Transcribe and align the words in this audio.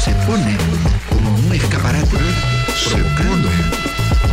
se 0.00 0.12
pone 0.26 0.56
como 1.10 1.34
un 1.34 1.52
escaparate. 1.52 2.16
Se 2.74 2.96
pone 2.96 3.50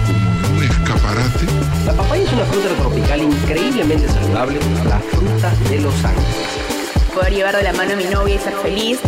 como 0.05 0.55
un 0.55 0.63
escaparate. 0.63 1.45
La 1.85 1.91
papaya 1.91 2.23
es 2.23 2.31
una 2.31 2.45
fruta 2.45 2.69
tropical 2.77 3.21
increíblemente 3.21 4.07
saludable, 4.07 4.59
la 4.87 4.99
fruta 4.99 5.53
de 5.69 5.81
los 5.81 5.93
ángeles. 6.05 7.13
poder 7.13 7.33
llevar 7.33 7.57
de 7.57 7.63
la 7.63 7.73
mano 7.73 7.93
a 7.93 7.95
mi 7.97 8.05
novia 8.05 8.35
y 8.35 8.39
ser 8.39 8.53
feliz. 8.53 8.99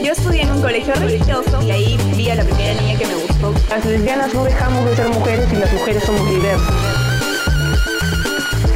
Yo 0.00 0.12
estudié 0.12 0.42
en 0.42 0.52
un 0.52 0.62
colegio 0.62 0.94
religioso 0.94 1.60
y 1.62 1.70
ahí 1.72 1.98
vi 2.14 2.30
a 2.30 2.36
la 2.36 2.44
primera 2.44 2.80
niña 2.80 2.96
que 2.96 3.06
me 3.06 3.14
gustó. 3.14 3.52
Las 3.68 3.84
lesbianas 3.84 4.32
no 4.32 4.44
dejamos 4.44 4.84
de 4.84 4.94
ser 4.94 5.08
mujeres 5.08 5.52
y 5.52 5.56
las 5.56 5.72
mujeres 5.72 6.04
somos 6.04 6.30
diversas. 6.30 6.74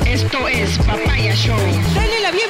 Esto 0.05 0.49
es 0.49 0.79
Papaya 0.79 1.35
Show. 1.37 1.57
Dale 1.95 2.21
la 2.21 2.33
bienvenida 2.33 2.50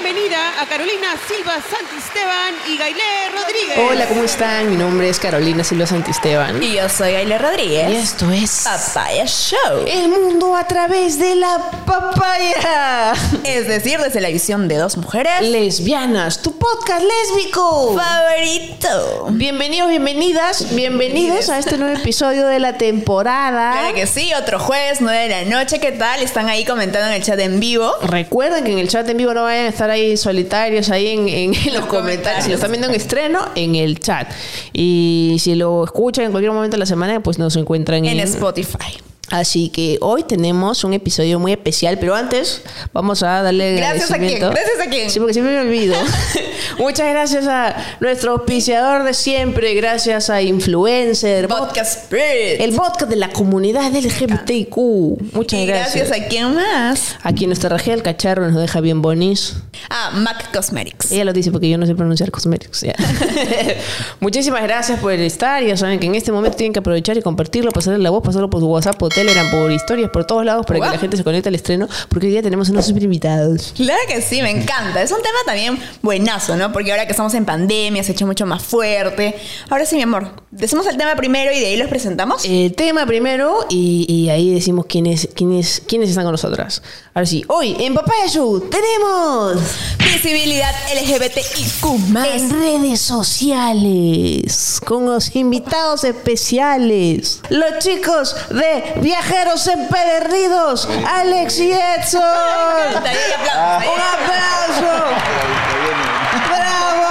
a 0.61 0.67
Carolina 0.67 1.09
Silva 1.27 1.55
Santisteban 1.55 2.55
y 2.69 2.77
Gailé 2.77 3.01
Rodríguez. 3.33 3.79
Hola, 3.79 4.07
¿cómo 4.07 4.25
están? 4.25 4.69
Mi 4.69 4.77
nombre 4.77 5.09
es 5.09 5.19
Carolina 5.19 5.65
Silva 5.65 5.87
Santisteban. 5.87 6.63
Y 6.63 6.75
yo 6.75 6.87
soy 6.91 7.13
Gaile 7.13 7.39
Rodríguez. 7.39 7.89
Y 7.89 7.97
esto 7.97 8.31
es 8.31 8.65
Papaya 8.65 9.25
Show. 9.25 9.87
El 9.87 10.09
mundo 10.11 10.55
a 10.55 10.67
través 10.67 11.19
de 11.19 11.35
la 11.37 11.57
papaya. 11.87 13.15
Es 13.45 13.69
decir, 13.69 14.01
desde 14.01 14.21
la 14.21 14.29
visión 14.29 14.69
de 14.69 14.77
dos 14.77 14.99
mujeres. 14.99 15.41
Lesbianas, 15.41 16.43
tu 16.43 16.59
podcast 16.59 17.05
lésbico. 17.05 17.97
favorito. 17.97 19.29
Bienvenidos, 19.31 19.89
bienvenidas, 19.89 20.75
bienvenidos 20.75 21.49
a 21.49 21.59
este 21.59 21.79
nuevo 21.79 21.99
episodio 21.99 22.47
de 22.47 22.59
la 22.61 22.77
temporada. 22.77 23.73
Claro 23.73 23.95
que 23.95 24.07
sí, 24.07 24.33
otro 24.35 24.59
jueves, 24.59 25.01
9 25.01 25.23
de 25.23 25.29
la 25.29 25.45
noche. 25.45 25.81
¿Qué 25.81 25.93
tal? 25.93 26.21
Están 26.21 26.51
ahí 26.51 26.67
comentando 26.67 27.09
en 27.09 27.15
el 27.15 27.23
chat 27.23 27.39
en 27.39 27.61
vivo. 27.61 27.95
Recuerden 28.03 28.65
que 28.65 28.73
en 28.73 28.79
el 28.79 28.89
chat 28.89 29.09
en 29.09 29.17
vivo 29.17 29.33
no 29.33 29.45
vayan 29.45 29.65
a 29.65 29.69
estar 29.69 29.89
ahí 29.89 30.19
solitarios 30.51 30.91
ahí 30.91 31.09
en, 31.09 31.55
en 31.55 31.75
los 31.75 31.87
comentarios. 31.87 32.45
Si 32.45 32.51
lo 32.51 32.57
están 32.57 32.71
viendo 32.73 32.89
en 32.89 32.95
estreno, 32.95 33.49
en 33.55 33.77
el 33.77 34.01
chat. 34.01 34.31
Y 34.73 35.37
si 35.39 35.55
lo 35.55 35.85
escuchan 35.85 36.27
en 36.27 36.31
cualquier 36.33 36.53
momento 36.53 36.77
de 36.77 36.81
la 36.81 36.87
semana, 36.87 37.23
pues 37.23 37.39
nos 37.39 37.57
encuentran 37.57 38.05
En 38.05 38.19
en, 38.19 38.21
Spotify. 38.21 38.99
Así 39.31 39.69
que 39.69 39.99
hoy 40.01 40.25
tenemos 40.25 40.83
un 40.83 40.93
episodio 40.93 41.39
muy 41.39 41.53
especial, 41.53 41.99
pero 41.99 42.15
antes 42.15 42.63
vamos 42.93 43.23
a 43.23 43.43
darle 43.43 43.77
Gracias 43.77 44.11
a 44.11 44.19
quién, 44.19 44.41
gracias 44.41 44.81
a 44.85 44.91
quién. 44.91 45.09
Sí, 45.09 45.19
porque 45.21 45.35
siempre 45.35 45.55
me 45.55 45.61
olvido. 45.61 45.95
Muchas 46.79 47.09
gracias 47.11 47.47
a 47.47 47.77
nuestro 48.01 48.33
auspiciador 48.33 49.05
de 49.05 49.15
siempre, 49.15 49.75
gracias 49.75 50.31
a 50.31 50.43
Influencer, 50.43 51.47
Podcast 51.47 52.05
Spirit. 52.05 52.61
el 52.61 52.73
podcast 52.75 53.09
de 53.09 53.17
la 53.17 53.31
comunidad 53.31 53.93
LGBTQ. 53.93 55.33
Muchas 55.33 55.61
y 55.61 55.67
gracias. 55.67 56.09
gracias 56.09 56.11
a 56.13 56.29
quién 56.29 56.55
más. 56.55 57.17
Aquí 57.23 57.47
nuestra 57.47 57.71
Raquel 57.71 57.95
el 57.95 58.03
cacharro 58.03 58.51
nos 58.51 58.61
deja 58.61 58.81
bien 58.81 59.03
bonis. 59.03 59.57
Ah, 59.89 60.11
Mac 60.15 60.53
Cosmetics. 60.53 61.13
Ella 61.13 61.25
lo 61.25 61.33
dice 61.33 61.51
porque 61.51 61.69
yo 61.69 61.79
no 61.79 61.87
sé 61.87 61.95
pronunciar 61.95 62.31
cosmetics. 62.31 62.85
Muchísimas 64.21 64.63
gracias 64.63 64.99
por 65.01 65.13
estar. 65.13 65.63
Ya 65.63 65.77
saben 65.77 65.99
que 65.99 66.07
en 66.07 66.15
este 66.15 66.33
momento 66.33 66.57
tienen 66.57 66.73
que 66.73 66.81
aprovechar 66.81 67.17
y 67.17 67.23
compartirlo, 67.23 67.71
pasarle 67.71 67.99
la 68.01 68.11
voz, 68.11 68.23
pasarlo 68.23 68.51
por 68.51 68.61
su 68.61 68.67
WhatsApp, 68.67 68.97
por 68.97 69.13
Telegram, 69.21 69.51
por 69.51 69.71
historias, 69.71 70.09
por 70.09 70.25
todos 70.25 70.47
lados 70.47 70.65
para 70.65 70.81
que 70.81 70.87
la 70.87 70.99
gente 70.99 71.15
se 71.19 71.25
conecte 71.25 71.51
al 71.51 71.55
estreno. 71.55 71.87
Porque 72.09 72.27
hoy 72.27 72.33
día 72.33 72.43
tenemos 72.43 72.71
unos 72.71 72.87
super 72.87 73.03
invitados. 73.03 73.75
Claro 73.77 74.01
que 74.09 74.23
sí, 74.23 74.41
me 74.41 74.51
encanta. 74.51 75.03
Es 75.03 75.11
un 75.11 75.19
tema 75.19 75.37
también 75.45 75.79
buenazo, 76.01 76.57
¿no? 76.57 76.73
Porque 76.73 76.91
ahora 76.91 77.05
que 77.05 77.11
estamos 77.11 77.35
en 77.35 77.45
pandemia 77.45 78.03
se 78.03 78.13
ha 78.13 78.15
hecho 78.15 78.27
mucho 78.27 78.47
más 78.47 78.63
fuerte. 78.63 79.35
Ahora 79.69 79.85
sí, 79.85 79.97
mi 79.97 80.03
amor, 80.03 80.31
decimos 80.51 80.87
el 80.87 80.97
tema 80.97 81.17
primero 81.17 81.53
y 81.53 81.61
de 81.61 81.67
ahí 81.67 81.77
los 81.77 81.89
presentamos. 81.89 82.47
El 82.47 82.75
tema 82.75 83.05
primero 83.05 83.67
y, 83.69 84.07
y 84.09 84.31
ahí 84.31 84.55
decimos 84.55 84.87
quiénes, 84.87 85.29
quiénes, 85.35 85.83
quiénes 85.87 86.09
están 86.09 86.25
con 86.25 86.33
nosotras. 86.33 86.83
Ahora 87.13 87.27
sí, 87.27 87.45
hoy 87.49 87.77
en 87.79 87.93
Papaya 87.93 88.27
Show 88.27 88.71
tenemos 88.71 89.61
Visibilidad 89.99 90.73
LGBTIQ+. 90.95 92.17
en 92.35 92.51
redes 92.51 93.01
sociales 93.01 94.81
con 94.85 95.07
los 95.07 95.35
invitados 95.37 96.05
especiales, 96.05 97.41
los 97.49 97.79
chicos 97.79 98.35
de 98.51 99.01
Viajeros 99.11 99.67
Empedernidos, 99.67 100.89
Alex 101.05 101.59
y 101.59 101.73
Edson. 101.73 102.23
¡Un 102.23 104.01
aplauso! 104.15 104.93
¡Bravo! 106.49 107.10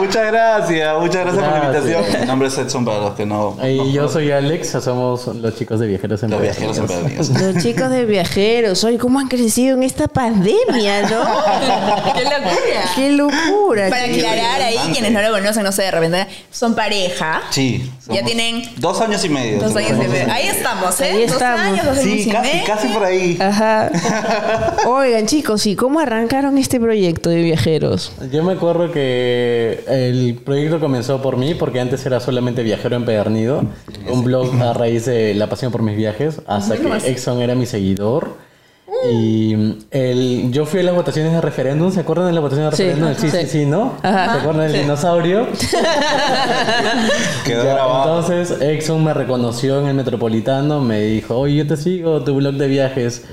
Muchas 0.00 0.26
gracias, 0.26 0.98
muchas 1.00 1.24
gracias 1.24 1.44
por 1.44 1.52
la 1.52 1.64
invitación. 1.66 2.20
Mi 2.20 2.26
nombre 2.26 2.48
es 2.48 2.58
Edson 2.58 2.84
para 2.84 2.98
los 2.98 3.14
que 3.14 3.26
no. 3.26 3.56
Y 3.66 3.76
no- 3.76 3.90
yo 3.90 4.08
soy 4.08 4.30
Alex, 4.30 4.70
somos 4.82 5.26
los 5.26 5.56
chicos 5.56 5.78
de 5.80 5.86
Viajeros 5.86 6.22
en 6.22 6.30
los 6.30 6.40
viajeros 6.40 6.78
en. 6.78 7.16
Los 7.54 7.62
chicos 7.62 7.90
de 7.90 8.04
Viajeros, 8.04 8.82
hoy 8.84 8.96
cómo 8.98 9.18
han 9.20 9.28
crecido 9.28 9.76
en 9.76 9.82
esta 9.82 10.08
pandemia, 10.08 11.02
¿no? 11.02 11.24
¡Qué 12.14 12.24
locura! 12.24 12.82
¡Qué 12.96 13.12
locura! 13.12 13.88
Para 13.90 14.04
qué- 14.06 14.26
aclarar 14.26 14.62
ahí, 14.62 14.78
quienes 14.92 15.12
no 15.12 15.22
lo 15.22 15.30
conocen, 15.32 15.62
no 15.64 15.72
sé, 15.72 15.82
de 15.82 15.90
repente, 15.90 16.26
son 16.50 16.74
pareja. 16.74 17.42
Sí. 17.50 17.90
Ya 18.08 18.24
tienen 18.24 18.62
Dos 18.78 19.00
años 19.00 19.24
y 19.24 19.28
medio. 19.28 19.60
dos 19.60 19.76
años 19.76 19.92
y 20.04 20.08
medio. 20.08 20.32
Ahí 20.32 20.48
estamos, 20.48 21.00
¿eh? 21.00 21.04
Ahí 21.04 21.22
dos 21.26 21.32
estamos. 21.32 21.60
años, 21.60 21.84
dos 21.86 21.98
años 21.98 22.04
Sí, 22.04 22.28
y 22.28 22.32
casi, 22.32 22.48
medio. 22.52 22.64
casi 22.66 22.88
por 22.88 23.04
ahí. 23.04 23.38
Ajá. 23.40 23.90
Oigan, 24.86 25.26
chicos, 25.26 25.66
¿y 25.66 25.76
cómo 25.76 26.00
arrancaron 26.00 26.58
este 26.58 26.80
proyecto 26.80 27.30
de 27.30 27.42
viajeros? 27.42 28.12
Yo 28.32 28.42
me 28.42 28.54
acuerdo 28.54 28.90
que 28.90 29.84
el 29.90 30.40
proyecto 30.44 30.80
comenzó 30.80 31.20
por 31.20 31.36
mí, 31.36 31.54
porque 31.54 31.80
antes 31.80 32.04
era 32.06 32.20
solamente 32.20 32.62
Viajero 32.62 32.96
Empedernido, 32.96 33.62
un 34.08 34.24
blog 34.24 34.54
a 34.62 34.72
raíz 34.72 35.06
de 35.06 35.34
la 35.34 35.48
pasión 35.48 35.72
por 35.72 35.82
mis 35.82 35.96
viajes, 35.96 36.40
hasta 36.46 36.76
que 36.76 36.86
Exxon 37.10 37.40
era 37.40 37.54
mi 37.54 37.66
seguidor. 37.66 38.36
Y 39.08 39.76
el, 39.90 40.50
yo 40.50 40.66
fui 40.66 40.80
a 40.80 40.82
las 40.82 40.94
votaciones 40.94 41.32
de 41.32 41.40
referéndum, 41.40 41.90
¿se 41.90 42.00
acuerdan 42.00 42.26
de 42.26 42.32
las 42.32 42.42
votaciones 42.42 42.76
de 42.76 42.84
referéndum? 42.84 43.14
Sí, 43.14 43.30
sí, 43.30 43.38
sí. 43.40 43.46
sí, 43.46 43.64
¿no? 43.66 43.94
Ajá. 44.02 44.32
¿Se 44.34 44.38
acuerdan 44.40 44.70
del 44.70 44.82
dinosaurio? 44.82 45.46
Quedó 47.46 47.64
Ya, 47.64 47.74
grabado. 47.74 48.20
Entonces 48.20 48.60
Exxon 48.60 49.02
me 49.02 49.14
reconoció 49.14 49.80
en 49.80 49.86
el 49.86 49.94
Metropolitano, 49.94 50.80
me 50.80 51.00
dijo, 51.00 51.38
oye, 51.38 51.56
yo 51.56 51.66
te 51.66 51.76
sigo, 51.76 52.22
tu 52.24 52.34
blog 52.34 52.54
de 52.54 52.68
viajes. 52.68 53.24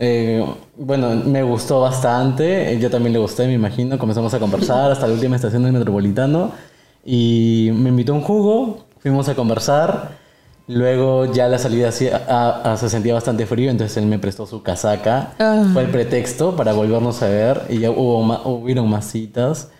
Eh, 0.00 0.44
bueno, 0.76 1.10
me 1.24 1.42
gustó 1.42 1.80
bastante, 1.80 2.72
eh, 2.72 2.78
yo 2.78 2.88
también 2.88 3.12
le 3.12 3.18
gusté, 3.18 3.46
me 3.48 3.54
imagino. 3.54 3.98
Comenzamos 3.98 4.32
a 4.32 4.38
conversar 4.38 4.92
hasta 4.92 5.06
la 5.08 5.14
última 5.14 5.34
estación 5.36 5.64
del 5.64 5.72
Metropolitano 5.72 6.52
y 7.04 7.70
me 7.74 7.88
invitó 7.88 8.12
a 8.12 8.16
un 8.16 8.22
jugo, 8.22 8.84
fuimos 9.00 9.28
a 9.28 9.34
conversar. 9.34 10.10
Luego 10.68 11.32
ya 11.32 11.48
la 11.48 11.58
salida 11.58 11.90
sí- 11.90 12.08
a- 12.08 12.60
a- 12.72 12.76
se 12.76 12.88
sentía 12.90 13.14
bastante 13.14 13.46
frío, 13.46 13.70
entonces 13.70 13.96
él 13.96 14.04
me 14.06 14.18
prestó 14.18 14.46
su 14.46 14.62
casaca. 14.62 15.32
Fue 15.72 15.82
el 15.82 15.88
pretexto 15.90 16.54
para 16.54 16.74
volvernos 16.74 17.22
a 17.22 17.28
ver 17.28 17.62
y 17.70 17.78
ya 17.78 17.90
hubo 17.90 18.18
hubieron 18.44 18.88
más 18.88 19.06
citas. 19.06 19.70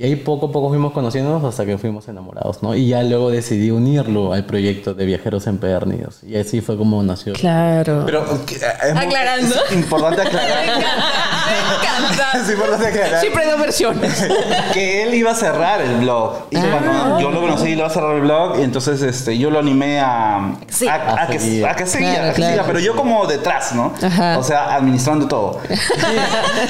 Y 0.00 0.04
ahí 0.04 0.14
poco 0.14 0.46
a 0.46 0.52
poco 0.52 0.68
fuimos 0.68 0.92
conociéndonos 0.92 1.42
hasta 1.42 1.66
que 1.66 1.76
fuimos 1.76 2.06
enamorados, 2.06 2.62
¿no? 2.62 2.72
Y 2.76 2.86
ya 2.86 3.02
luego 3.02 3.32
decidí 3.32 3.72
unirlo 3.72 4.32
al 4.32 4.44
proyecto 4.46 4.94
de 4.94 5.04
Viajeros 5.04 5.48
Empedernidos. 5.48 6.22
Y 6.22 6.36
así 6.36 6.60
fue 6.60 6.76
como 6.76 7.02
nació. 7.02 7.32
Claro. 7.32 8.04
Pero 8.06 8.20
eh, 8.22 8.38
es 8.86 8.94
muy- 8.94 9.04
Aclarando. 9.06 9.54
es 9.68 9.72
importante 9.74 10.22
Me 10.22 10.28
aclarar. 10.28 10.62
encanta, 10.62 10.78
me 12.00 12.06
encanta. 12.14 12.38
es 12.44 12.50
importante 12.50 12.86
aclarar 12.86 13.20
Siempre 13.20 13.42
hay 13.42 13.50
dos 13.50 13.60
versiones. 13.60 14.28
que 14.72 15.02
él 15.02 15.14
iba 15.14 15.32
a 15.32 15.34
cerrar 15.34 15.80
el 15.80 15.96
blog. 15.96 16.46
Y 16.52 16.56
Ah. 16.58 16.64
cuando 16.70 17.20
yo 17.20 17.30
lo 17.32 17.40
conocí, 17.40 17.72
él 17.72 17.78
iba 17.78 17.88
a 17.88 17.90
cerrar 17.90 18.14
el 18.14 18.20
blog. 18.20 18.60
Y 18.60 18.62
entonces 18.62 19.02
este, 19.02 19.36
yo 19.36 19.50
lo 19.50 19.58
animé 19.58 19.98
a, 19.98 20.58
Sí. 20.68 20.86
a, 20.86 20.94
a 20.94 21.22
A 21.24 21.26
que, 21.26 21.66
a 21.66 21.74
que 21.74 21.86
siga, 21.86 22.12
Claro, 22.12 22.24
a 22.24 22.28
que 22.28 22.34
claro. 22.36 22.52
siga, 22.52 22.64
Pero 22.68 22.78
yo 22.78 22.94
como 22.94 23.26
detrás, 23.26 23.74
¿no? 23.74 23.92
Ajá. 24.00 24.38
O 24.38 24.44
sea, 24.44 24.76
administrando 24.76 25.26
todo. 25.26 25.58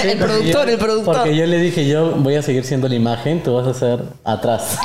el 0.02 0.16
productor, 0.16 0.70
el 0.70 0.78
productor. 0.78 1.14
Porque 1.16 1.36
yo 1.36 1.44
le 1.44 1.58
dije, 1.58 1.86
yo 1.86 2.12
voy 2.12 2.34
a 2.36 2.40
seguir 2.42 2.64
siendo 2.64 2.88
la 2.88 2.94
imagen, 2.94 3.17
tú 3.44 3.54
vas 3.54 3.66
a 3.66 3.74
ser 3.74 4.02
atrás. 4.24 4.78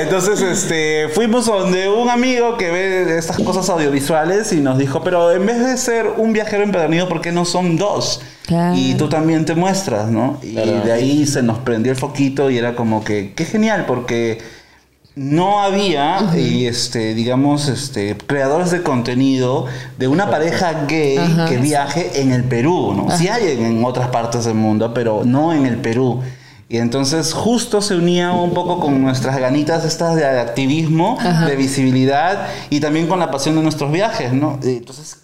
Entonces, 0.00 0.40
este, 0.42 1.08
fuimos 1.14 1.46
donde 1.46 1.88
un 1.88 2.08
amigo 2.08 2.56
que 2.56 2.70
ve 2.70 3.16
estas 3.18 3.38
cosas 3.38 3.68
audiovisuales 3.70 4.52
y 4.52 4.60
nos 4.60 4.78
dijo, 4.78 5.02
pero 5.02 5.32
en 5.32 5.46
vez 5.46 5.64
de 5.64 5.76
ser 5.76 6.06
un 6.16 6.32
viajero 6.32 6.62
empedernido, 6.62 7.08
¿por 7.08 7.20
qué 7.20 7.32
no 7.32 7.44
son 7.44 7.76
dos? 7.76 8.20
Claro. 8.46 8.74
Y 8.76 8.94
tú 8.94 9.08
también 9.08 9.44
te 9.44 9.54
muestras, 9.54 10.08
¿no? 10.10 10.38
Y 10.42 10.54
Claro. 10.54 10.80
de 10.84 10.92
ahí 10.92 11.26
se 11.26 11.42
nos 11.42 11.58
prendió 11.58 11.92
el 11.92 11.98
foquito 11.98 12.50
y 12.50 12.58
era 12.58 12.74
como 12.74 13.02
que, 13.04 13.32
qué 13.34 13.44
genial, 13.44 13.84
porque 13.86 14.42
no 15.16 15.62
había, 15.62 16.32
y 16.36 16.66
este, 16.66 17.14
digamos, 17.14 17.68
este, 17.68 18.16
creadores 18.16 18.72
de 18.72 18.82
contenido 18.82 19.66
de 19.96 20.08
una 20.08 20.28
pareja 20.28 20.86
gay 20.88 21.18
Ajá. 21.18 21.46
que 21.46 21.58
viaje 21.58 22.20
en 22.20 22.32
el 22.32 22.44
Perú, 22.44 22.94
¿no? 22.94 23.16
Sí 23.16 23.28
hay 23.28 23.52
en, 23.52 23.64
en 23.64 23.84
otras 23.84 24.08
partes 24.08 24.44
del 24.44 24.54
mundo, 24.54 24.92
pero 24.92 25.22
no 25.24 25.52
en 25.52 25.66
el 25.66 25.76
Perú. 25.76 26.20
Y 26.68 26.78
entonces 26.78 27.32
justo 27.32 27.80
se 27.80 27.94
unía 27.94 28.32
un 28.32 28.52
poco 28.54 28.80
con 28.80 29.00
nuestras 29.00 29.36
ganitas 29.38 29.84
estas 29.84 30.16
de 30.16 30.26
activismo, 30.26 31.18
de 31.46 31.54
visibilidad 31.54 32.48
y 32.70 32.80
también 32.80 33.06
con 33.06 33.20
la 33.20 33.30
pasión 33.30 33.54
de 33.54 33.62
nuestros 33.62 33.92
viajes, 33.92 34.32
¿no? 34.32 34.58
Entonces 34.62 35.23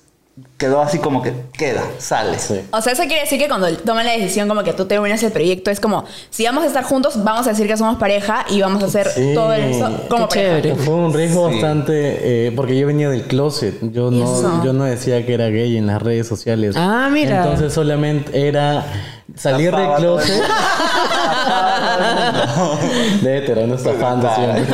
quedó 0.56 0.80
así 0.82 0.98
como 0.98 1.22
que 1.22 1.32
queda, 1.52 1.82
sale. 1.98 2.38
Sí. 2.38 2.60
O 2.70 2.80
sea, 2.82 2.92
eso 2.92 3.02
quiere 3.04 3.22
decir 3.22 3.38
que 3.38 3.48
cuando 3.48 3.70
toman 3.78 4.04
la 4.04 4.12
decisión 4.12 4.46
como 4.48 4.62
que 4.62 4.72
tú 4.74 4.84
te 4.84 4.98
unes 4.98 5.22
al 5.24 5.32
proyecto, 5.32 5.70
es 5.70 5.80
como, 5.80 6.04
si 6.30 6.44
vamos 6.44 6.64
a 6.64 6.66
estar 6.66 6.84
juntos, 6.84 7.22
vamos 7.24 7.46
a 7.46 7.50
decir 7.50 7.66
que 7.66 7.76
somos 7.76 7.98
pareja 7.98 8.44
y 8.50 8.60
vamos 8.60 8.82
a 8.82 8.86
hacer 8.86 9.08
Sí. 9.08 9.32
todo 9.34 9.52
eso 9.54 9.90
como 10.08 10.28
Qué 10.28 10.40
pareja. 10.40 10.62
chévere. 10.62 10.74
Fue 10.84 10.94
un 10.94 11.14
riesgo 11.14 11.48
Sí. 11.48 11.54
bastante, 11.54 12.46
eh, 12.48 12.52
porque 12.54 12.78
yo 12.78 12.86
venía 12.86 13.08
del 13.08 13.22
closet, 13.22 13.78
yo 13.92 14.10
Eso. 14.10 14.42
no, 14.48 14.64
yo 14.64 14.72
no 14.72 14.84
decía 14.84 15.24
que 15.24 15.32
era 15.34 15.48
gay 15.48 15.76
en 15.76 15.86
las 15.86 16.02
redes 16.02 16.26
sociales. 16.28 16.74
Ah, 16.76 17.08
mira. 17.10 17.38
Entonces 17.38 17.72
solamente 17.72 18.46
era, 18.48 18.84
salir 19.36 19.74
del 19.74 19.94
closet. 19.96 20.42
De 23.22 23.38
hetero, 23.38 23.66
no 23.66 23.74
estafando 23.74 24.28
siempre. 24.34 24.64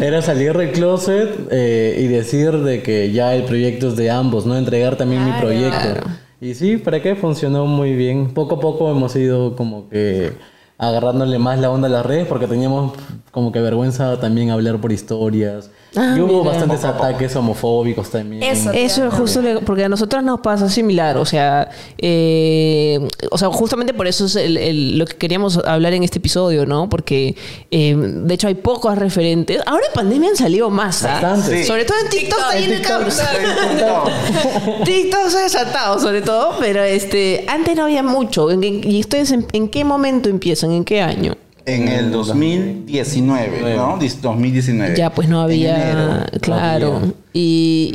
Era 0.06 0.22
salir 0.22 0.56
del 0.56 0.72
closet 0.72 1.48
eh, 1.50 1.98
y 2.00 2.06
decir 2.08 2.52
de 2.58 2.82
que 2.82 3.12
ya 3.12 3.34
el 3.34 3.44
proyecto 3.44 3.88
es 3.88 3.96
de 3.96 4.10
ambos, 4.10 4.46
¿no? 4.46 4.56
Entregar 4.56 4.96
también 4.96 5.24
mi 5.24 5.30
Claro. 5.32 5.46
proyecto. 5.46 6.10
Y 6.40 6.54
sí, 6.54 6.76
¿para 6.76 7.00
qué? 7.00 7.14
Funcionó 7.16 7.66
muy 7.66 7.94
bien. 7.94 8.32
Poco 8.34 8.56
a 8.56 8.60
poco 8.60 8.90
hemos 8.90 9.14
ido 9.16 9.56
como 9.56 9.88
que 9.88 10.32
agarrándole 10.78 11.38
más 11.38 11.58
la 11.58 11.70
onda 11.70 11.88
a 11.88 11.90
las 11.90 12.04
redes 12.04 12.26
porque 12.26 12.46
teníamos 12.46 12.92
como 13.30 13.52
que 13.52 13.60
vergüenza 13.60 14.18
también 14.20 14.50
hablar 14.50 14.78
por 14.80 14.92
historias. 14.92 15.70
Ah, 15.96 16.14
y 16.16 16.20
hubo 16.20 16.40
mira. 16.42 16.52
bastantes 16.52 16.84
ataques 16.84 17.36
homofóbicos 17.36 18.10
también. 18.10 18.42
Eso. 18.42 18.72
Eso 18.72 19.06
es 19.06 19.14
justo 19.14 19.40
le- 19.42 19.60
porque 19.60 19.84
a 19.84 19.88
nosotros 19.88 20.22
nos 20.24 20.40
pasa 20.40 20.68
similar, 20.68 21.16
o 21.16 21.24
sea, 21.24 21.68
eh, 21.98 22.98
o 23.30 23.38
sea, 23.38 23.48
justamente 23.50 23.94
por 23.94 24.06
eso 24.06 24.26
es 24.26 24.36
el- 24.36 24.56
el- 24.56 24.98
lo 24.98 25.06
que 25.06 25.16
queríamos 25.16 25.58
hablar 25.58 25.92
en 25.94 26.02
este 26.02 26.18
episodio, 26.18 26.66
¿no? 26.66 26.88
Porque 26.88 27.36
eh, 27.70 27.94
de 27.96 28.34
hecho 28.34 28.48
hay 28.48 28.54
pocos 28.54 28.96
referentes. 28.98 29.60
Ahora 29.66 29.84
en 29.86 29.92
pandemia 29.94 30.30
han 30.30 30.36
salido 30.36 30.70
más, 30.70 31.04
¿ah? 31.04 31.12
Bastante. 31.20 31.58
Sí. 31.62 31.64
Sobre 31.64 31.84
todo 31.84 31.96
en 32.02 32.08
TikTok, 32.10 32.38
está 32.38 32.56
En 32.56 32.60
lleno 32.62 32.72
de 32.72 32.78
TikTok. 32.78 32.96
cabros. 32.96 33.22
TikTok 34.84 35.28
se 35.28 35.38
ha 35.38 35.42
desatado, 35.42 35.98
sobre 36.00 36.22
todo, 36.22 36.56
pero 36.60 36.82
este, 36.82 37.44
antes 37.48 37.76
no 37.76 37.84
había 37.84 38.02
mucho. 38.02 38.50
¿En- 38.50 38.64
en- 38.64 38.90
¿Y 38.90 39.00
ustedes 39.00 39.30
en, 39.32 39.46
en 39.52 39.68
qué 39.68 39.84
momento 39.84 40.28
empiezan? 40.28 40.72
¿En 40.72 40.84
qué 40.84 41.00
año? 41.00 41.34
En 41.66 41.88
el 41.88 42.12
2019, 42.12 43.74
¿no? 43.76 43.98
Dis- 43.98 44.20
2019. 44.20 44.96
Ya 44.96 45.10
pues 45.10 45.28
no 45.28 45.40
había, 45.40 45.92
enero. 45.92 46.26
claro. 46.40 46.96
había. 46.96 47.12
Y, 47.32 47.90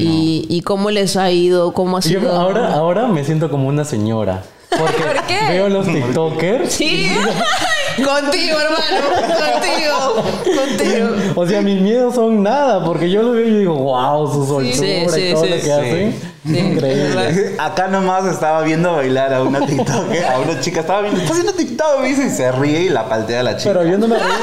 y, 0.49 0.55
y 0.57 0.61
cómo 0.61 0.89
les 0.89 1.15
ha 1.17 1.29
ido? 1.31 1.71
¿Cómo 1.73 1.97
ha 1.97 2.01
sido? 2.01 2.21
Yo 2.21 2.31
ahora, 2.31 2.73
ahora 2.73 3.07
me 3.07 3.23
siento 3.23 3.49
como 3.51 3.67
una 3.67 3.85
señora. 3.85 4.43
Porque 4.69 4.93
¿Por 5.03 5.23
qué? 5.27 5.37
veo 5.49 5.69
los 5.69 5.85
TikTokers. 5.85 6.71
Sí. 6.71 7.09
contigo, 7.97 8.57
hermano. 8.59 9.05
Contigo. 9.53 10.59
Contigo. 10.61 11.33
O 11.35 11.45
sea, 11.47 11.61
mis 11.61 11.79
miedos 11.81 12.15
son 12.15 12.41
nada, 12.43 12.83
porque 12.83 13.09
yo 13.09 13.21
lo 13.21 13.31
veo 13.33 13.47
y 13.47 13.59
digo, 13.59 13.75
wow, 13.75 14.27
su 14.31 14.45
soltura 14.45 14.73
Sí, 14.73 15.05
sí, 15.09 15.21
y 15.29 15.33
todo 15.33 15.43
sí, 15.43 15.49
lo 15.49 15.55
que 15.61 16.13
sí. 16.49 16.57
Increíble. 16.73 17.55
Acá 17.57 17.87
nomás 17.87 18.25
estaba 18.25 18.61
viendo 18.63 18.93
bailar 18.95 19.33
a 19.33 19.43
una 19.43 19.65
TikTok, 19.65 20.05
a 20.29 20.39
una 20.39 20.59
chica, 20.59 20.81
estaba 20.81 21.01
viendo, 21.01 21.19
está 21.21 21.31
haciendo 21.33 21.53
TikTok, 21.53 22.03
dice, 22.03 22.27
y 22.27 22.29
se 22.29 22.51
ríe 22.51 22.81
y 22.83 22.89
la 22.89 23.07
paltea 23.07 23.39
a 23.41 23.43
la 23.43 23.57
chica. 23.57 23.73
Pero 23.73 23.85
yo 23.89 23.97
no 23.97 24.07
me 24.07 24.15
río. 24.17 24.25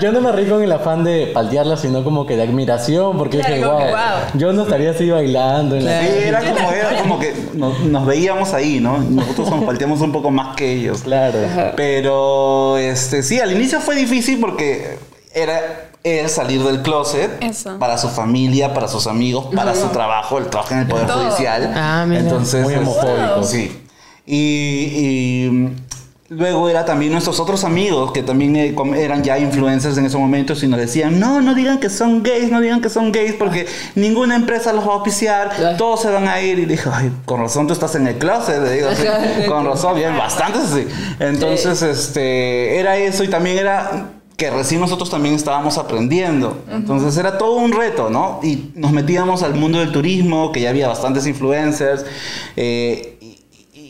Yo 0.00 0.12
no 0.12 0.20
me 0.20 0.32
río 0.32 0.54
con 0.54 0.62
el 0.62 0.72
afán 0.72 1.04
de 1.04 1.30
paltearla, 1.32 1.76
sino 1.76 2.04
como 2.04 2.26
que 2.26 2.36
de 2.36 2.42
admiración, 2.42 3.16
porque 3.18 3.38
Claro, 3.38 3.54
dije, 3.54 3.66
wow, 3.66 3.78
que, 3.78 3.84
wow. 3.90 4.00
yo 4.34 4.52
no 4.52 4.62
estaría 4.62 4.90
así 4.90 5.10
bailando 5.10 5.76
en 5.76 5.84
la 5.84 6.00
Sí, 6.00 6.06
calle". 6.06 6.28
era 6.28 6.40
como, 6.40 6.72
era 6.72 6.96
como 7.02 7.18
que 7.18 7.34
nos, 7.54 7.80
nos 7.80 8.06
veíamos 8.06 8.52
ahí, 8.54 8.80
¿no? 8.80 8.98
Nosotros 8.98 9.50
nos 9.50 9.64
palteamos 9.64 10.00
un 10.00 10.12
poco 10.12 10.30
más 10.30 10.54
que 10.56 10.72
ellos. 10.72 11.02
Claro. 11.02 11.38
Pero, 11.76 12.76
este, 12.78 13.22
sí, 13.22 13.40
al 13.40 13.52
inicio 13.52 13.80
fue 13.80 13.96
difícil 13.96 14.38
porque 14.40 14.98
era 15.34 15.60
él 16.04 16.28
salir 16.28 16.62
del 16.62 16.82
closet 16.82 17.42
Eso. 17.42 17.78
para 17.78 17.98
su 17.98 18.08
familia, 18.08 18.74
para 18.74 18.88
sus 18.88 19.06
amigos, 19.06 19.46
para 19.54 19.74
su 19.74 19.88
trabajo, 19.88 20.38
el 20.38 20.46
trabajo 20.46 20.74
en 20.74 20.80
el 20.80 20.86
Poder 20.86 21.06
Todo. 21.06 21.24
Judicial. 21.24 21.72
Ah, 21.76 22.04
mira. 22.06 22.22
Entonces, 22.22 22.64
Muy 22.64 22.74
este, 22.74 22.84
homofóbico. 22.84 23.42
Sí. 23.44 23.78
Y, 24.26 25.46
y, 25.46 25.50
mm, 25.50 25.76
luego 26.30 26.68
era 26.68 26.84
también 26.84 27.12
nuestros 27.12 27.38
otros 27.40 27.64
amigos 27.64 28.12
que 28.12 28.22
también 28.22 28.56
eh, 28.56 28.74
eran 28.96 29.22
ya 29.22 29.38
influencers 29.38 29.98
en 29.98 30.06
esos 30.06 30.20
momentos 30.20 30.62
y 30.62 30.68
nos 30.68 30.80
decían, 30.80 31.20
no, 31.20 31.40
no 31.40 31.54
digan 31.54 31.78
que 31.78 31.90
son 31.90 32.22
gays, 32.22 32.50
no 32.50 32.60
digan 32.60 32.80
que 32.80 32.88
son 32.88 33.12
gays 33.12 33.34
porque 33.34 33.66
ninguna 33.94 34.36
empresa 34.36 34.72
los 34.72 34.86
va 34.86 34.92
a 34.92 34.94
auspiciar, 34.94 35.76
todos 35.76 36.02
se 36.02 36.10
van 36.10 36.26
a 36.26 36.40
ir. 36.40 36.58
Y 36.58 36.64
dije, 36.64 36.88
ay, 36.92 37.12
con 37.24 37.40
razón 37.40 37.66
tú 37.66 37.74
estás 37.74 37.94
en 37.94 38.06
el 38.08 38.18
closet, 38.18 38.60
le 38.62 38.72
digo, 38.72 38.88
sí, 38.94 39.06
con 39.48 39.64
razón, 39.66 39.94
bien, 39.96 40.16
bastantes 40.16 40.62
así. 40.62 40.86
Entonces, 41.20 41.82
este, 41.82 42.78
era 42.78 42.96
eso 42.96 43.22
y 43.22 43.28
también 43.28 43.58
era 43.58 44.21
que 44.42 44.50
recién 44.50 44.80
nosotros 44.80 45.08
también 45.08 45.36
estábamos 45.36 45.78
aprendiendo. 45.78 46.64
Entonces 46.68 47.16
era 47.16 47.38
todo 47.38 47.58
un 47.58 47.70
reto, 47.70 48.10
¿no? 48.10 48.40
Y 48.42 48.72
nos 48.74 48.90
metíamos 48.90 49.44
al 49.44 49.54
mundo 49.54 49.78
del 49.78 49.92
turismo, 49.92 50.50
que 50.50 50.62
ya 50.62 50.70
había 50.70 50.88
bastantes 50.88 51.28
influencers, 51.28 52.04
eh, 52.56 53.18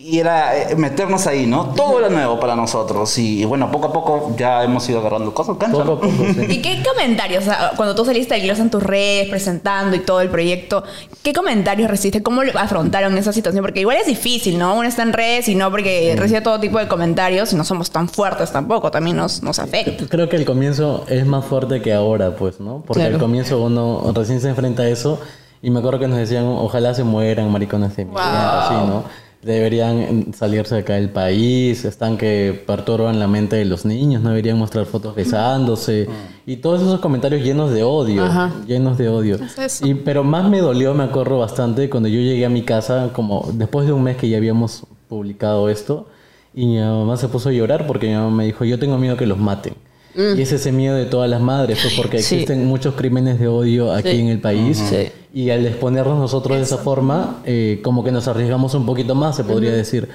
y, 0.02 0.18
era 0.18 0.56
eh, 0.56 0.74
meternos 0.76 1.26
ahí, 1.26 1.46
¿no? 1.46 1.66
Todo 1.76 1.98
era 1.98 2.08
nuevo 2.08 2.40
para 2.40 2.56
nosotros. 2.56 3.16
Y, 3.18 3.44
bueno, 3.44 3.70
poco 3.70 3.88
a 3.88 3.92
poco 3.92 4.34
ya 4.36 4.64
hemos 4.64 4.88
ido 4.88 5.00
agarrando 5.00 5.32
cosas, 5.32 5.56
cancha. 5.58 5.78
Poco 5.84 5.92
a 5.92 6.00
poco, 6.00 6.24
sí. 6.34 6.46
¿Y 6.48 6.62
qué 6.62 6.82
comentarios, 6.82 7.42
o 7.42 7.46
sea, 7.46 7.72
cuando 7.76 7.94
tú 7.94 8.04
saliste 8.04 8.34
del 8.34 8.50
en 8.50 8.70
tus 8.70 8.82
redes, 8.82 9.28
presentando 9.28 9.96
y 9.96 10.00
todo 10.00 10.20
el 10.20 10.28
proyecto, 10.28 10.82
qué 11.22 11.32
comentarios 11.32 11.90
recibiste? 11.90 12.22
¿Cómo 12.22 12.42
afrontaron 12.54 13.16
esa 13.16 13.32
situación? 13.32 13.62
Porque 13.62 13.80
igual 13.80 13.96
es 13.96 14.06
difícil, 14.06 14.58
¿no? 14.58 14.74
Uno 14.74 14.88
está 14.88 15.02
en 15.02 15.12
redes 15.12 15.48
y 15.48 15.54
no 15.54 15.70
porque 15.70 16.14
recibe 16.18 16.40
todo 16.40 16.58
tipo 16.58 16.78
de 16.78 16.88
comentarios 16.88 17.52
y 17.52 17.56
no 17.56 17.64
somos 17.64 17.90
tan 17.90 18.08
fuertes 18.08 18.50
tampoco, 18.52 18.90
también 18.90 19.16
nos, 19.16 19.42
nos 19.42 19.58
afecta. 19.58 20.04
Creo 20.08 20.28
que 20.28 20.36
el 20.36 20.44
comienzo 20.44 21.04
es 21.08 21.24
más 21.26 21.44
fuerte 21.44 21.80
que 21.80 21.92
ahora, 21.92 22.36
pues, 22.36 22.60
¿no? 22.60 22.82
Porque 22.86 23.02
Claro. 23.02 23.14
al 23.16 23.20
comienzo 23.20 23.60
uno 23.62 24.12
recién 24.14 24.40
se 24.40 24.48
enfrenta 24.48 24.82
a 24.82 24.88
eso 24.88 25.20
y 25.62 25.70
me 25.70 25.78
acuerdo 25.78 26.00
que 26.00 26.08
nos 26.08 26.18
decían, 26.18 26.44
ojalá 26.44 26.92
se 26.92 27.04
mueran 27.04 27.50
maricones 27.50 27.94
de 27.96 28.04
mierda, 28.04 28.66
así, 28.66 28.74
¿no? 28.86 29.04
Deberían 29.42 30.32
salirse 30.34 30.76
de 30.76 30.80
acá 30.82 30.94
del 30.94 31.10
país, 31.10 31.84
están 31.84 32.16
que 32.16 32.62
perturban 32.64 33.18
la 33.18 33.26
mente 33.26 33.56
de 33.56 33.64
los 33.64 33.84
niños, 33.84 34.22
no 34.22 34.28
deberían 34.28 34.56
mostrar 34.56 34.86
fotos 34.86 35.16
besándose 35.16 36.08
y 36.46 36.58
todos 36.58 36.80
esos 36.80 37.00
comentarios 37.00 37.42
llenos 37.42 37.72
de 37.72 37.82
odio, 37.82 38.24
Ajá. 38.24 38.52
llenos 38.68 38.98
de 38.98 39.08
odio. 39.08 39.38
eso. 39.58 39.84
Y, 39.84 39.94
pero 39.94 40.22
más 40.22 40.48
me 40.48 40.60
dolió, 40.60 40.94
me 40.94 41.02
acuerdo 41.02 41.40
bastante, 41.40 41.90
cuando 41.90 42.08
yo 42.08 42.20
llegué 42.20 42.46
a 42.46 42.48
mi 42.50 42.62
casa, 42.62 43.10
como 43.12 43.48
después 43.54 43.84
de 43.84 43.92
un 43.92 44.04
mes 44.04 44.16
que 44.16 44.28
ya 44.28 44.36
habíamos 44.36 44.84
publicado 45.08 45.68
esto, 45.68 46.06
y 46.54 46.66
mi 46.66 46.78
mamá 46.78 47.16
se 47.16 47.26
puso 47.26 47.48
a 47.48 47.52
llorar 47.52 47.88
porque 47.88 48.06
mi 48.06 48.14
mamá 48.14 48.30
me 48.30 48.44
dijo, 48.44 48.64
yo 48.64 48.78
tengo 48.78 48.96
miedo 48.96 49.16
que 49.16 49.26
los 49.26 49.38
maten. 49.38 49.74
Y 50.14 50.42
es 50.42 50.52
ese 50.52 50.72
miedo 50.72 50.94
de 50.96 51.06
todas 51.06 51.28
las 51.30 51.40
madres, 51.40 51.78
pues 51.82 51.94
porque 51.94 52.18
Sí. 52.22 52.34
existen 52.36 52.66
muchos 52.66 52.94
crímenes 52.94 53.38
de 53.40 53.48
odio 53.48 53.92
aquí 53.92 54.10
Sí. 54.10 54.20
en 54.20 54.28
el 54.28 54.40
país. 54.40 54.82
Sí. 54.88 55.08
Y 55.34 55.50
al 55.50 55.64
exponernos 55.66 56.18
nosotros 56.18 56.58
de 56.58 56.64
esa 56.64 56.76
forma, 56.78 57.40
eh, 57.46 57.80
como 57.82 58.04
que 58.04 58.12
nos 58.12 58.28
arriesgamos 58.28 58.74
un 58.74 58.84
poquito 58.84 59.14
más, 59.14 59.36
se 59.36 59.44
podría 59.44 59.72
decir. 59.72 60.08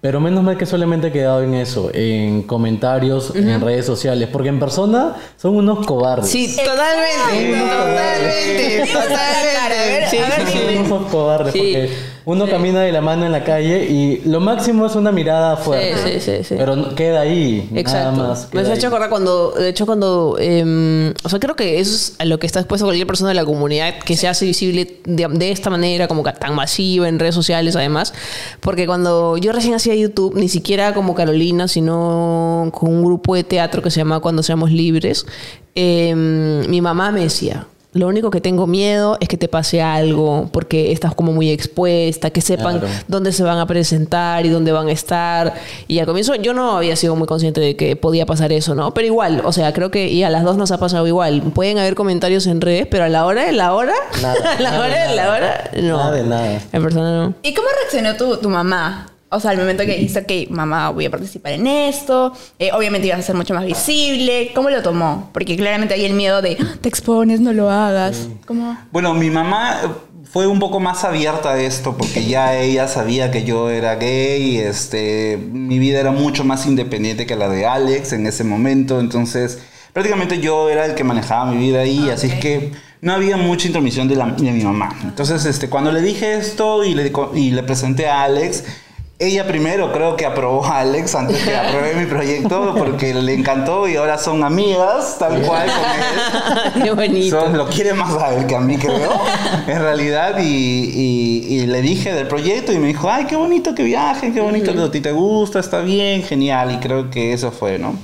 Pero 0.00 0.20
menos 0.20 0.42
mal 0.44 0.58
que 0.58 0.66
solamente 0.66 1.06
he 1.06 1.12
quedado 1.12 1.42
en 1.42 1.54
eso, 1.54 1.90
en 1.94 2.42
comentarios, 2.42 3.34
en 3.34 3.58
redes 3.62 3.86
sociales, 3.86 4.28
porque 4.30 4.50
en 4.50 4.58
persona 4.58 5.14
son 5.40 5.56
unos 5.56 5.86
cobardes. 5.86 6.28
Sí, 6.28 6.54
totalmente. 6.56 7.58
Totalmente. 7.58 8.92
Totalmente. 8.92 10.10
Sí, 10.10 10.16
sí, 10.18 10.42
sí. 10.52 10.58
Son 10.86 10.92
unos 10.92 11.10
cobardes, 11.10 11.52
Sí. 11.54 11.58
porque 11.60 11.90
uno 12.26 12.46
camina 12.48 12.80
de 12.80 12.90
la 12.92 13.00
mano 13.00 13.26
en 13.26 13.32
la 13.32 13.44
calle 13.44 13.84
y 13.84 14.22
lo 14.24 14.40
máximo 14.40 14.86
es 14.86 14.94
una 14.94 15.12
mirada 15.12 15.56
fuerte. 15.56 16.20
Sí, 16.20 16.20
sí, 16.20 16.44
sí. 16.44 16.54
Pero 16.56 16.94
queda 16.94 17.20
ahí, 17.20 17.68
Exacto. 17.74 18.12
nada 18.16 18.28
más. 18.28 18.48
Me 18.52 18.62
has 18.62 18.70
hecho 18.70 18.88
acordar 18.88 19.10
cuando, 19.10 19.50
de 19.52 19.68
hecho, 19.68 19.84
cuando, 19.84 20.36
eh, 20.40 21.12
o 21.22 21.28
sea, 21.28 21.38
creo 21.38 21.54
que 21.54 21.80
eso 21.80 21.94
es 21.94 22.14
a 22.18 22.24
lo 22.24 22.38
que 22.38 22.46
está 22.46 22.60
expuesto 22.60 22.86
cualquier 22.86 23.06
persona 23.06 23.28
de 23.28 23.34
la 23.34 23.44
comunidad 23.44 23.98
que 23.98 24.16
se 24.16 24.26
hace 24.26 24.46
visible 24.46 25.00
de, 25.04 25.28
de 25.28 25.50
esta 25.50 25.68
manera, 25.68 26.08
como 26.08 26.22
que 26.24 26.32
tan 26.32 26.54
masiva 26.54 27.08
en 27.08 27.18
redes 27.18 27.34
sociales, 27.34 27.76
además, 27.76 28.14
porque 28.60 28.86
cuando 28.86 29.36
yo 29.36 29.52
recién 29.52 29.74
hacía 29.74 29.94
YouTube, 29.94 30.34
ni 30.34 30.48
siquiera 30.48 30.94
como 30.94 31.14
Carolina, 31.14 31.68
sino 31.68 32.70
con 32.72 32.90
un 32.90 33.04
grupo 33.04 33.34
de 33.34 33.44
teatro 33.44 33.82
que 33.82 33.90
se 33.90 34.00
llama 34.00 34.20
Cuando 34.20 34.42
Seamos 34.42 34.70
Libres, 34.70 35.26
eh, 35.74 36.14
mi 36.14 36.80
mamá 36.80 37.10
me 37.10 37.20
decía. 37.20 37.66
Lo 37.94 38.08
único 38.08 38.30
que 38.30 38.40
tengo 38.40 38.66
miedo 38.66 39.16
es 39.20 39.28
que 39.28 39.36
te 39.36 39.46
pase 39.48 39.80
algo, 39.80 40.48
porque 40.52 40.90
estás 40.92 41.14
como 41.14 41.32
muy 41.32 41.50
expuesta, 41.50 42.30
que 42.30 42.40
sepan 42.40 42.80
Claro. 42.80 42.94
dónde 43.08 43.30
se 43.32 43.42
van 43.44 43.58
a 43.58 43.66
presentar 43.66 44.44
y 44.44 44.48
dónde 44.48 44.72
van 44.72 44.88
a 44.88 44.92
estar. 44.92 45.54
Y 45.86 46.00
al 46.00 46.06
comienzo 46.06 46.34
yo 46.34 46.54
no 46.54 46.76
había 46.76 46.96
sido 46.96 47.14
muy 47.16 47.26
consciente 47.28 47.60
de 47.60 47.76
que 47.76 47.94
podía 47.94 48.26
pasar 48.26 48.52
eso, 48.52 48.74
¿no? 48.74 48.92
Pero 48.94 49.06
igual, 49.06 49.42
o 49.44 49.52
sea, 49.52 49.72
creo 49.72 49.90
que 49.92 50.08
y 50.08 50.24
a 50.24 50.30
las 50.30 50.42
dos 50.42 50.56
nos 50.56 50.72
ha 50.72 50.78
pasado 50.78 51.06
igual. 51.06 51.40
Pueden 51.54 51.78
haber 51.78 51.94
comentarios 51.94 52.46
en 52.48 52.60
redes, 52.60 52.86
pero 52.90 53.04
a 53.04 53.08
la 53.08 53.26
hora 53.26 53.44
de 53.44 53.52
la 53.52 53.72
hora, 53.74 53.94
Nada, 54.20 54.34
a 54.58 54.60
la 54.60 54.70
nada 54.72 54.84
hora 54.86 55.02
de 55.04 55.08
de 55.10 55.14
la 55.16 55.22
nada. 55.24 55.36
hora, 55.36 55.70
no. 55.80 55.96
Nada 55.98 56.12
de 56.12 56.22
nada. 56.24 56.60
En 56.72 56.82
persona 56.82 57.16
no. 57.26 57.34
¿Y 57.42 57.54
cómo 57.54 57.68
reaccionó 57.80 58.16
tu, 58.16 58.36
tu 58.38 58.48
mamá? 58.48 59.06
O 59.34 59.40
sea, 59.40 59.50
al 59.50 59.58
momento 59.58 59.84
que 59.84 59.96
dijiste, 59.96 60.20
ok, 60.20 60.50
mamá, 60.50 60.90
voy 60.90 61.06
a 61.06 61.10
participar 61.10 61.52
en 61.52 61.66
esto. 61.66 62.32
eh, 62.58 62.70
obviamente 62.72 63.06
ibas 63.08 63.20
a 63.20 63.22
ser 63.22 63.34
mucho 63.34 63.54
más 63.54 63.64
visible. 63.66 64.50
¿Cómo 64.54 64.70
lo 64.70 64.82
tomó? 64.82 65.30
Porque 65.32 65.56
claramente 65.56 65.94
hay 65.94 66.04
el 66.04 66.14
miedo 66.14 66.40
de, 66.42 66.56
"Ah, 66.60 66.76
te 66.80 66.88
expones, 66.88 67.40
no 67.40 67.52
lo 67.52 67.70
hagas. 67.70 68.28
¿Cómo? 68.46 68.76
Bueno, 68.92 69.12
mi 69.14 69.30
mamá 69.30 69.80
eh, 69.84 69.88
fue 70.30 70.46
un 70.46 70.58
poco 70.58 70.80
más 70.80 71.04
abierta 71.04 71.52
a 71.52 71.60
esto 71.60 71.96
porque 71.96 72.24
ya 72.24 72.56
ella 72.58 72.88
sabía 72.88 73.30
que 73.30 73.44
yo 73.44 73.70
era 73.70 73.94
gay, 73.96 74.58
este, 74.58 75.38
mi 75.52 75.78
vida 75.78 76.00
era 76.00 76.10
mucho 76.10 76.44
más 76.44 76.66
independiente 76.66 77.26
que 77.26 77.36
la 77.36 77.48
de 77.48 77.66
Alex 77.66 78.12
en 78.12 78.26
ese 78.26 78.42
momento, 78.42 78.98
entonces 79.00 79.58
prácticamente 79.92 80.40
yo 80.40 80.68
era 80.70 80.86
el 80.86 80.94
que 80.94 81.04
manejaba 81.04 81.50
mi 81.52 81.58
vida 81.58 81.80
ahí, 81.82 82.10
así 82.10 82.26
es 82.26 82.34
que 82.34 82.72
no 83.00 83.12
había 83.12 83.36
mucha 83.36 83.66
intromisión 83.68 84.08
de, 84.08 84.16
la- 84.16 84.26
de 84.30 84.50
mi 84.50 84.64
mamá. 84.64 84.88
Entonces, 85.04 85.44
este, 85.44 85.68
cuando 85.68 85.92
le 85.92 86.00
dije 86.00 86.34
esto 86.36 86.82
y 86.84 86.94
le, 86.94 87.12
y 87.34 87.50
le 87.50 87.62
presenté 87.62 88.08
a 88.08 88.22
Alex, 88.24 88.64
ella 89.18 89.46
primero 89.46 89.92
creo 89.92 90.16
que 90.16 90.26
aprobó 90.26 90.64
a 90.64 90.80
Alex 90.80 91.14
antes 91.14 91.38
que 91.44 91.54
aprobé 91.54 91.94
mi 91.94 92.06
proyecto 92.06 92.74
porque 92.78 93.14
le 93.14 93.34
encantó 93.34 93.86
y 93.88 93.96
ahora 93.96 94.18
son 94.18 94.42
amigas, 94.42 95.16
tal 95.18 95.40
cual 95.42 95.68
con 95.68 96.80
él. 96.80 96.82
Qué 96.84 96.90
bonito. 96.90 97.40
Son- 97.40 97.56
lo 97.56 97.66
quiere 97.68 97.94
más 97.94 98.12
a 98.20 98.34
él 98.34 98.46
que 98.46 98.56
a 98.56 98.60
mí, 98.60 98.76
creo, 98.76 99.10
en 99.66 99.78
realidad. 99.80 100.38
Y, 100.40 100.44
y- 100.46 101.54
y 101.60 101.66
le 101.66 101.80
dije 101.80 102.12
del 102.12 102.26
proyecto 102.26 102.72
y 102.72 102.78
me 102.78 102.88
dijo, 102.88 103.08
ay, 103.10 103.26
qué 103.26 103.36
bonito 103.36 103.74
que 103.74 103.84
viaje, 103.84 104.32
qué 104.32 104.40
bonito 104.40 104.74
que 104.74 104.80
a 104.82 104.90
ti 104.90 105.00
te 105.00 105.12
gusta, 105.12 105.60
está 105.60 105.80
bien, 105.80 106.22
genial. 106.22 106.72
Y 106.72 106.78
creo 106.78 107.10
que 107.10 107.32
eso 107.32 107.52
fue, 107.52 107.78
¿no? 107.78 107.96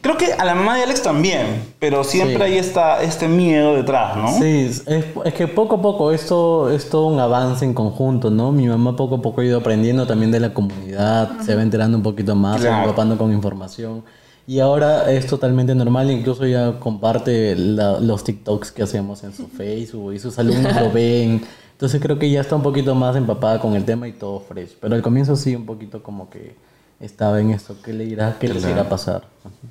Creo 0.00 0.16
que 0.16 0.32
a 0.32 0.44
la 0.44 0.54
mamá 0.54 0.76
de 0.76 0.84
Alex 0.84 1.02
también, 1.02 1.46
pero 1.80 2.04
siempre 2.04 2.36
Sí. 2.36 2.42
hay 2.42 2.58
esta, 2.58 3.02
este 3.02 3.26
miedo 3.26 3.74
detrás, 3.74 4.16
¿no? 4.16 4.28
Sí, 4.38 4.66
es, 4.70 4.84
es 5.24 5.34
que 5.34 5.48
poco 5.48 5.76
a 5.76 5.82
poco 5.82 6.12
esto 6.12 6.70
es 6.70 6.88
todo 6.88 7.06
un 7.08 7.18
avance 7.18 7.64
en 7.64 7.74
conjunto, 7.74 8.30
¿no? 8.30 8.52
Mi 8.52 8.68
mamá 8.68 8.94
poco 8.94 9.16
a 9.16 9.22
poco 9.22 9.40
ha 9.40 9.44
ido 9.44 9.58
aprendiendo 9.58 10.06
también 10.06 10.30
de 10.30 10.38
la 10.40 10.54
comunidad, 10.54 11.40
se 11.40 11.54
va 11.56 11.62
enterando 11.62 11.96
un 11.96 12.02
poquito 12.04 12.34
más, 12.36 12.60
se 12.60 12.68
va 12.68 12.74
Claro. 12.74 12.84
empapando 12.90 13.18
con 13.18 13.32
información. 13.32 14.04
Y 14.46 14.60
ahora 14.60 15.10
es 15.12 15.26
totalmente 15.26 15.74
normal, 15.74 16.10
incluso 16.10 16.46
ya 16.46 16.78
comparte 16.78 17.54
la- 17.56 17.98
los 18.00 18.24
TikToks 18.24 18.72
que 18.72 18.82
hacemos 18.84 19.22
en 19.24 19.34
su 19.34 19.46
Facebook 19.48 20.14
y 20.14 20.18
sus 20.20 20.38
alumnos 20.38 20.74
lo 20.80 20.90
ven. 20.92 21.42
Entonces 21.72 22.00
creo 22.00 22.18
que 22.18 22.30
ya 22.30 22.40
está 22.40 22.56
un 22.56 22.62
poquito 22.62 22.94
más 22.94 23.14
empapada 23.16 23.60
con 23.60 23.74
el 23.74 23.84
tema 23.84 24.08
y 24.08 24.12
todo 24.12 24.40
fresh. 24.40 24.70
Pero 24.80 24.94
al 24.94 25.02
comienzo 25.02 25.36
sí, 25.36 25.54
un 25.54 25.66
poquito 25.66 26.02
como 26.02 26.30
que 26.30 26.56
estaba 27.00 27.40
en 27.40 27.50
esto, 27.50 27.76
¿qué 27.84 27.92
le 27.92 28.04
irá, 28.04 28.36
qué 28.40 28.48
les 28.48 28.64
irá 28.64 28.82
a 28.82 28.88
pasar? 28.88 29.22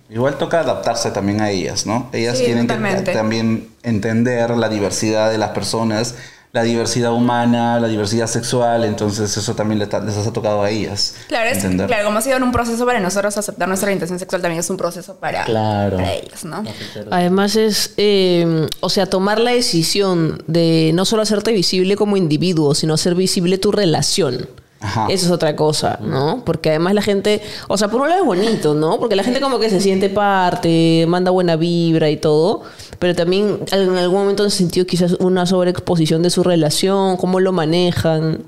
Igual 0.09 0.37
toca 0.37 0.61
adaptarse 0.61 1.11
también 1.11 1.41
a 1.41 1.49
ellas, 1.51 1.85
¿no? 1.85 2.09
Ellas 2.13 2.37
Sí, 2.37 2.45
tienen 2.45 2.67
que 2.67 2.73
totalmente. 2.73 3.13
también 3.13 3.69
entender 3.83 4.51
la 4.51 4.69
diversidad 4.69 5.29
de 5.29 5.37
las 5.37 5.49
personas, 5.49 6.15
la 6.53 6.63
diversidad 6.63 7.11
humana, 7.11 7.79
la 7.81 7.89
diversidad 7.89 8.27
sexual, 8.27 8.85
entonces 8.85 9.35
eso 9.35 9.53
también 9.53 9.79
les, 9.79 9.93
ha 9.93 10.31
tocado 10.33 10.63
a 10.63 10.69
ellas. 10.69 11.15
Claro, 11.27 11.49
es, 11.49 11.63
claro, 11.85 12.05
como 12.05 12.17
ha 12.19 12.21
sido 12.21 12.37
un 12.37 12.51
proceso 12.53 12.85
para 12.85 13.01
nosotros 13.01 13.37
aceptar 13.37 13.67
nuestra 13.67 13.87
orientación 13.87 14.17
sexual, 14.17 14.41
también 14.41 14.61
es 14.61 14.69
un 14.69 14.77
proceso 14.77 15.15
para, 15.17 15.43
Claro. 15.43 15.97
para 15.97 16.13
ellos, 16.13 16.45
¿no? 16.45 16.63
Además 17.11 17.57
es, 17.57 17.93
eh, 17.97 18.67
o 18.79 18.89
sea, 18.89 19.05
tomar 19.05 19.39
la 19.39 19.51
decisión 19.51 20.41
de 20.47 20.91
no 20.95 21.03
solo 21.03 21.21
hacerte 21.23 21.51
visible 21.51 21.97
como 21.97 22.15
individuo, 22.15 22.73
sino 22.73 22.93
hacer 22.93 23.13
visible 23.13 23.57
tu 23.57 23.73
relación. 23.73 24.47
Ajá. 24.79 25.07
Eso 25.09 25.25
es 25.25 25.31
otra 25.31 25.55
cosa, 25.55 25.97
¿no? 26.01 26.43
Porque 26.45 26.69
además 26.69 26.93
la 26.93 27.01
gente, 27.01 27.41
o 27.67 27.77
sea, 27.77 27.87
por 27.87 28.01
un 28.01 28.09
lado 28.09 28.21
es 28.21 28.25
bonito, 28.27 28.75
¿no? 28.75 28.99
Porque 28.99 29.15
la 29.15 29.23
gente 29.23 29.39
como 29.41 29.59
que 29.59 29.69
se 29.71 29.81
siente 29.81 30.09
parte, 30.09 31.05
manda 31.07 31.31
buena 31.31 31.55
vibra 31.55 32.09
y 32.11 32.17
todo, 32.17 32.61
pero 32.99 33.15
también 33.15 33.59
en 33.71 33.97
algún 33.97 34.19
momento 34.19 34.43
han 34.43 34.51
sentido 34.51 34.85
quizás 34.85 35.13
una 35.13 35.45
sobreexposición 35.47 36.21
de 36.21 36.29
su 36.29 36.43
relación, 36.43 37.17
cómo 37.17 37.39
lo 37.39 37.51
manejan. 37.51 38.43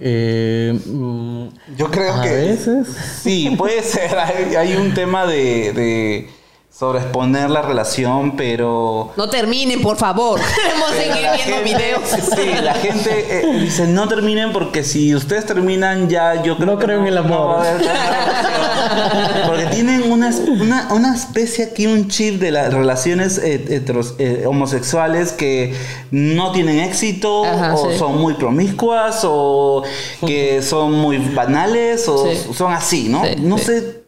Eh, 0.00 0.78
mm, 0.86 1.46
Yo 1.76 1.90
creo 1.90 2.12
a 2.14 2.22
que 2.22 2.30
veces... 2.30 2.86
sí, 3.22 3.54
puede 3.56 3.82
ser. 3.82 4.16
Hay, 4.18 4.54
hay 4.54 4.76
un 4.76 4.94
tema 4.94 5.26
de, 5.26 5.72
de 5.72 6.30
sobreexponer 6.78 7.48
la 7.48 7.62
relación, 7.62 8.36
pero 8.36 9.10
No 9.16 9.30
terminen, 9.30 9.80
por 9.80 9.96
favor. 9.96 10.38
Queremos 10.62 10.90
seguir 10.90 11.14
viendo 11.34 11.38
gente- 11.38 11.62
videos. 11.62 12.02
Sí, 12.10 12.62
la 12.62 12.74
gente 12.74 13.26
eh, 13.40 13.60
dice 13.60 13.86
no 13.86 14.06
terminen 14.08 14.52
porque 14.52 14.84
si 14.84 15.14
ustedes 15.14 15.46
terminan 15.46 16.10
ya 16.10 16.42
yo 16.42 16.56
creo 16.58 16.72
No 16.74 16.78
que 16.78 16.84
creo 16.84 17.00
en 17.00 17.06
el 17.06 17.16
amor. 17.18 17.48
va 17.48 17.62
a 17.64 17.68
haber 17.70 17.78
relación. 17.80 19.46
porque 19.46 19.66
tienen 19.66 20.12
una, 20.12 20.30
una, 20.60 20.88
una 20.92 21.14
especie 21.14 21.64
aquí, 21.64 21.86
un 21.86 22.08
chip 22.08 22.38
de 22.40 22.50
las 22.50 22.72
relaciones 22.74 23.38
eh, 23.38 23.64
heteros- 23.70 24.14
eh, 24.18 24.44
homosexuales 24.46 25.32
que 25.32 25.74
no 26.10 26.52
tienen 26.52 26.80
éxito 26.80 27.44
Ajá, 27.46 27.74
o 27.74 27.90
sí. 27.90 27.98
son 27.98 28.18
muy 28.20 28.34
promiscuas 28.34 29.20
o 29.24 29.82
que 30.26 30.60
son 30.62 30.92
muy 30.92 31.16
banales 31.18 32.06
o 32.08 32.26
Sí. 32.30 32.52
son 32.54 32.72
así, 32.74 33.08
¿no? 33.08 33.24
Sí, 33.24 33.30
no 33.38 33.56
sí. 33.56 33.64
sé. 33.64 34.05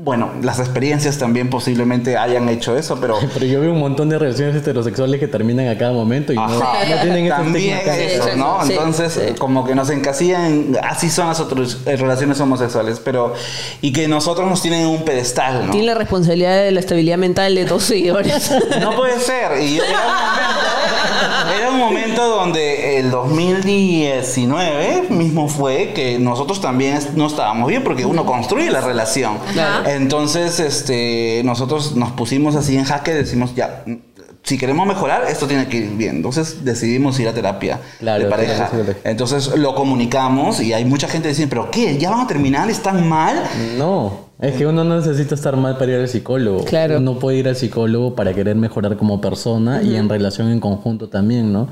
Bueno, 0.00 0.30
las 0.42 0.60
experiencias 0.60 1.18
también 1.18 1.50
posiblemente 1.50 2.16
hayan 2.16 2.48
hecho 2.48 2.78
eso, 2.78 3.00
pero 3.00 3.18
Pero 3.34 3.46
yo 3.46 3.60
veo 3.60 3.72
un 3.72 3.80
montón 3.80 4.08
de 4.08 4.16
relaciones 4.16 4.54
heterosexuales 4.54 5.18
que 5.18 5.26
terminan 5.26 5.66
a 5.66 5.76
cada 5.76 5.90
momento 5.92 6.32
y 6.32 6.36
no, 6.36 6.46
no 6.46 6.72
tienen 7.02 7.26
ese 7.26 7.34
También 7.34 7.80
eso, 7.84 8.36
¿no? 8.36 8.64
sí, 8.64 8.74
Entonces, 8.74 9.12
sí. 9.12 9.34
como 9.36 9.64
que 9.64 9.74
nos 9.74 9.90
encasillan, 9.90 10.78
así 10.84 11.10
son 11.10 11.26
las 11.26 11.40
otras 11.40 11.78
eh, 11.84 11.96
relaciones 11.96 12.40
homosexuales, 12.40 13.00
pero, 13.04 13.34
y 13.82 13.92
que 13.92 14.06
nosotros 14.06 14.48
nos 14.48 14.62
tienen 14.62 14.82
en 14.82 14.86
un 14.86 15.02
pedestal, 15.04 15.66
¿no? 15.66 15.72
Tiene 15.72 15.88
la 15.88 15.94
responsabilidad 15.94 16.62
de 16.62 16.70
la 16.70 16.78
estabilidad 16.78 17.18
mental 17.18 17.56
de 17.56 17.64
todos 17.64 17.82
seguidores. 17.82 18.52
No 18.80 18.94
puede 18.94 19.18
ser. 19.18 19.60
Y 19.60 19.78
era 19.78 19.98
un 19.98 20.18
momento, 20.18 21.56
era 21.58 21.70
un 21.70 21.78
momento 21.78 22.28
donde 22.28 22.98
el 23.00 23.10
2019 23.10 25.06
mismo 25.10 25.48
fue 25.48 25.92
que 25.94 26.18
nosotros 26.18 26.60
también 26.60 26.98
no 27.14 27.26
estábamos 27.26 27.68
bien 27.68 27.82
porque 27.82 28.04
uno 28.04 28.24
construye 28.24 28.70
la 28.70 28.80
relación. 28.80 29.38
Claro. 29.52 29.87
Entonces, 29.88 30.60
este, 30.60 31.42
nosotros 31.44 31.96
nos 31.96 32.12
pusimos 32.12 32.54
así 32.56 32.76
en 32.76 32.84
jaque, 32.84 33.14
decimos 33.14 33.54
ya. 33.54 33.84
Si 34.42 34.56
queremos 34.56 34.86
mejorar, 34.86 35.24
esto 35.28 35.46
tiene 35.46 35.66
que 35.66 35.78
ir 35.78 35.90
bien. 35.90 36.16
Entonces 36.16 36.64
decidimos 36.64 37.18
ir 37.20 37.28
a 37.28 37.34
terapia 37.34 37.80
Claro, 37.98 38.24
de 38.24 38.30
pareja. 38.30 38.70
Entonces 39.04 39.54
lo 39.58 39.74
comunicamos 39.74 40.60
y 40.60 40.72
hay 40.72 40.84
mucha 40.84 41.08
gente 41.08 41.28
diciendo, 41.28 41.50
¿pero 41.50 41.70
qué? 41.70 41.98
¿Ya 41.98 42.10
van 42.10 42.20
a 42.20 42.26
terminar? 42.26 42.70
¿Están 42.70 43.06
mal? 43.08 43.42
No, 43.76 44.28
es 44.40 44.54
que 44.54 44.66
uno 44.66 44.84
no 44.84 44.96
necesita 44.96 45.34
estar 45.34 45.56
mal 45.56 45.76
para 45.76 45.92
ir 45.92 45.98
al 45.98 46.08
psicólogo. 46.08 46.64
Claro. 46.64 46.98
Uno 46.98 47.18
puede 47.18 47.38
ir 47.38 47.48
al 47.48 47.56
psicólogo 47.56 48.14
para 48.14 48.32
querer 48.32 48.56
mejorar 48.56 48.96
como 48.96 49.20
persona 49.20 49.82
y 49.82 49.96
en 49.96 50.08
relación 50.08 50.50
en 50.50 50.60
conjunto 50.60 51.08
también, 51.08 51.52
¿no? 51.52 51.68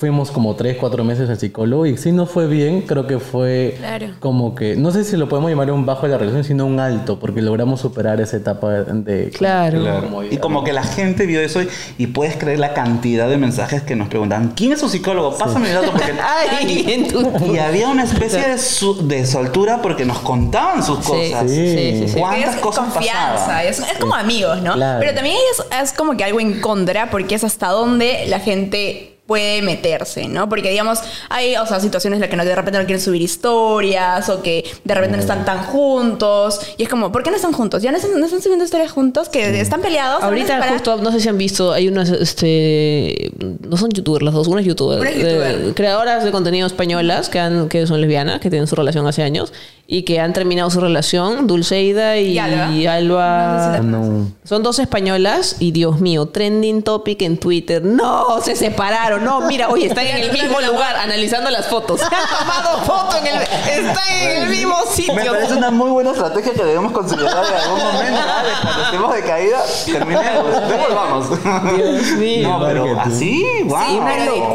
Fuimos 0.00 0.30
como 0.30 0.56
tres, 0.56 0.78
cuatro 0.80 1.04
meses 1.04 1.28
al 1.28 1.38
psicólogo 1.38 1.84
y 1.84 1.98
si 1.98 2.10
no 2.10 2.24
fue 2.24 2.46
bien, 2.46 2.80
creo 2.80 3.06
que 3.06 3.18
fue 3.18 3.74
Claro. 3.76 4.06
como 4.18 4.54
que, 4.54 4.74
no 4.74 4.92
sé 4.92 5.04
si 5.04 5.14
lo 5.18 5.28
podemos 5.28 5.50
llamar 5.50 5.70
un 5.72 5.84
bajo 5.84 6.06
de 6.06 6.12
la 6.12 6.16
relación, 6.16 6.42
sino 6.42 6.64
un 6.64 6.80
alto, 6.80 7.18
porque 7.20 7.42
logramos 7.42 7.80
superar 7.82 8.18
esa 8.18 8.38
etapa 8.38 8.70
de... 8.70 9.28
Claro. 9.28 10.24
Y 10.30 10.38
como 10.38 10.64
que 10.64 10.72
la 10.72 10.84
gente 10.84 11.26
vio 11.26 11.42
eso 11.42 11.60
y, 11.60 11.68
y 11.98 12.06
puedes 12.06 12.38
creer 12.38 12.58
la 12.60 12.72
cantidad 12.72 13.28
de 13.28 13.36
mensajes 13.36 13.82
que 13.82 13.94
nos 13.94 14.08
preguntan, 14.08 14.54
¿quién 14.56 14.72
es 14.72 14.80
su 14.80 14.88
psicólogo? 14.88 15.36
Pásame 15.36 15.68
el 15.68 15.74
dato 15.74 15.92
porque... 15.92 16.14
Ay, 16.58 16.84
en 16.88 17.08
tu- 17.08 17.52
Y 17.52 17.58
había 17.58 17.90
una 17.90 18.04
especie 18.04 18.40
de, 18.40 18.56
su- 18.56 19.06
de 19.06 19.26
soltura 19.26 19.82
porque 19.82 20.06
nos 20.06 20.20
contaban 20.20 20.82
sus 20.82 21.00
Sí, 21.04 21.10
cosas. 21.10 21.50
sí, 21.50 21.76
sí, 21.76 22.08
sí. 22.08 22.18
¿Cuántas 22.18 22.54
es 22.54 22.60
cosas 22.62 22.90
confianza, 22.94 23.34
pasaban? 23.34 23.66
es, 23.66 23.78
es 23.80 23.98
como 23.98 24.14
amigos, 24.14 24.62
¿no? 24.62 24.72
Claro. 24.76 24.98
Pero 24.98 25.12
también 25.14 25.36
es, 25.52 25.78
es 25.82 25.92
como 25.92 26.16
que 26.16 26.24
algo 26.24 26.40
en 26.40 26.58
contra 26.62 27.10
porque 27.10 27.34
es 27.34 27.44
hasta 27.44 27.68
dónde 27.68 28.24
la 28.28 28.40
gente 28.40 29.18
puede 29.30 29.62
meterse, 29.62 30.26
¿no? 30.26 30.48
Porque 30.48 30.70
digamos, 30.70 30.98
hay 31.28 31.54
o 31.54 31.64
sea, 31.64 31.78
situaciones 31.78 32.16
en 32.16 32.22
las 32.22 32.30
que 32.30 32.36
no, 32.36 32.44
de 32.44 32.52
repente 32.52 32.80
no 32.80 32.84
quieren 32.84 33.00
subir 33.00 33.22
historias 33.22 34.28
o 34.28 34.42
que 34.42 34.64
de 34.82 34.92
repente 34.92 35.16
no 35.18 35.22
están 35.22 35.44
tan 35.44 35.62
juntos 35.62 36.58
y 36.76 36.82
es 36.82 36.88
como, 36.88 37.12
¿por 37.12 37.22
qué 37.22 37.30
no 37.30 37.36
están 37.36 37.52
juntos? 37.52 37.80
¿Ya 37.80 37.92
no 37.92 37.98
están, 37.98 38.18
no 38.18 38.26
están 38.26 38.42
subiendo 38.42 38.64
historias 38.64 38.90
juntos? 38.90 39.28
¿Que 39.28 39.60
están 39.60 39.82
peleados? 39.82 40.18
¿Se 40.18 40.24
van 40.26 40.34
a 40.34 40.36
Ahorita 40.36 40.54
separar? 40.54 40.72
justo, 40.74 40.96
no 40.96 41.12
sé 41.12 41.20
si 41.20 41.28
han 41.28 41.38
visto, 41.38 41.72
hay 41.72 41.86
unas, 41.86 42.10
este, 42.10 43.30
no 43.60 43.76
son 43.76 43.90
youtubers 43.92 44.24
las 44.24 44.34
dos, 44.34 44.48
una 44.48 44.62
es 44.62 44.66
youtuber, 44.66 44.98
Una 44.98 45.12
youtuber. 45.12 45.60
eh, 45.68 45.72
creadoras 45.76 46.24
de 46.24 46.32
contenido 46.32 46.66
españolas 46.66 47.28
que, 47.28 47.38
han, 47.38 47.68
que 47.68 47.86
son 47.86 48.00
lesbianas, 48.00 48.40
que 48.40 48.50
tienen 48.50 48.66
su 48.66 48.74
relación 48.74 49.06
hace 49.06 49.22
años 49.22 49.52
y 49.92 50.04
que 50.04 50.20
han 50.20 50.32
terminado 50.32 50.70
su 50.70 50.80
relación, 50.80 51.48
Dulceida 51.48 52.16
y, 52.16 52.34
Y 52.34 52.38
Alba. 52.38 52.70
y 52.70 52.86
Alba. 52.86 53.80
No. 53.82 54.30
Son 54.44 54.62
dos 54.62 54.78
españolas 54.78 55.56
y 55.58 55.72
Dios 55.72 55.98
mío, 56.00 56.26
trending 56.26 56.84
topic 56.84 57.22
en 57.22 57.36
Twitter. 57.38 57.84
No, 57.84 58.40
se 58.40 58.54
separaron. 58.54 59.24
No, 59.24 59.40
mira, 59.40 59.68
oye, 59.68 59.86
están 59.86 60.06
en 60.06 60.18
el 60.18 60.30
mismo 60.32 60.60
lugar 60.60 60.94
analizando 60.94 61.50
las 61.50 61.66
fotos. 61.66 61.98
Se 61.98 62.06
han 62.06 62.10
tomado 62.38 62.78
foto 62.84 63.16
en 63.18 63.26
el. 63.26 63.42
Están 63.42 64.08
en 64.22 64.42
el 64.44 64.48
mismo 64.48 64.76
sitio. 64.88 65.12
Me 65.12 65.24
parece 65.24 65.54
una 65.54 65.72
muy 65.72 65.90
buena 65.90 66.12
estrategia 66.12 66.52
que 66.52 66.62
debemos 66.62 66.92
considerar 66.92 67.44
en 67.44 67.54
algún 67.54 67.82
momento. 67.82 68.20
¿vale? 68.26 68.48
Cuando 68.62 68.82
estemos 68.84 69.14
de 69.16 69.22
caída, 69.22 69.58
terminemos, 69.86 70.68
devolvamos. 70.68 71.28
Dios 71.76 72.02
mío. 72.18 72.48
No, 72.48 72.64
pero 72.64 73.00
así, 73.00 73.44
wow. 73.64 73.78
Sí, 73.88 73.98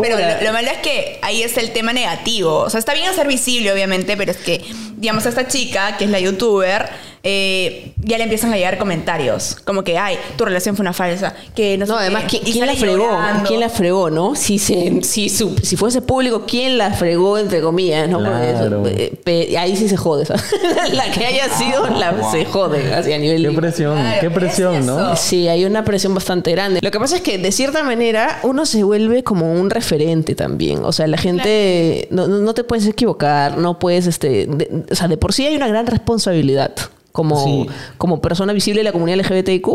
pero, 0.02 0.18
lo, 0.18 0.46
lo 0.46 0.54
malo 0.54 0.70
es 0.70 0.78
que 0.78 1.20
ahí 1.22 1.44
está 1.44 1.60
el 1.60 1.74
tema 1.74 1.92
negativo. 1.92 2.60
O 2.60 2.70
sea, 2.70 2.80
está 2.80 2.94
bien 2.94 3.10
hacer 3.10 3.28
visible, 3.28 3.74
obviamente, 3.74 4.16
pero 4.16 4.32
es 4.32 4.38
que, 4.38 4.64
digamos, 4.96 5.25
a 5.26 5.30
esta 5.30 5.48
chica, 5.48 5.98
que 5.98 6.06
es 6.06 6.10
la 6.10 6.20
youtuber, 6.20 6.90
eh, 7.28 7.94
ya 7.98 8.18
le 8.20 8.24
empiezan 8.26 8.54
a 8.54 8.56
llegar 8.56 8.78
comentarios. 8.78 9.56
Como 9.66 9.84
que, 9.84 9.98
ay, 9.98 10.16
tu 10.38 10.46
relación 10.46 10.76
fue 10.76 10.84
una 10.84 10.94
falsa. 10.94 11.34
Que 11.56 11.76
no, 11.76 11.88
sé 11.88 11.92
No, 11.92 11.98
qué, 11.98 12.04
además, 12.04 12.24
¿quién, 12.30 12.44
quién 12.44 12.68
la 12.68 12.76
fregó? 12.76 12.98
llorando. 12.98 13.48
¿Quién 13.48 13.60
la 13.60 13.70
fregó, 13.70 14.10
no? 14.12 14.36
Si, 14.36 14.60
se, 14.60 15.02
si, 15.02 15.30
su- 15.30 15.56
si 15.64 15.76
fuese 15.76 16.04
público, 16.04 16.44
¿quién 16.48 16.78
la 16.78 16.92
fregó, 16.94 17.40
entre 17.40 17.62
comillas? 17.62 18.08
¿no? 18.08 18.20
Claro. 18.20 18.86
eso, 18.86 18.88
eh, 19.26 19.58
ahí 19.58 19.76
sí 19.76 19.90
se 19.90 19.98
jode. 19.98 20.26
¿sabes? 20.28 20.44
la 20.94 21.10
que 21.12 21.26
haya 21.26 21.50
sido, 21.50 21.88
la, 21.90 22.12
wow. 22.12 22.32
se 22.32 22.46
jode 22.46 22.94
así 22.94 23.12
a 23.12 23.18
nivel... 23.18 23.42
Qué 23.50 23.52
presión, 23.56 23.98
Claro, 24.00 24.20
qué 24.22 24.28
es 24.28 24.34
presión, 24.34 24.86
¿no? 24.86 25.16
Sí, 25.16 25.48
hay 25.48 25.66
una 25.66 25.84
presión 25.84 26.14
bastante 26.14 26.52
grande. 26.52 26.80
Lo 26.84 26.92
que 26.92 27.00
pasa 27.00 27.16
es 27.16 27.22
que 27.24 27.40
de 27.40 27.52
cierta 27.52 27.82
manera 27.84 28.40
uno 28.44 28.68
se 28.68 28.84
vuelve 28.84 29.24
como 29.24 29.52
un 29.52 29.72
referente 29.72 30.36
también. 30.36 30.84
O 30.84 30.92
sea, 30.92 31.08
la 31.08 31.18
gente 31.18 32.08
no, 32.12 32.28
no- 32.28 32.38
no 32.38 32.54
te 32.54 32.64
puedes 32.64 32.86
equivocar, 32.86 33.58
no 33.58 33.80
puedes, 33.80 34.06
este, 34.06 34.46
de- 34.46 34.84
o 34.92 34.96
sea, 34.96 35.08
de 35.08 35.18
por 35.18 35.34
sí 35.34 35.46
hay 35.48 35.56
una 35.56 35.68
gran 35.68 35.88
responsabilidad 35.88 36.72
como, 37.16 37.44
Sí. 37.44 37.66
como 37.98 38.22
persona 38.22 38.54
visible 38.54 38.82
de 38.82 38.84
la 38.84 38.92
comunidad 38.92 39.18
LGBTIQ. 39.22 39.68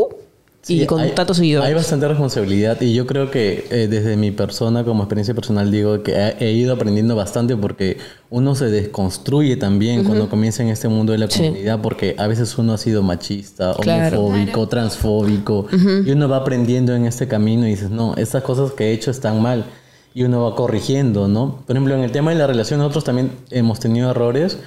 y 0.69 0.81
Sí, 0.81 0.87
con 0.87 1.01
hay- 1.01 1.13
tantos 1.13 1.39
seguidores. 1.39 1.67
Hay 1.71 1.75
bastante 1.75 2.07
responsabilidad 2.07 2.79
y 2.83 2.93
yo 2.93 3.07
creo 3.07 3.31
que 3.31 3.67
eh, 3.71 3.89
desde 3.89 4.19
mi 4.19 4.31
persona, 4.31 4.85
como 4.85 5.05
experiencia 5.05 5.33
personal, 5.35 5.71
digo 5.71 6.03
que 6.03 6.13
he, 6.13 6.37
he 6.49 6.53
ido 6.53 6.75
aprendiendo 6.75 7.17
bastante 7.17 7.57
porque 7.57 7.97
uno 8.29 8.55
se 8.55 8.67
desconstruye 8.67 9.57
también 9.57 10.05
cuando 10.05 10.29
comienza 10.29 10.63
en 10.63 10.69
este 10.69 10.89
mundo 10.89 11.13
de 11.13 11.19
la 11.19 11.31
Sí. 11.31 11.39
comunidad 11.45 11.81
porque 11.81 12.15
a 12.19 12.27
veces 12.27 12.59
uno 12.59 12.75
ha 12.75 12.77
sido 12.77 13.03
machista, 13.03 13.75
Claro. 13.81 14.21
homofóbico, 14.21 14.69
transfóbico 14.69 15.67
y 16.05 16.11
uno 16.11 16.29
va 16.29 16.37
aprendiendo 16.37 16.95
en 16.95 17.07
este 17.07 17.27
camino 17.27 17.67
y 17.67 17.71
dices, 17.71 17.89
no, 17.89 18.15
estas 18.17 18.43
cosas 18.43 18.73
que 18.73 18.91
he 18.91 18.93
hecho 18.93 19.11
están 19.11 19.41
mal 19.41 19.65
y 20.13 20.25
uno 20.25 20.43
va 20.43 20.55
corrigiendo, 20.57 21.27
¿no? 21.27 21.63
Por 21.67 21.75
ejemplo, 21.75 21.95
en 21.95 22.03
el 22.03 22.13
tema 22.13 22.33
de 22.33 22.37
la 22.37 22.47
relación 22.47 22.81
nosotros 22.81 23.05
también 23.05 23.31
hemos 23.51 23.81
tenido 23.81 24.11
errores. 24.11 24.59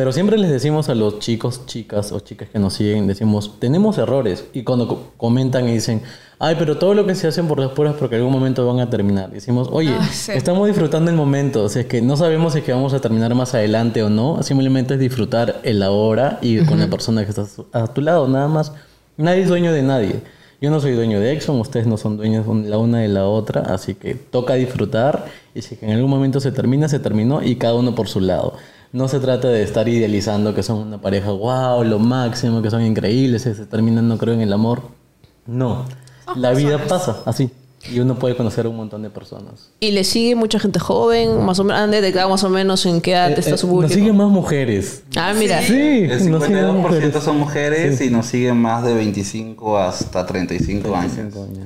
Pero 0.00 0.12
siempre 0.12 0.38
les 0.38 0.50
decimos 0.50 0.88
a 0.88 0.94
los 0.94 1.18
chicos, 1.18 1.66
chicas 1.66 2.10
o 2.10 2.20
chicas 2.20 2.48
que 2.50 2.58
nos 2.58 2.72
siguen, 2.72 3.06
decimos, 3.06 3.56
tenemos 3.58 3.98
errores. 3.98 4.46
Y 4.54 4.62
cuando 4.62 4.88
co- 4.88 5.02
comentan 5.18 5.68
y 5.68 5.72
dicen, 5.74 6.00
ay, 6.38 6.56
pero 6.58 6.78
todo 6.78 6.94
lo 6.94 7.04
que 7.04 7.14
se 7.14 7.28
hacen 7.28 7.46
por 7.46 7.60
las 7.60 7.72
puras 7.72 7.96
porque 7.98 8.14
en 8.14 8.22
algún 8.22 8.32
momento 8.32 8.66
van 8.66 8.80
a 8.80 8.88
terminar. 8.88 9.30
Decimos, 9.30 9.68
oye, 9.70 9.94
Ah, 9.94 10.08
sí. 10.10 10.32
estamos 10.34 10.66
disfrutando 10.68 11.10
el 11.10 11.18
momento. 11.18 11.62
O 11.64 11.68
sea, 11.68 11.82
es 11.82 11.86
que 11.86 12.00
no 12.00 12.16
sabemos 12.16 12.54
si 12.54 12.60
es 12.60 12.64
que 12.64 12.72
vamos 12.72 12.94
a 12.94 13.00
terminar 13.00 13.34
más 13.34 13.52
adelante 13.54 14.02
o 14.02 14.08
no. 14.08 14.42
Simplemente 14.42 14.94
es 14.94 15.00
disfrutar 15.00 15.60
el 15.64 15.82
ahora 15.82 16.38
y 16.40 16.64
con 16.64 16.78
la 16.80 16.86
persona 16.88 17.22
que 17.26 17.28
está 17.32 17.44
a 17.74 17.86
tu 17.88 18.00
lado, 18.00 18.26
nada 18.26 18.48
más. 18.48 18.72
Nadie 19.18 19.42
es 19.42 19.48
dueño 19.48 19.70
de 19.70 19.82
nadie. 19.82 20.22
Yo 20.62 20.70
no 20.70 20.80
soy 20.80 20.92
dueño 20.92 21.20
de 21.20 21.32
Exxon, 21.32 21.60
ustedes 21.60 21.86
no 21.86 21.98
son 21.98 22.16
dueños 22.16 22.46
la 22.66 22.78
una 22.78 23.00
de 23.00 23.08
la 23.08 23.26
otra, 23.26 23.60
así 23.62 23.94
que 23.94 24.14
toca 24.14 24.54
disfrutar 24.54 25.26
y 25.54 25.60
si 25.60 25.76
en 25.82 25.90
algún 25.92 26.08
momento 26.10 26.40
se 26.40 26.52
termina, 26.52 26.88
se 26.88 27.00
terminó 27.00 27.42
y 27.42 27.56
cada 27.56 27.74
uno 27.74 27.94
por 27.94 28.08
su 28.08 28.20
lado. 28.20 28.54
No 28.92 29.06
se 29.08 29.20
trata 29.20 29.48
de 29.48 29.62
estar 29.62 29.88
idealizando 29.88 30.54
que 30.54 30.62
son 30.62 30.78
una 30.78 31.00
pareja, 31.00 31.30
wow, 31.30 31.84
lo 31.84 31.98
máximo, 31.98 32.60
que 32.60 32.70
son 32.70 32.82
increíbles, 32.82 33.44
que 33.44 33.54
se 33.54 33.66
terminan, 33.66 34.08
no 34.08 34.18
creo 34.18 34.34
en 34.34 34.40
el 34.40 34.52
amor. 34.52 34.82
No, 35.46 35.84
la 36.36 36.52
vida 36.52 36.78
pasa 36.88 37.22
así 37.24 37.50
y 37.90 37.98
uno 37.98 38.14
puede 38.18 38.36
conocer 38.36 38.66
a 38.66 38.68
un 38.68 38.76
montón 38.76 39.02
de 39.02 39.08
personas. 39.08 39.70
Y 39.80 39.92
le 39.92 40.04
sigue 40.04 40.34
mucha 40.34 40.58
gente 40.60 40.78
joven, 40.78 41.42
más 41.44 41.58
o 41.60 41.64
menos, 41.64 41.80
han 41.80 41.90
detectado 41.90 42.28
más 42.28 42.44
o 42.44 42.50
menos 42.50 42.84
en 42.84 43.00
qué 43.00 43.12
edad 43.12 43.30
Eh, 43.30 43.34
está 43.38 43.54
eh, 43.54 43.58
su 43.58 43.66
nos 43.66 43.74
público. 43.74 43.94
siguen 43.94 44.16
más 44.16 44.28
mujeres. 44.28 45.02
Ah, 45.16 45.32
mira. 45.34 45.62
Sí, 45.62 45.72
El 45.72 46.30
nos 46.30 46.44
siguen 46.44 46.66
más 46.66 46.74
52% 46.74 46.76
mujeres. 46.76 47.24
son 47.24 47.38
mujeres 47.38 48.00
y 48.02 48.10
nos 48.10 48.26
siguen 48.26 48.58
más 48.58 48.84
de 48.84 48.92
25 48.92 49.78
hasta 49.78 50.26
35 50.26 50.94
años. 50.94 51.12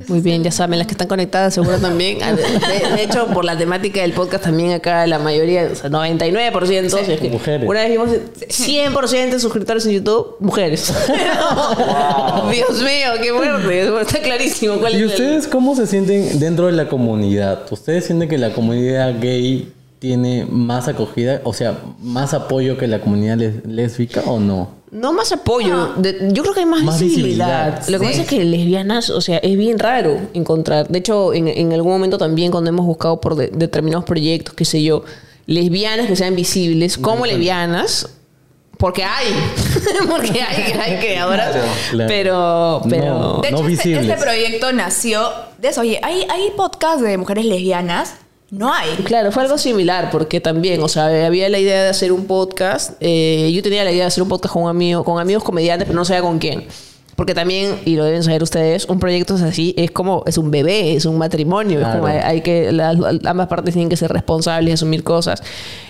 Muy 0.06 0.20
bien, 0.20 0.44
ya 0.44 0.52
saben, 0.52 0.78
las 0.78 0.86
que 0.86 0.92
están 0.92 1.08
conectadas 1.08 1.52
seguro 1.54 1.78
también. 1.78 2.18
Ah, 2.22 2.32
De, 2.32 2.42
de- 2.42 2.96
de 2.96 3.02
hecho, 3.02 3.26
por 3.34 3.44
la 3.44 3.58
temática 3.58 4.00
del 4.02 4.12
podcast 4.12 4.44
también 4.44 4.70
acá 4.70 5.04
la 5.08 5.18
mayoría, 5.18 5.68
o 5.72 5.74
sea, 5.74 5.90
99%, 5.90 6.88
si 7.04 7.12
es 7.12 7.20
que 7.20 7.28
Mujeres. 7.30 7.68
Una 7.68 7.80
vez 7.80 7.90
vimos 7.90 8.08
100% 8.48 9.30
de 9.32 9.40
suscriptores 9.40 9.84
en 9.86 9.92
YouTube, 9.94 10.36
mujeres. 10.38 10.92
Dios 12.52 12.82
mío, 12.82 13.08
qué 13.20 13.32
fuerte. 13.32 14.00
Está 14.02 14.20
clarísimo 14.20 14.76
cuál 14.76 14.92
¿Y 14.92 14.96
es 14.96 15.02
el- 15.02 15.08
ustedes 15.08 15.48
cómo 15.48 15.74
se 15.74 15.86
sienten 15.88 16.03
dentro 16.06 16.66
de 16.66 16.72
la 16.72 16.88
comunidad? 16.88 17.62
¿Ustedes 17.70 18.06
sienten 18.06 18.28
que 18.28 18.38
la 18.38 18.52
comunidad 18.52 19.14
gay 19.20 19.72
tiene 19.98 20.46
más 20.48 20.88
acogida, 20.88 21.40
o 21.44 21.52
sea, 21.54 21.78
más 22.02 22.34
apoyo 22.34 22.76
que 22.76 22.86
la 22.86 23.00
comunidad 23.00 23.36
les- 23.38 23.64
lésbica 23.66 24.22
o 24.26 24.38
no? 24.38 24.68
No 24.90 25.12
más 25.12 25.32
apoyo, 25.32 25.92
de- 25.96 26.28
yo 26.32 26.42
creo 26.42 26.54
que 26.54 26.60
hay 26.60 26.66
más, 26.66 26.82
Más 26.82 27.00
visibilidad. 27.00 27.80
visibilidad, 27.80 27.88
Lo 27.88 27.98
que 27.98 28.04
sí. 28.06 28.10
pasa 28.12 28.22
es 28.22 28.28
que 28.28 28.44
lesbianas, 28.44 29.10
o 29.10 29.20
sea, 29.20 29.38
es 29.38 29.56
bien 29.56 29.78
raro 29.78 30.18
encontrar. 30.34 30.86
De 30.88 30.98
hecho, 31.00 31.34
en, 31.34 31.48
en 31.48 31.72
algún 31.72 31.90
momento 31.92 32.16
también 32.18 32.52
cuando 32.52 32.68
hemos 32.70 32.86
buscado 32.86 33.20
por 33.20 33.34
de- 33.34 33.48
determinados 33.48 34.04
proyectos, 34.04 34.54
qué 34.54 34.64
sé 34.64 34.82
yo, 34.82 35.02
lesbianas 35.46 36.06
que 36.06 36.14
sean 36.16 36.36
visibles 36.36 36.96
como 36.96 37.26
lesbianas, 37.26 38.08
porque 38.78 39.02
hay, 39.04 39.26
porque 40.08 40.40
hay, 40.42 40.72
hay 40.78 40.98
creadoras, 40.98 41.56
Claro. 41.90 42.08
pero, 42.08 42.82
pero... 42.88 43.14
No. 43.18 43.38
De 43.40 43.48
hecho, 43.48 43.56
este, 43.58 43.68
visibles. 43.68 44.08
este 44.08 44.22
proyecto 44.22 44.72
nació 44.72 45.22
Oye, 45.78 45.98
¿hay, 46.02 46.26
hay 46.28 46.50
podcast 46.54 47.00
de 47.00 47.16
mujeres 47.16 47.46
lesbianas? 47.46 48.16
No 48.50 48.72
hay. 48.72 48.90
Claro, 49.04 49.32
fue 49.32 49.44
algo 49.44 49.56
similar, 49.56 50.10
porque 50.10 50.38
también, 50.38 50.82
o 50.82 50.88
sea, 50.88 51.06
había 51.26 51.48
la 51.48 51.58
idea 51.58 51.82
de 51.82 51.88
hacer 51.88 52.12
un 52.12 52.26
podcast. 52.26 52.92
eh, 53.00 53.50
yo 53.50 53.62
tenía 53.62 53.82
la 53.82 53.90
idea 53.90 54.02
de 54.02 54.08
hacer 54.08 54.22
un 54.22 54.28
podcast 54.28 54.52
con 54.52 54.64
un 54.64 54.68
amigo, 54.68 55.02
con 55.04 55.18
amigos 55.18 55.42
comediantes, 55.42 55.86
pero 55.86 55.98
no 55.98 56.04
sabía 56.04 56.20
con 56.20 56.38
quién. 56.38 56.66
Porque 57.16 57.34
también, 57.34 57.76
y 57.84 57.96
lo 57.96 58.04
deben 58.04 58.22
saber 58.24 58.42
ustedes, 58.42 58.86
un 58.86 58.98
proyecto 58.98 59.36
es 59.36 59.42
así, 59.42 59.72
es 59.76 59.90
como, 59.90 60.24
es 60.26 60.36
un 60.38 60.50
bebé, 60.50 60.94
es 60.96 61.04
un 61.04 61.16
matrimonio, 61.16 61.80
es 61.80 61.86
como 61.86 62.06
hay, 62.06 62.18
hay 62.18 62.40
que, 62.40 62.72
las- 62.72 62.96
ambas 63.24 63.46
partes 63.46 63.72
tienen 63.74 63.88
que 63.88 63.96
ser 63.96 64.12
responsables 64.12 64.70
y 64.70 64.72
asumir 64.72 65.04
cosas. 65.04 65.42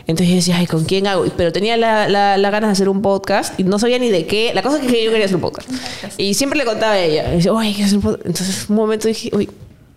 Entonces 0.07 0.28
yo 0.28 0.35
decía, 0.37 0.57
ay, 0.59 0.66
¿con 0.66 0.85
quién 0.85 1.07
hago? 1.07 1.25
Pero 1.37 1.50
tenía 1.52 1.76
la, 1.78 2.09
la, 2.09 2.37
la 2.37 2.50
ganas 2.50 2.69
de 2.69 2.73
hacer 2.73 2.88
un 2.90 3.00
podcast 3.00 3.59
y 3.59 3.64
no 3.64 3.78
sabía 3.78 3.99
ni 3.99 4.11
de 4.11 4.26
qué. 4.26 4.52
La 4.54 4.62
cosa 4.62 4.76
es 4.76 4.83
que 4.90 5.02
yo 5.04 5.11
quería 5.11 5.25
hacer 5.25 5.37
un 5.37 5.43
podcast. 5.43 5.69
Y 6.19 6.34
siempre 6.34 6.58
le 6.58 6.65
contaba 6.65 6.93
a 6.93 7.00
ella, 7.00 7.32
y 7.32 7.37
decía, 7.37 7.52
ay, 7.56 7.73
quiero 7.73 7.87
hacer 7.87 7.97
un 7.99 8.02
podcast. 8.02 8.26
Entonces, 8.26 8.67
un 8.69 8.76
momento 8.76 9.08
dije, 9.08 9.30
uy. 9.34 9.49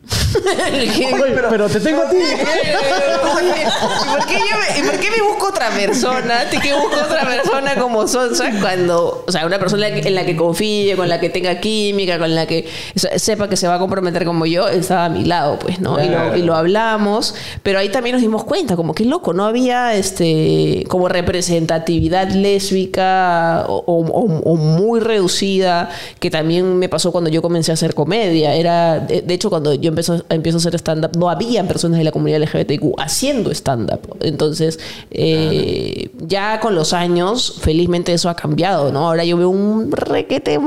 Dije, 0.80 1.08
pero, 1.50 1.68
te 1.70 1.80
tengo 1.80 2.02
a 2.04 2.10
ti. 2.10 2.18
Oye, 2.18 3.64
¿y 3.64 4.10
por, 4.10 4.26
qué 4.28 4.36
yo 4.36 4.56
me, 4.58 4.80
y 4.80 4.84
por 4.84 5.00
qué 5.00 5.12
me 5.12 5.22
busco 5.28 5.48
otra 5.50 5.70
persona? 5.72 6.50
¿Te 6.50 6.60
que 6.60 6.74
busco 6.74 6.96
otra 7.06 7.26
persona 7.26 7.76
como 7.76 8.08
Sonsa 8.08 8.52
cuando, 8.62 9.24
o 9.28 9.32
sea, 9.32 9.46
una 9.46 9.60
persona 9.60 9.88
en 9.88 10.16
la 10.16 10.26
que 10.26 10.36
confíe, 10.36 10.96
con 10.96 11.10
la 11.10 11.20
que 11.20 11.30
tenga 11.30 11.60
química, 11.60 12.20
con 12.20 12.34
la 12.36 12.46
que 12.46 12.68
se- 12.96 13.18
sepa 13.20 13.50
que 13.50 13.58
se 13.58 13.68
va 13.68 13.76
a 13.76 13.80
comprometer 13.80 14.26
como 14.26 14.46
yo, 14.46 14.68
estaba 14.68 15.06
a 15.06 15.10
mi 15.10 15.26
lado, 15.26 15.60
pues, 15.60 15.80
¿no? 15.80 15.98
Y, 16.04 16.08
lo, 16.08 16.18
Claro. 16.18 16.38
y 16.38 16.42
lo 16.44 16.56
hablamos, 16.56 17.36
pero 17.64 17.80
ahí 17.80 17.90
también 17.90 18.14
nos 18.16 18.22
dimos 18.22 18.44
cuenta, 18.44 18.76
como 18.76 18.94
que 18.94 19.06
loco, 19.06 19.34
no 19.34 19.46
había 19.46 19.94
este 19.96 20.84
como 20.88 21.08
representatividad 21.10 22.30
lésbica 22.30 23.66
o, 23.68 23.84
o- 23.88 24.42
o 24.52 24.56
muy 24.56 25.00
reducida, 25.00 25.90
que 26.20 26.30
también 26.30 26.78
me 26.78 26.90
pasó 26.90 27.12
cuando 27.12 27.30
yo 27.30 27.42
comencé 27.42 27.72
a 27.72 27.74
hacer 27.74 27.94
comedia. 27.94 28.56
Era, 28.56 29.00
de, 29.00 29.22
de 29.22 29.34
hecho, 29.34 29.50
cuando 29.50 29.74
yo 29.74 29.92
empezó, 29.98 30.24
empiezo 30.30 30.58
a 30.58 30.60
hacer 30.60 30.76
stand-up, 30.76 31.12
no 31.18 31.30
había 31.30 31.68
personas 31.68 31.98
de 31.98 32.04
la 32.04 32.12
comunidad 32.12 32.40
LGBTQ 32.42 33.00
haciendo 33.00 33.52
stand-up. 33.52 34.18
Entonces, 34.22 34.80
eh, 35.12 36.10
ya 36.20 36.60
con 36.60 36.76
los 36.76 36.94
años, 36.94 37.56
felizmente 37.62 38.14
eso 38.14 38.30
ha 38.30 38.36
cambiado, 38.36 38.92
¿no? 38.92 39.08
Ahora 39.08 39.26
yo 39.26 39.38
veo 39.38 39.50
un 39.50 39.92
requete 39.92 40.60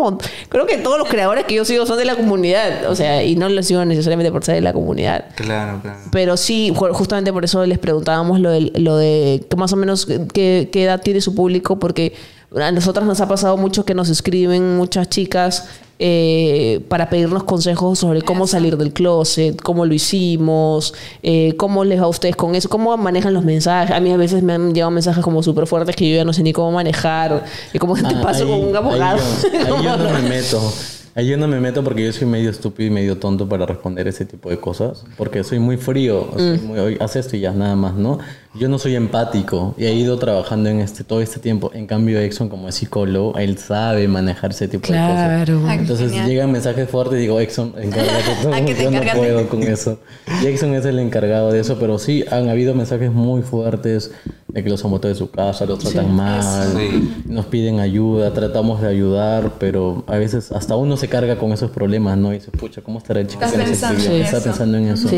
Creo 0.49 0.67
que 0.67 0.79
todos 0.79 0.99
los 0.99 1.09
creadores 1.09 1.45
que 1.45 1.55
yo 1.55 1.65
sigo 1.65 1.87
son 1.87 1.99
de 1.99 2.05
la 2.05 2.17
comunidad, 2.17 2.91
o 2.91 2.95
sea, 2.97 3.23
y 3.23 3.37
no 3.37 3.49
los 3.49 3.67
sigo 3.67 3.85
necesariamente 3.85 4.33
por 4.33 4.45
ser 4.45 4.57
de 4.57 4.61
la 4.61 4.73
comunidad. 4.73 5.27
Claro, 5.37 5.81
claro. 5.81 5.99
Pero 6.11 6.37
sí, 6.37 6.73
ju- 6.75 6.93
justamente 6.93 7.33
por 7.33 7.45
eso 7.45 7.65
les 7.67 7.79
preguntábamos 7.79 8.41
lo 8.41 8.51
de, 8.51 8.73
lo 8.77 8.97
de 8.97 9.45
que 9.49 9.57
más 9.57 9.73
o 9.73 9.77
menos 9.77 10.07
qué, 10.33 10.69
qué 10.73 10.85
edad 10.85 11.01
tiene 11.01 11.21
su 11.21 11.35
público, 11.35 11.79
porque 11.79 12.15
a 12.57 12.73
nosotras 12.73 13.07
nos 13.07 13.21
ha 13.21 13.29
pasado 13.29 13.57
mucho 13.57 13.85
que 13.85 13.95
nos 13.95 14.09
escriben 14.09 14.77
muchas 14.77 15.09
chicas 15.09 15.69
eh, 16.03 16.81
para 16.89 17.11
pedirnos 17.11 17.45
consejos 17.45 17.99
sobre 17.99 18.23
cómo 18.23 18.47
salir 18.47 18.77
del 18.79 18.93
closet, 18.93 19.61
cómo 19.61 19.85
lo 19.85 19.93
hicimos, 19.93 20.95
eh, 21.23 21.55
cómo 21.59 21.85
les 21.85 22.01
va 22.01 22.05
a 22.05 22.09
ustedes 22.09 22.37
con 22.37 22.55
eso, 22.55 22.69
cómo 22.71 22.97
manejan 22.97 23.35
los 23.35 23.45
mensajes. 23.45 23.95
A 23.95 24.01
mí 24.01 24.11
a 24.11 24.17
veces 24.17 24.43
me 24.43 24.55
han 24.55 24.73
llegado 24.73 24.91
mensajes 24.91 25.23
como 25.23 25.43
súper 25.43 25.67
fuertes 25.67 25.95
que 25.95 26.09
yo 26.09 26.17
ya 26.17 26.25
no 26.25 26.33
sé 26.33 26.43
ni 26.43 26.53
cómo 26.55 26.73
manejar, 26.73 27.45
y 27.75 27.79
cómo 27.79 27.95
te 27.95 28.07
Ah, 28.07 28.21
paso 28.23 28.45
ahí- 28.45 28.51
con 28.51 28.69
un 28.71 28.77
abogado. 28.77 29.19
Ahí 29.53 29.59
yo, 29.69 29.77
ahí 29.77 29.85
yo 29.85 29.97
no 29.99 30.11
me 30.15 30.23
meto. 30.29 30.73
Ahí 31.17 31.27
yo 31.27 31.37
no 31.37 31.49
me 31.49 31.59
meto 31.61 31.83
porque 31.83 32.05
yo 32.07 32.13
soy 32.13 32.27
medio 32.29 32.51
estúpido 32.51 32.87
y 32.87 32.91
medio 32.91 33.19
tonto 33.19 33.49
para 33.49 33.67
responder 33.67 34.07
ese 34.07 34.25
tipo 34.25 34.49
de 34.49 34.59
cosas. 34.59 35.05
Porque 35.19 35.43
soy 35.43 35.59
muy 35.59 35.77
frío. 35.77 36.29
soy 36.37 36.59
Mm. 36.59 36.65
muy, 36.67 36.79
"Oye, 36.79 36.97
haz 37.01 37.17
esto 37.17 37.37
y 37.37 37.41
ya, 37.41 37.51
nada 37.53 37.75
más, 37.75 37.95
¿no? 37.95 38.19
Yo 38.53 38.69
no 38.69 38.81
soy 38.81 38.97
empático 38.97 39.77
y 39.79 39.85
he 39.85 39.95
ido 39.95 40.19
trabajando 40.19 40.69
en 40.71 40.81
este 40.81 41.05
todo 41.05 41.21
este 41.21 41.39
tiempo. 41.39 41.71
En 41.73 41.87
cambio, 41.87 42.19
Exxon, 42.19 42.49
como 42.49 42.69
es 42.69 42.75
psicólogo, 42.75 43.39
él 43.39 43.59
sabe 43.59 44.09
manejar 44.09 44.51
ese 44.51 44.67
tipo 44.67 44.89
de 44.89 44.99
cosas. 44.99 45.45
Claro. 45.45 45.71
Entonces 45.71 46.11
genial. 46.11 46.29
llegan 46.29 46.51
mensajes 46.51 46.91
fuertes 46.91 47.19
y 47.19 47.23
digo, 47.23 47.39
Exxon, 47.39 47.75
encárgate 47.81 48.31
tú. 48.43 48.53
¿A 48.53 48.65
qué 48.65 48.75
te 48.75 48.83
Yo 48.83 48.91
no 48.91 49.01
puedo 49.15 49.49
con 49.49 49.63
eso. 49.63 50.01
Y 50.43 50.47
Exxon 50.47 50.75
es 50.75 50.85
el 50.85 50.99
encargado 50.99 51.53
de 51.53 51.61
eso, 51.61 51.79
pero 51.79 51.99
sí 52.01 52.25
han 52.29 52.49
habido 52.49 52.75
mensajes 52.75 53.13
muy 53.13 53.43
fuertes 53.43 54.11
de 54.49 54.65
que 54.65 54.69
los 54.71 54.85
han 54.85 55.01
de 55.01 55.15
su 55.15 55.31
casa, 55.31 55.65
los 55.65 55.79
tratan 55.79 56.13
mal, 56.13 56.73
Sí. 56.77 57.23
nos 57.27 57.47
piden 57.47 57.79
ayuda, 57.79 58.33
tratamos 58.35 58.81
de 58.83 58.89
ayudar, 58.89 59.53
pero 59.61 60.03
a 60.09 60.17
veces 60.17 60.51
hasta 60.51 60.75
uno 60.75 60.97
se 60.97 61.07
carga 61.07 61.39
con 61.39 61.53
esos 61.53 61.71
problemas, 61.71 62.19
¿no? 62.19 62.33
Y 62.33 62.39
dice, 62.39 62.51
pucha, 62.51 62.83
¿cómo 62.83 62.99
estará 62.99 63.21
el 63.21 63.29
chico 63.29 63.41
que 63.49 63.57
nos 63.57 63.67
pensando 63.67 64.01
Está 64.03 64.39
eso. 64.39 64.45
pensando 64.45 64.79
en 64.79 64.89
eso. 64.89 65.09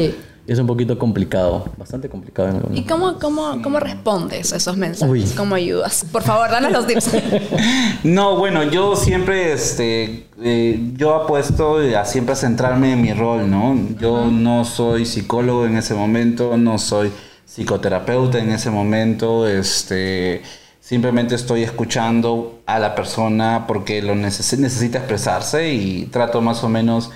Es 0.44 0.58
un 0.58 0.66
poquito 0.66 0.98
complicado, 0.98 1.66
bastante 1.76 2.08
complicado 2.08 2.48
en 2.68 2.76
¿Y 2.76 2.82
cómo, 2.82 3.18
cómo, 3.20 3.62
cómo 3.62 3.78
respondes 3.78 4.52
a 4.52 4.56
esos 4.56 4.76
mensajes? 4.76 5.08
Uy. 5.12 5.24
¿Cómo 5.36 5.54
ayudas? 5.54 6.04
Por 6.10 6.22
favor, 6.22 6.50
danos 6.50 6.72
los 6.72 6.86
tips. 6.86 7.10
No, 8.04 8.36
bueno, 8.36 8.64
yo 8.64 8.96
siempre, 8.96 9.52
este, 9.52 10.26
eh, 10.42 10.90
yo 10.96 11.14
apuesto 11.14 11.76
a 11.96 12.04
siempre 12.04 12.34
centrarme 12.34 12.94
en 12.94 13.00
mi 13.02 13.12
rol, 13.12 13.48
¿no? 13.48 13.76
Yo 14.00 14.26
no 14.26 14.64
soy 14.64 15.06
psicólogo 15.06 15.64
en 15.66 15.76
ese 15.76 15.94
momento, 15.94 16.56
no 16.56 16.78
soy 16.78 17.12
psicoterapeuta 17.46 18.38
en 18.38 18.50
ese 18.50 18.70
momento, 18.70 19.46
este, 19.46 20.42
simplemente 20.80 21.36
estoy 21.36 21.62
escuchando 21.62 22.60
a 22.66 22.80
la 22.80 22.96
persona 22.96 23.66
porque 23.68 24.02
lo 24.02 24.14
neces- 24.16 24.58
necesita 24.58 24.98
expresarse 24.98 25.72
y 25.72 26.06
trato 26.06 26.40
más 26.40 26.64
o 26.64 26.68
menos 26.68 27.10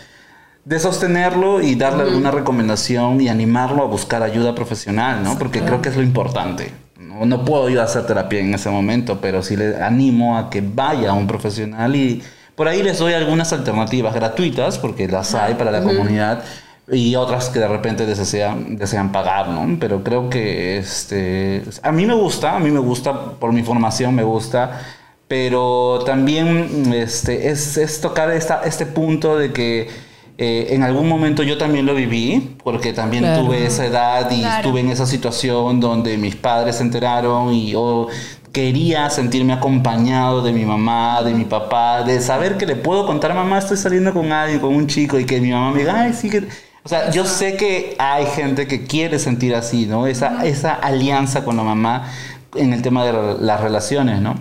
de 0.66 0.80
sostenerlo 0.80 1.62
y 1.62 1.76
darle 1.76 2.02
alguna 2.02 2.32
recomendación 2.32 3.20
y 3.20 3.28
animarlo 3.28 3.84
a 3.84 3.86
buscar 3.86 4.24
ayuda 4.24 4.52
profesional, 4.56 5.22
¿no? 5.22 5.38
Porque 5.38 5.60
creo 5.60 5.80
que 5.80 5.90
es 5.90 5.96
lo 5.96 6.02
importante. 6.02 6.72
No, 6.98 7.24
no 7.24 7.44
puedo 7.44 7.68
yo 7.68 7.80
hacer 7.80 8.04
terapia 8.04 8.40
en 8.40 8.52
ese 8.52 8.68
momento, 8.68 9.20
pero 9.20 9.44
sí 9.44 9.56
le 9.56 9.80
animo 9.80 10.36
a 10.36 10.50
que 10.50 10.60
vaya 10.60 11.10
a 11.10 11.12
un 11.12 11.28
profesional 11.28 11.94
y 11.94 12.20
por 12.56 12.66
ahí 12.66 12.82
les 12.82 12.98
doy 12.98 13.12
algunas 13.12 13.52
alternativas 13.52 14.12
gratuitas, 14.12 14.78
porque 14.78 15.06
las 15.06 15.36
hay 15.36 15.54
para 15.54 15.70
la 15.70 15.82
comunidad, 15.82 16.42
y 16.90 17.14
otras 17.14 17.48
que 17.48 17.60
de 17.60 17.68
repente 17.68 18.04
desean, 18.04 18.76
desean 18.76 19.12
pagar, 19.12 19.48
¿no? 19.48 19.78
Pero 19.78 20.02
creo 20.02 20.28
que 20.28 20.78
este, 20.78 21.62
a 21.82 21.92
mí 21.92 22.06
me 22.06 22.14
gusta, 22.14 22.56
a 22.56 22.58
mí 22.58 22.72
me 22.72 22.80
gusta, 22.80 23.32
por 23.38 23.52
mi 23.52 23.62
formación 23.62 24.16
me 24.16 24.24
gusta, 24.24 24.80
pero 25.28 26.00
también 26.04 26.92
este, 26.92 27.50
es, 27.50 27.76
es 27.76 28.00
tocar 28.00 28.30
esta, 28.32 28.62
este 28.64 28.84
punto 28.86 29.38
de 29.38 29.52
que 29.52 30.05
eh, 30.38 30.68
en 30.70 30.82
algún 30.82 31.08
momento 31.08 31.42
yo 31.42 31.56
también 31.58 31.86
lo 31.86 31.94
viví, 31.94 32.56
porque 32.62 32.92
también 32.92 33.24
Claro. 33.24 33.44
tuve 33.44 33.66
esa 33.66 33.86
edad 33.86 34.30
y 34.30 34.40
Claro. 34.40 34.56
estuve 34.56 34.80
en 34.80 34.90
esa 34.90 35.06
situación 35.06 35.80
donde 35.80 36.18
mis 36.18 36.36
padres 36.36 36.76
se 36.76 36.82
enteraron 36.82 37.52
y 37.54 37.70
yo 37.70 38.08
quería 38.52 39.08
sentirme 39.10 39.52
acompañado 39.52 40.42
de 40.42 40.52
mi 40.52 40.64
mamá, 40.64 41.22
de 41.22 41.32
mi 41.34 41.44
papá, 41.44 42.02
de 42.02 42.20
saber 42.20 42.56
que 42.56 42.66
le 42.66 42.76
puedo 42.76 43.06
contar, 43.06 43.34
mamá, 43.34 43.58
estoy 43.58 43.76
saliendo 43.76 44.12
con 44.14 44.32
alguien, 44.32 44.60
con 44.60 44.74
un 44.74 44.86
chico, 44.86 45.18
y 45.18 45.24
que 45.26 45.40
mi 45.40 45.50
mamá 45.50 45.72
me 45.72 45.80
diga, 45.80 46.00
ay, 46.00 46.12
sí 46.14 46.30
que... 46.30 46.38
O 46.84 46.88
sea, 46.88 47.10
yo 47.10 47.24
sé 47.26 47.56
que 47.56 47.96
hay 47.98 48.24
gente 48.26 48.66
que 48.66 48.84
quiere 48.86 49.18
sentir 49.18 49.54
así, 49.54 49.86
¿no? 49.86 50.06
Esa, 50.06 50.46
esa 50.46 50.72
alianza 50.72 51.44
con 51.44 51.56
la 51.56 51.64
mamá 51.64 52.08
en 52.54 52.72
el 52.72 52.80
tema 52.80 53.04
de 53.04 53.36
las 53.40 53.60
relaciones, 53.60 54.20
¿no? 54.20 54.34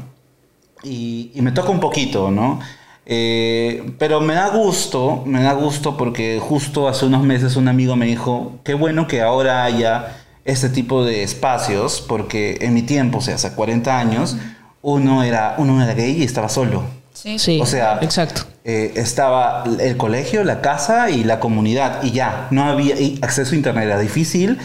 y, 0.84 1.32
y 1.34 1.42
me 1.42 1.52
toca 1.52 1.72
un 1.72 1.80
poquito, 1.80 2.30
¿no? 2.30 2.60
Eh, 3.06 3.94
pero 4.00 4.20
me 4.20 4.34
da 4.34 4.50
gusto, 4.50 5.24
me 5.26 5.44
da 5.44 5.54
gusto 5.54 5.96
porque 5.96 6.40
justo 6.42 6.88
hace 6.88 7.06
unos 7.06 7.24
meses 7.24 7.56
un 7.56 7.68
amigo 7.68 7.96
me 7.96 8.08
dijo, 8.08 8.60
qué 8.64 8.74
bueno 8.74 9.08
que 9.08 9.22
ahora 9.22 9.64
haya 9.64 10.18
este 10.44 10.70
tipo 10.70 11.04
de 11.04 11.24
espacios, 11.24 12.04
porque 12.08 12.58
en 12.62 12.74
mi 12.74 12.84
tiempo, 12.84 13.18
o 13.18 13.22
sea, 13.22 13.36
hace 13.36 13.52
40 13.52 14.00
años, 14.00 14.38
uno 14.82 15.24
era, 15.24 15.56
uno 15.58 15.82
era 15.84 15.94
gay 15.94 16.22
y 16.22 16.24
estaba 16.24 16.50
solo. 16.50 16.84
Sí. 17.14 17.40
Sí, 17.40 17.60
O 17.62 17.66
sea, 17.66 18.00
exacto. 18.02 18.44
Eh, 18.64 18.94
estaba 18.96 19.64
el 19.80 19.96
colegio, 19.96 20.44
la 20.44 20.62
casa 20.62 21.10
y 21.10 21.24
la 21.24 21.40
comunidad 21.40 22.04
y 22.04 22.12
ya, 22.12 22.48
no 22.52 22.66
había 22.66 23.00
y 23.00 23.20
acceso 23.22 23.54
a 23.54 23.56
internet, 23.56 23.86
era 23.86 24.00
difícil, 24.00 24.60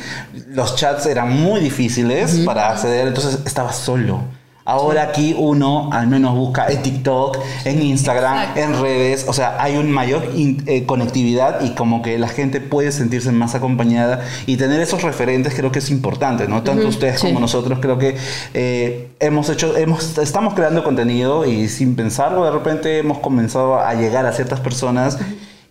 los 0.48 0.74
chats 0.76 1.06
eran 1.06 1.30
muy 1.38 1.60
difíciles 1.60 2.40
para 2.44 2.70
acceder, 2.70 3.08
entonces 3.08 3.40
estaba 3.44 3.72
solo. 3.72 4.22
Ahora 4.64 5.02
aquí 5.04 5.34
uno 5.36 5.88
al 5.92 6.06
menos 6.06 6.34
busca 6.36 6.68
en 6.68 6.82
TikTok, 6.82 7.38
en 7.64 7.82
Instagram, 7.82 8.38
Exacto. 8.38 8.60
en 8.60 8.82
redes, 8.82 9.24
o 9.26 9.32
sea, 9.32 9.60
hay 9.60 9.76
una 9.76 9.88
mayor 9.90 10.28
in- 10.36 10.62
eh, 10.66 10.86
conectividad 10.86 11.62
y 11.62 11.70
como 11.70 12.02
que 12.02 12.18
la 12.18 12.28
gente 12.28 12.60
puede 12.60 12.92
sentirse 12.92 13.32
más 13.32 13.54
acompañada 13.54 14.20
y 14.46 14.56
tener 14.58 14.80
esos 14.80 15.02
referentes 15.02 15.54
creo 15.54 15.72
que 15.72 15.78
es 15.80 15.90
importante, 15.90 16.46
¿no? 16.46 16.62
Tanto 16.62 16.86
ustedes 16.88 17.20
sí. 17.20 17.26
como 17.28 17.40
nosotros 17.40 17.78
creo 17.80 17.98
que 17.98 18.16
eh, 18.54 19.08
hemos 19.18 19.48
hecho, 19.48 19.76
hemos, 19.76 20.18
estamos 20.18 20.54
creando 20.54 20.84
contenido 20.84 21.46
y 21.46 21.68
sin 21.68 21.96
pensarlo 21.96 22.44
de 22.44 22.50
repente 22.50 22.98
hemos 22.98 23.18
comenzado 23.18 23.78
a 23.80 23.94
llegar 23.94 24.26
a 24.26 24.32
ciertas 24.32 24.60
personas 24.60 25.18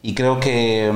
y 0.02 0.16
creo 0.16 0.40
que 0.40 0.88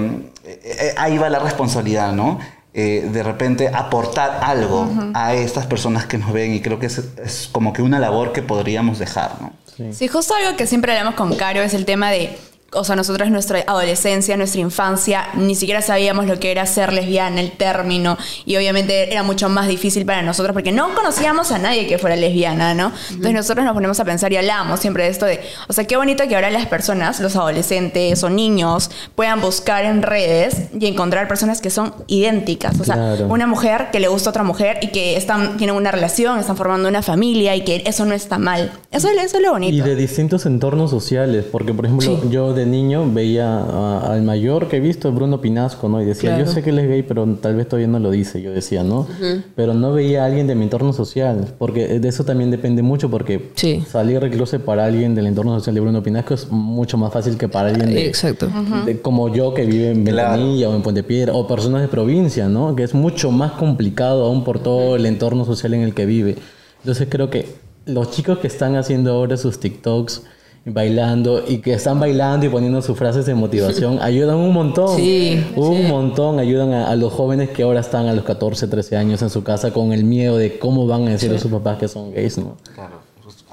eh, 0.46 0.94
ahí 0.98 1.18
va 1.18 1.30
la 1.30 1.40
responsabilidad, 1.40 2.12
¿no? 2.14 2.40
Eh, 2.76 3.08
de 3.12 3.22
repente 3.22 3.68
aportar 3.68 4.40
algo 4.42 4.90
a 5.14 5.36
estas 5.36 5.68
personas 5.68 6.08
que 6.08 6.18
nos 6.18 6.34
ven 6.34 6.56
y 6.56 6.62
creo 6.62 6.80
que 6.80 6.88
es, 6.88 7.04
es 7.24 7.48
como 7.52 7.72
que 7.72 7.84
una 7.84 8.00
labor 8.00 8.34
que 8.34 8.42
podríamos 8.42 8.98
dejar, 8.98 9.40
¿no? 9.40 9.54
Sí, 9.92 10.08
justo 10.08 10.34
algo 10.36 10.58
que 10.58 10.66
siempre 10.68 10.92
hablamos 10.92 11.16
con 11.16 11.36
Caro 11.36 11.62
es 11.62 11.74
el 11.74 11.86
tema 11.86 12.10
de, 12.10 12.36
o 12.76 12.84
sea, 12.84 12.96
nosotros 12.96 13.30
nuestra 13.30 13.64
adolescencia, 13.68 14.38
nuestra 14.38 14.62
infancia, 14.62 15.28
ni 15.36 15.56
siquiera 15.56 15.82
sabíamos 15.82 16.26
lo 16.28 16.40
que 16.40 16.52
era 16.52 16.66
ser 16.66 16.94
lesbiana, 16.94 17.42
el 17.42 17.52
término, 17.52 18.18
y 18.46 18.56
obviamente 18.56 19.12
era 19.12 19.24
mucho 19.24 19.50
más 19.50 19.68
difícil 19.68 20.06
para 20.06 20.22
nosotros 20.22 20.54
porque 20.54 20.72
no 20.72 20.94
conocíamos 20.96 21.52
a 21.52 21.60
nadie 21.60 21.88
que 21.88 21.98
fuera 21.98 22.16
lesbiana, 22.16 22.74
¿no? 22.74 22.92
Entonces 23.10 23.34
nosotros 23.34 23.66
nos 23.66 23.74
ponemos 23.74 24.00
a 24.00 24.06
pensar 24.06 24.32
y 24.34 24.38
hablamos 24.38 24.80
siempre 24.80 25.04
de 25.06 25.10
esto 25.10 25.26
de, 25.26 25.40
o 25.68 25.74
sea, 25.74 25.86
qué 25.86 25.98
bonito 25.98 26.28
que 26.28 26.36
ahora 26.36 26.50
las 26.52 26.66
personas, 26.68 27.20
los 27.20 27.36
adolescentes 27.36 28.24
o 28.24 28.30
niños, 28.30 28.90
puedan 29.16 29.42
buscar 29.42 29.86
en 29.86 30.02
redes 30.02 30.56
y 30.80 30.86
encontrar 30.88 31.28
personas 31.28 31.62
que 31.62 31.70
son 31.70 31.94
idénticas, 32.08 32.80
o 32.80 32.84
sea, 32.84 32.96
Claro. 32.96 33.28
una 33.28 33.48
mujer 33.48 33.90
que 33.92 34.00
le 34.00 34.08
gusta 34.08 34.30
a 34.30 34.32
otra 34.32 34.44
mujer 34.44 34.80
y 34.82 34.88
que 34.88 35.16
están, 35.18 35.58
tienen 35.58 35.76
una 35.76 35.92
relación, 35.92 36.40
están 36.40 36.58
formando 36.58 36.88
una 36.90 37.02
familia 37.02 37.56
y 37.56 37.62
que 37.64 37.84
eso 37.86 38.06
no 38.06 38.14
está 38.14 38.38
mal. 38.38 38.72
Eso, 38.92 39.10
es- 39.10 39.18
eso 39.24 39.38
es 39.38 39.44
lo 39.44 39.52
bonito. 39.52 39.76
Y 39.76 39.82
de 39.82 39.96
distintos 39.96 40.46
entornos 40.46 40.90
sociales, 40.90 41.46
porque 41.52 41.74
por 41.74 41.86
ejemplo 41.86 42.20
Sí. 42.22 42.30
yo 42.30 42.54
de 42.54 42.63
niño 42.66 43.10
veía 43.14 43.58
a- 43.60 44.14
al 44.14 44.22
mayor 44.24 44.68
que 44.68 44.78
he 44.78 44.80
visto, 44.80 45.12
Bruno 45.12 45.42
Pinasco, 45.42 45.90
¿no? 45.90 46.02
Y 46.02 46.06
decía, 46.06 46.32
Claro. 46.32 46.46
yo 46.46 46.52
sé 46.52 46.62
que 46.64 46.70
él 46.72 46.80
es 46.80 46.88
gay, 46.88 47.04
pero 47.04 47.26
tal 47.42 47.56
vez 47.56 47.68
todavía 47.68 47.88
no 47.88 48.00
lo 48.00 48.12
dice, 48.12 48.42
yo 48.42 48.52
decía, 48.52 48.84
¿no? 48.84 49.08
Pero 49.56 49.74
no 49.74 49.94
veía 49.94 50.24
a 50.24 50.26
alguien 50.28 50.48
de 50.48 50.56
mi 50.56 50.64
entorno 50.64 50.94
social, 50.94 51.54
porque 51.58 52.00
de 52.00 52.08
eso 52.08 52.24
también 52.24 52.52
depende 52.52 52.82
mucho, 52.82 53.10
porque 53.10 53.52
Sí. 53.56 53.84
salir 53.90 54.20
de 54.20 54.30
closet 54.30 54.62
para 54.62 54.86
alguien 54.86 55.16
del 55.16 55.28
entorno 55.28 55.58
social 55.58 55.76
de 55.76 55.82
Bruno 55.82 56.04
Pinasco 56.04 56.34
es 56.34 56.50
mucho 56.52 56.98
más 56.98 57.12
fácil 57.14 57.38
que 57.38 57.48
para 57.48 57.70
alguien 57.70 57.94
de, 57.94 58.08
Exacto. 58.08 58.50
de- 58.86 59.02
como 59.02 59.34
yo 59.34 59.54
que 59.54 59.66
vive 59.66 59.92
en 59.92 60.04
Claro. 60.06 60.32
Ventanilla 60.34 60.70
o 60.70 60.76
en 60.76 60.82
Puente 60.82 61.04
Piedra, 61.04 61.34
o 61.34 61.48
personas 61.48 61.82
de 61.82 61.88
provincia, 61.88 62.48
¿no? 62.50 62.76
Que 62.76 62.84
es 62.84 62.94
mucho 62.94 63.32
más 63.32 63.54
complicado 63.54 64.26
aún 64.26 64.44
por 64.44 64.60
todo 64.60 64.96
el 64.96 65.06
entorno 65.06 65.46
social 65.46 65.74
en 65.74 65.82
el 65.82 65.94
que 65.94 66.06
vive. 66.06 66.36
Entonces 66.80 67.08
creo 67.10 67.30
que 67.30 67.48
los 67.86 68.12
chicos 68.12 68.38
que 68.40 68.48
están 68.48 68.76
haciendo 68.76 69.12
ahora 69.12 69.36
sus 69.38 69.60
TikToks 69.60 70.24
bailando 70.66 71.44
y 71.48 71.58
que 71.58 71.74
están 71.74 72.00
bailando 72.00 72.46
y 72.46 72.50
poniendo 72.50 72.82
sus 72.82 72.98
frases 72.98 73.26
de 73.26 73.34
motivación 73.34 74.00
ayudan 74.02 74.38
un 74.38 74.54
montón. 74.54 74.96
Sí, 74.96 75.44
un 75.56 75.78
sí. 75.78 75.84
montón 75.88 76.40
ayudan 76.40 76.74
a, 76.74 76.90
a 76.90 76.96
los 76.96 77.12
jóvenes 77.12 77.50
que 77.50 77.64
ahora 77.64 77.82
están 77.82 78.08
a 78.08 78.14
los 78.14 78.24
14, 78.24 78.68
13 78.68 78.98
años 78.98 79.22
en 79.22 79.30
su 79.30 79.44
casa 79.44 79.72
con 79.72 79.92
el 79.92 80.04
miedo 80.04 80.38
de 80.38 80.58
cómo 80.60 80.88
van 80.88 81.08
a 81.08 81.12
decir 81.12 81.34
a 81.34 81.40
sus 81.40 81.52
papás 81.52 81.78
que 81.78 81.88
son 81.88 82.14
gays, 82.14 82.38
¿no? 82.38 82.56
Claro. 82.74 83.03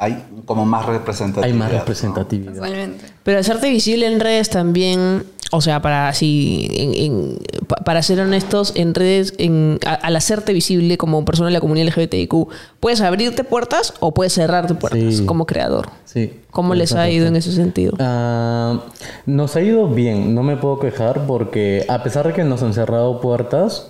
Hay 0.03 0.25
como 0.47 0.65
más 0.65 0.87
representatividad. 0.87 1.45
Hay 1.53 1.53
más 1.53 1.71
¿no? 1.73 1.79
representatividad. 1.79 2.55
Totalmente. 2.55 3.05
Pero 3.23 3.39
hacerte 3.39 3.69
visible 3.71 4.07
en 4.07 4.19
redes 4.19 4.49
también, 4.49 5.25
o 5.53 5.61
sea, 5.61 5.83
para 5.83 6.09
así, 6.09 6.69
en- 6.73 6.95
en- 6.95 7.39
pa- 7.67 7.77
para 7.85 8.03
ser 8.03 8.19
honestos, 8.21 8.73
en 8.77 8.95
redes, 8.95 9.35
en, 9.37 9.79
a- 9.85 9.93
al 9.95 10.17
hacerte 10.17 10.55
visible 10.55 10.97
como 10.97 11.23
persona 11.27 11.49
de 11.49 11.53
la 11.53 11.61
comunidad 11.61 11.89
LGBTIQ, 11.89 12.49
puedes 12.81 13.03
abrirte 13.03 13.45
puertas 13.45 13.93
o 14.01 14.15
puedes 14.15 14.33
cerrarte 14.33 14.75
puertas 14.75 15.17
Sí. 15.17 15.27
como 15.27 15.45
creador. 15.45 15.91
Sí. 16.07 16.33
¿Cómo 16.51 16.75
les 16.75 16.95
ha 16.95 17.09
ido 17.11 17.27
en 17.27 17.37
ese 17.37 17.53
sentido? 17.53 17.95
Ah, 18.01 18.81
nos 19.27 19.55
ha 19.55 19.61
ido 19.61 19.87
bien, 19.87 20.35
no 20.35 20.43
me 20.43 20.57
puedo 20.57 20.79
quejar 20.81 21.27
porque 21.27 21.85
a 21.91 22.03
pesar 22.03 22.27
de 22.27 22.33
que 22.33 22.43
nos 22.43 22.63
han 22.63 22.73
cerrado 22.73 23.21
puertas, 23.21 23.89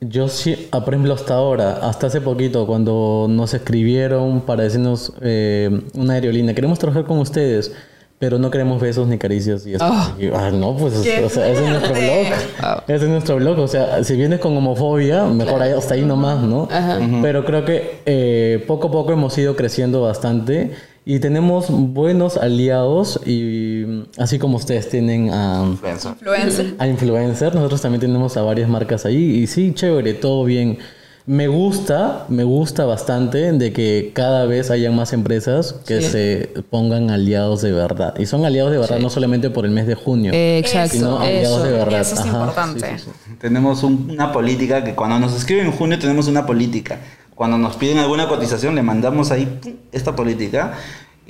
yo 0.00 0.28
sí, 0.28 0.68
ah, 0.70 0.84
por 0.84 0.94
ejemplo, 0.94 1.14
hasta 1.14 1.34
ahora, 1.34 1.78
hasta 1.88 2.06
hace 2.06 2.20
poquito, 2.20 2.66
cuando 2.66 3.26
nos 3.28 3.52
escribieron 3.54 4.42
para 4.42 4.62
decirnos 4.62 5.12
eh, 5.20 5.82
una 5.94 6.14
aerolínea, 6.14 6.54
queremos 6.54 6.78
trabajar 6.78 7.04
con 7.04 7.18
ustedes, 7.18 7.72
pero 8.18 8.38
no 8.38 8.50
queremos 8.50 8.80
besos 8.80 9.08
ni 9.08 9.18
caricias 9.18 9.66
y 9.66 9.74
eso. 9.74 9.84
Ah. 9.84 10.14
Y, 10.18 10.28
ah, 10.28 10.50
no, 10.52 10.76
pues 10.76 10.96
o 10.96 11.02
¡Qué 11.02 11.28
sea, 11.28 11.48
ese 11.48 11.64
es 11.64 11.70
nuestro 11.70 11.94
blog. 11.94 12.82
Ese 12.88 13.04
es 13.04 13.10
nuestro 13.10 13.36
blog. 13.36 13.58
O 13.60 13.68
sea, 13.68 14.02
si 14.02 14.16
vienes 14.16 14.40
con 14.40 14.56
homofobia, 14.56 15.24
mejor 15.24 15.62
ahí, 15.62 15.72
hasta 15.72 15.94
ahí 15.94 16.04
nomás, 16.04 16.42
¿no? 16.42 16.68
Ajá. 16.70 16.98
Pero 17.22 17.44
creo 17.44 17.64
que 17.64 18.00
eh, 18.06 18.64
poco 18.66 18.88
a 18.88 18.90
poco 18.90 19.12
hemos 19.12 19.36
ido 19.38 19.54
creciendo 19.54 20.02
bastante 20.02 20.72
y 21.10 21.20
tenemos 21.20 21.68
buenos 21.70 22.36
aliados 22.36 23.18
y 23.26 24.04
así 24.18 24.38
como 24.38 24.58
ustedes 24.58 24.90
tienen 24.90 25.30
a, 25.30 25.64
Influencer. 25.66 26.12
Influencer. 26.12 26.74
a 26.78 26.86
influencers, 26.86 27.54
nosotros 27.54 27.80
también 27.80 28.02
tenemos 28.02 28.36
a 28.36 28.42
varias 28.42 28.68
marcas 28.68 29.06
ahí 29.06 29.16
y 29.16 29.46
sí, 29.46 29.72
chévere, 29.74 30.12
todo 30.12 30.44
bien. 30.44 30.76
Me 31.24 31.46
gusta, 31.48 32.24
me 32.28 32.44
gusta 32.44 32.84
bastante 32.84 33.52
de 33.52 33.72
que 33.72 34.12
cada 34.14 34.44
vez 34.44 34.70
hayan 34.70 34.94
más 34.96 35.12
empresas 35.14 35.74
que 35.86 36.00
Sí. 36.02 36.08
se 36.10 36.50
pongan 36.70 37.10
aliados 37.10 37.62
de 37.62 37.72
verdad. 37.72 38.14
Y 38.18 38.26
son 38.26 38.44
aliados 38.46 38.72
de 38.72 38.78
verdad 38.78 38.98
no 38.98 39.08
solamente 39.10 39.48
por 39.50 39.64
el 39.66 39.70
mes 39.70 39.86
de 39.86 39.94
junio, 39.94 40.32
exacto, 40.34 40.94
sino 40.96 41.20
aliados 41.20 41.58
eso. 41.58 41.64
de 41.64 41.72
verdad. 41.72 42.00
Eso 42.02 42.14
es 42.14 42.20
Ajá, 42.20 42.28
importante. 42.30 42.80
sí, 42.80 43.04
sí, 43.04 43.10
sí. 43.26 43.34
Tenemos 43.40 43.82
un- 43.82 44.10
una 44.10 44.30
política 44.32 44.84
que 44.84 44.94
cuando 44.94 45.18
nos 45.18 45.34
escriben 45.34 45.66
en 45.66 45.72
junio 45.72 45.98
tenemos 45.98 46.28
una 46.28 46.44
política. 46.46 46.98
Cuando 47.38 47.56
nos 47.56 47.76
piden 47.76 47.98
alguna 47.98 48.26
cotización 48.26 48.74
le 48.74 48.82
mandamos 48.82 49.30
ahí 49.30 49.60
esta 49.92 50.16
política 50.16 50.72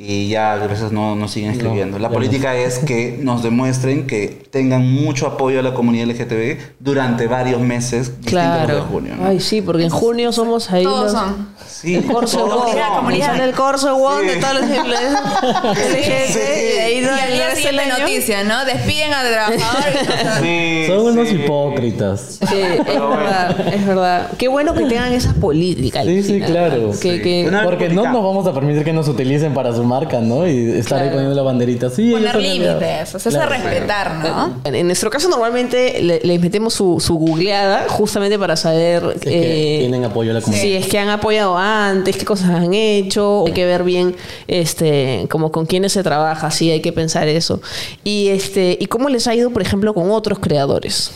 y 0.01 0.29
ya 0.29 0.53
a 0.53 0.57
veces 0.69 0.93
no 0.93 1.17
nos 1.17 1.33
siguen 1.33 1.51
escribiendo. 1.51 1.99
la 1.99 2.09
ya 2.09 2.15
política 2.15 2.55
es 2.57 2.79
que 2.79 3.19
nos 3.21 3.43
demuestren 3.43 4.07
que 4.07 4.29
tengan 4.51 4.89
mucho 4.91 5.27
apoyo 5.27 5.59
a 5.59 5.63
la 5.63 5.75
comunidad 5.75 6.07
LGTB 6.07 6.57
durante 6.79 7.27
varios 7.27 7.61
meses 7.61 8.13
Claro. 8.25 8.77
de 8.77 8.81
junio. 8.83 9.15
¿no? 9.19 9.27
Ay, 9.27 9.41
sí, 9.41 9.61
porque 9.61 9.83
en 9.85 9.91
junio 9.91 10.31
somos 10.33 10.71
ahí 10.71 10.85
Todos 10.85 11.13
los... 11.13 11.21
son. 11.21 11.49
Sí, 11.69 11.97
El 11.97 12.07
Corso 12.07 12.39
todos 12.39 12.71
son. 12.73 12.81
comunidad. 12.97 13.27
Son 13.33 13.41
el 13.41 13.53
Corso 13.53 14.19
Sí. 14.21 14.27
de 14.27 14.37
todos 14.37 14.55
los 14.55 14.63
influencers. 14.77 16.33
Sí. 16.33 16.41
Y 16.77 16.79
ahí 16.79 16.99
Y 16.99 17.01
no 17.03 17.13
al 17.13 17.33
día 17.33 17.51
el 17.51 17.57
siguiente 17.57 17.83
año. 17.83 17.99
noticia, 17.99 18.45
¿no? 18.45 18.65
Despiden 18.65 19.13
al 19.13 19.33
trabajador. 19.33 19.85
y 19.93 20.25
no 20.25 20.35
Sí, 20.41 20.85
Son 20.87 20.99
unos 21.19 21.31
hipócritas. 21.33 22.39
Sí, 22.49 22.57
es 22.61 22.85
bueno. 22.85 23.11
verdad, 23.11 23.75
es 23.75 23.87
verdad. 23.87 24.31
Qué 24.39 24.49
bueno 24.49 24.75
que 24.75 24.85
tengan 24.87 25.13
esas 25.13 25.35
políticas. 25.35 26.05
Sí, 26.05 26.23
sí, 26.23 26.41
claro. 26.41 26.91
Que, 26.91 26.97
Sí. 27.17 27.23
que- 27.23 27.51
Porque 27.65 27.89
no 27.89 28.05
nos 28.05 28.23
vamos 28.25 28.47
a 28.47 28.53
permitir 28.55 28.85
que 28.85 28.93
nos 28.93 29.09
utilicen 29.09 29.55
para 29.55 29.73
su 29.75 29.85
marca, 29.89 30.21
¿no? 30.21 30.47
Y 30.47 30.71
estar 30.73 30.99
ahí 30.99 31.05
Claro. 31.05 31.11
poniendo 31.13 31.35
la 31.35 31.43
banderita. 31.43 31.91
Sí, 31.91 32.13
Poner 32.13 32.37
límites, 32.37 33.15
hacerse 33.15 33.31
Claro. 33.31 33.51
respetar, 33.51 34.15
¿no? 34.17 34.57
En, 34.65 34.75
en 34.77 34.87
nuestro 34.87 35.11
caso 35.11 35.29
normalmente 35.29 36.01
le- 36.03 36.21
les 36.23 36.41
metemos 36.41 36.75
su, 36.75 37.01
su 37.01 37.15
googleada 37.17 37.87
justamente 37.89 38.39
para 38.39 38.57
saber 38.57 39.03
Es 39.17 39.21
que 39.23 39.77
eh, 39.77 39.79
tienen 39.81 40.05
apoyo 40.05 40.31
a 40.31 40.35
la 40.35 40.41
comunidad. 40.41 40.63
si 40.63 40.75
es 40.77 40.87
que 40.87 40.99
han 40.99 41.09
apoyado 41.09 41.57
antes, 41.59 42.17
qué 42.17 42.25
cosas 42.25 42.51
han 42.51 42.73
hecho, 42.75 43.45
hay 43.47 43.53
que 43.53 43.65
ver 43.67 43.83
bien 43.83 44.15
este 44.47 45.27
como 45.31 45.51
con 45.51 45.67
quiénes 45.67 45.93
se 45.93 46.03
trabaja, 46.03 46.51
sí, 46.51 46.71
hay 46.71 46.81
que 46.81 46.93
pensar 46.93 47.27
eso. 47.29 47.61
Y 48.05 48.29
este 48.29 48.77
y 48.81 48.87
cómo 48.87 49.09
les 49.09 49.27
ha 49.27 49.35
ido, 49.35 49.51
por 49.51 49.63
ejemplo, 49.63 49.95
con 49.95 50.11
otros 50.11 50.39
creadores. 50.39 51.13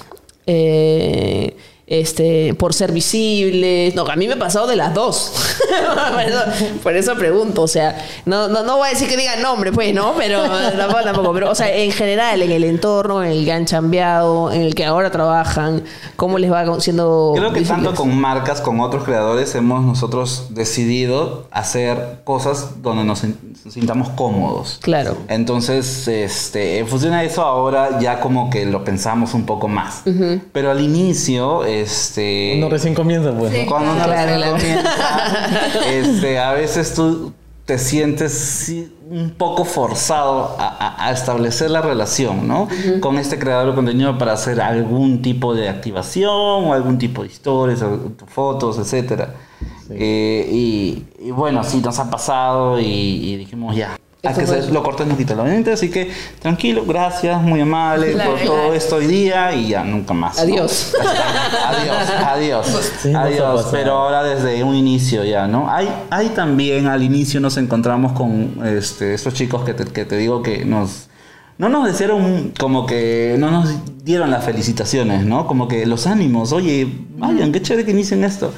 Eh, 0.46 1.56
este, 2.00 2.54
por 2.54 2.72
ser 2.74 2.92
visibles. 2.92 3.94
No, 3.94 4.06
a 4.06 4.16
mí 4.16 4.26
me 4.26 4.34
ha 4.34 4.38
pasado 4.38 4.66
de 4.66 4.76
las 4.76 4.94
dos. 4.94 5.32
por, 6.12 6.20
eso, 6.22 6.38
por 6.82 6.96
eso 6.96 7.14
pregunto. 7.16 7.62
O 7.62 7.68
sea, 7.68 7.96
no, 8.24 8.48
no, 8.48 8.62
no 8.62 8.78
voy 8.78 8.86
a 8.88 8.90
decir 8.90 9.08
que 9.08 9.16
digan 9.16 9.42
nombre, 9.42 9.72
pues, 9.72 9.94
¿no? 9.94 10.14
Pero 10.16 10.42
tampoco, 10.76 11.02
tampoco. 11.04 11.32
Pero, 11.34 11.50
o 11.50 11.54
sea, 11.54 11.74
en 11.74 11.92
general, 11.92 12.40
en 12.42 12.50
el 12.50 12.64
entorno 12.64 13.22
en 13.22 13.30
el 13.32 13.44
que 13.44 13.52
han 13.52 13.66
chambeado, 13.66 14.50
en 14.50 14.62
el 14.62 14.74
que 14.74 14.84
ahora 14.84 15.10
trabajan, 15.10 15.82
¿cómo 16.16 16.38
les 16.38 16.50
va 16.50 16.64
siendo 16.80 17.32
Creo 17.36 17.52
que 17.52 17.60
visibles? 17.60 17.84
tanto 17.84 18.00
con 18.00 18.16
marcas, 18.18 18.60
con 18.60 18.80
otros 18.80 19.04
creadores, 19.04 19.54
hemos 19.54 19.84
nosotros 19.84 20.46
decidido 20.50 21.46
hacer 21.50 22.20
cosas 22.24 22.82
donde 22.82 23.04
nos 23.04 23.18
sin- 23.20 23.36
sintamos 23.70 24.08
cómodos. 24.10 24.78
Claro. 24.80 25.16
Entonces, 25.28 26.08
este, 26.08 26.78
en 26.78 26.88
función 26.88 27.12
a 27.12 27.22
eso, 27.24 27.42
ahora 27.42 27.98
ya 28.00 28.20
como 28.20 28.48
que 28.50 28.64
lo 28.64 28.84
pensamos 28.84 29.34
un 29.34 29.44
poco 29.44 29.68
más. 29.68 30.02
Pero 30.52 30.70
al 30.70 30.80
inicio, 30.80 31.64
este. 31.82 32.54
Uno 32.56 32.68
recién 32.68 32.94
comienza, 32.94 33.32
pues. 33.32 33.52
¿no? 33.52 33.66
Cuando 33.66 33.92
uno 33.92 34.04
Claro, 34.04 34.22
recién 34.22 34.36
claro. 34.38 34.52
comienza, 34.56 35.90
este, 35.90 36.38
a 36.38 36.52
veces 36.52 36.94
tú 36.94 37.32
te 37.64 37.78
sientes 37.78 38.72
un 39.10 39.30
poco 39.30 39.64
forzado 39.64 40.56
a, 40.58 40.68
a- 40.68 41.06
a 41.08 41.12
establecer 41.12 41.70
la 41.70 41.80
relación, 41.82 42.48
¿no? 42.48 42.66
Con 43.00 43.18
este 43.18 43.38
creador 43.38 43.68
de 43.70 43.74
contenido 43.76 44.16
para 44.18 44.32
hacer 44.32 44.60
algún 44.60 45.22
tipo 45.22 45.54
de 45.54 45.68
activación 45.68 46.30
o 46.30 46.72
algún 46.72 46.98
tipo 46.98 47.22
de 47.22 47.28
historias, 47.28 47.84
fotos, 48.26 48.78
etcétera. 48.78 49.34
Eh, 49.90 50.48
y, 50.50 51.04
y 51.20 51.30
bueno, 51.30 51.62
sí, 51.62 51.78
nos 51.84 51.98
ha 51.98 52.10
pasado 52.10 52.80
y, 52.80 52.84
y 52.86 53.36
dijimos 53.36 53.76
ya. 53.76 53.96
A 54.24 54.30
Eso 54.30 54.40
que 54.40 54.46
se 54.46 54.70
lo 54.70 54.84
cortes 54.84 55.04
no 55.08 55.16
quita 55.16 55.34
lo 55.34 55.42
valiente, 55.42 55.72
así 55.72 55.90
que 55.90 56.08
tranquilo, 56.40 56.84
gracias, 56.86 57.42
muy 57.42 57.60
amable 57.60 58.12
Claro, 58.12 58.30
por 58.30 58.40
todo 58.40 58.54
claro. 58.54 58.74
esto 58.74 58.96
hoy 58.96 59.06
día 59.08 59.52
y 59.52 59.70
ya 59.70 59.82
nunca 59.82 60.14
más. 60.14 60.36
¿no? 60.36 60.42
Adiós. 60.42 60.94
adiós, 61.66 61.96
adiós, 62.24 62.90
Sí, 63.02 63.12
adiós. 63.12 63.40
pasado. 63.56 63.68
Pero 63.72 63.92
ahora 63.94 64.22
desde 64.22 64.62
un 64.62 64.76
inicio 64.76 65.24
ya, 65.24 65.48
¿no? 65.48 65.68
Hay, 65.68 65.88
hay 66.10 66.28
también 66.28 66.86
al 66.86 67.02
inicio 67.02 67.40
nos 67.40 67.56
encontramos 67.56 68.12
con 68.12 68.60
este, 68.64 69.12
estos 69.14 69.34
chicos 69.34 69.64
que 69.64 69.74
te, 69.74 69.86
que 69.86 70.04
te 70.04 70.16
digo 70.16 70.40
que 70.40 70.64
nos 70.64 71.08
no 71.58 71.68
nos 71.68 71.86
desearon 71.86 72.52
como 72.58 72.86
que 72.86 73.34
no 73.38 73.50
nos 73.50 73.70
dieron 74.04 74.30
las 74.30 74.44
felicitaciones, 74.44 75.24
¿no? 75.24 75.48
Como 75.48 75.66
que 75.66 75.84
los 75.84 76.06
ánimos, 76.06 76.52
oye, 76.52 76.86
vayan, 77.16 77.50
qué 77.52 77.60
chévere 77.60 77.84
que 77.84 77.90
inicien 77.90 78.22
esto. 78.24 78.54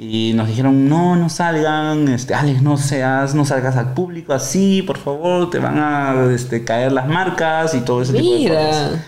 Y 0.00 0.32
nos 0.34 0.46
dijeron, 0.46 0.88
no, 0.88 1.16
no 1.16 1.28
salgan, 1.28 2.06
este, 2.06 2.32
Alex, 2.32 2.62
no 2.62 2.76
seas, 2.76 3.34
no 3.34 3.44
salgas 3.44 3.76
al 3.76 3.94
público 3.94 4.32
así, 4.32 4.82
por 4.82 4.96
favor, 4.96 5.50
te 5.50 5.58
van 5.58 5.76
a 5.78 6.32
este, 6.32 6.62
caer 6.64 6.92
las 6.92 7.08
marcas 7.08 7.74
y 7.74 7.80
todo 7.80 8.02
ese 8.02 8.12
tipo 8.12 8.30
de 8.30 8.38
Mira. 8.38 8.66
cosas. 8.66 9.00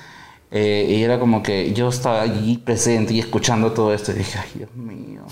Eh, 0.52 0.96
y 0.98 1.02
era 1.04 1.20
como 1.20 1.44
que 1.44 1.72
yo 1.72 1.90
estaba 1.90 2.22
allí 2.22 2.56
presente 2.58 3.14
y 3.14 3.20
escuchando 3.20 3.70
todo 3.70 3.94
esto 3.94 4.10
y 4.10 4.14
dije, 4.16 4.36
ay, 4.42 4.50
Dios 4.56 4.74
mío, 4.74 5.22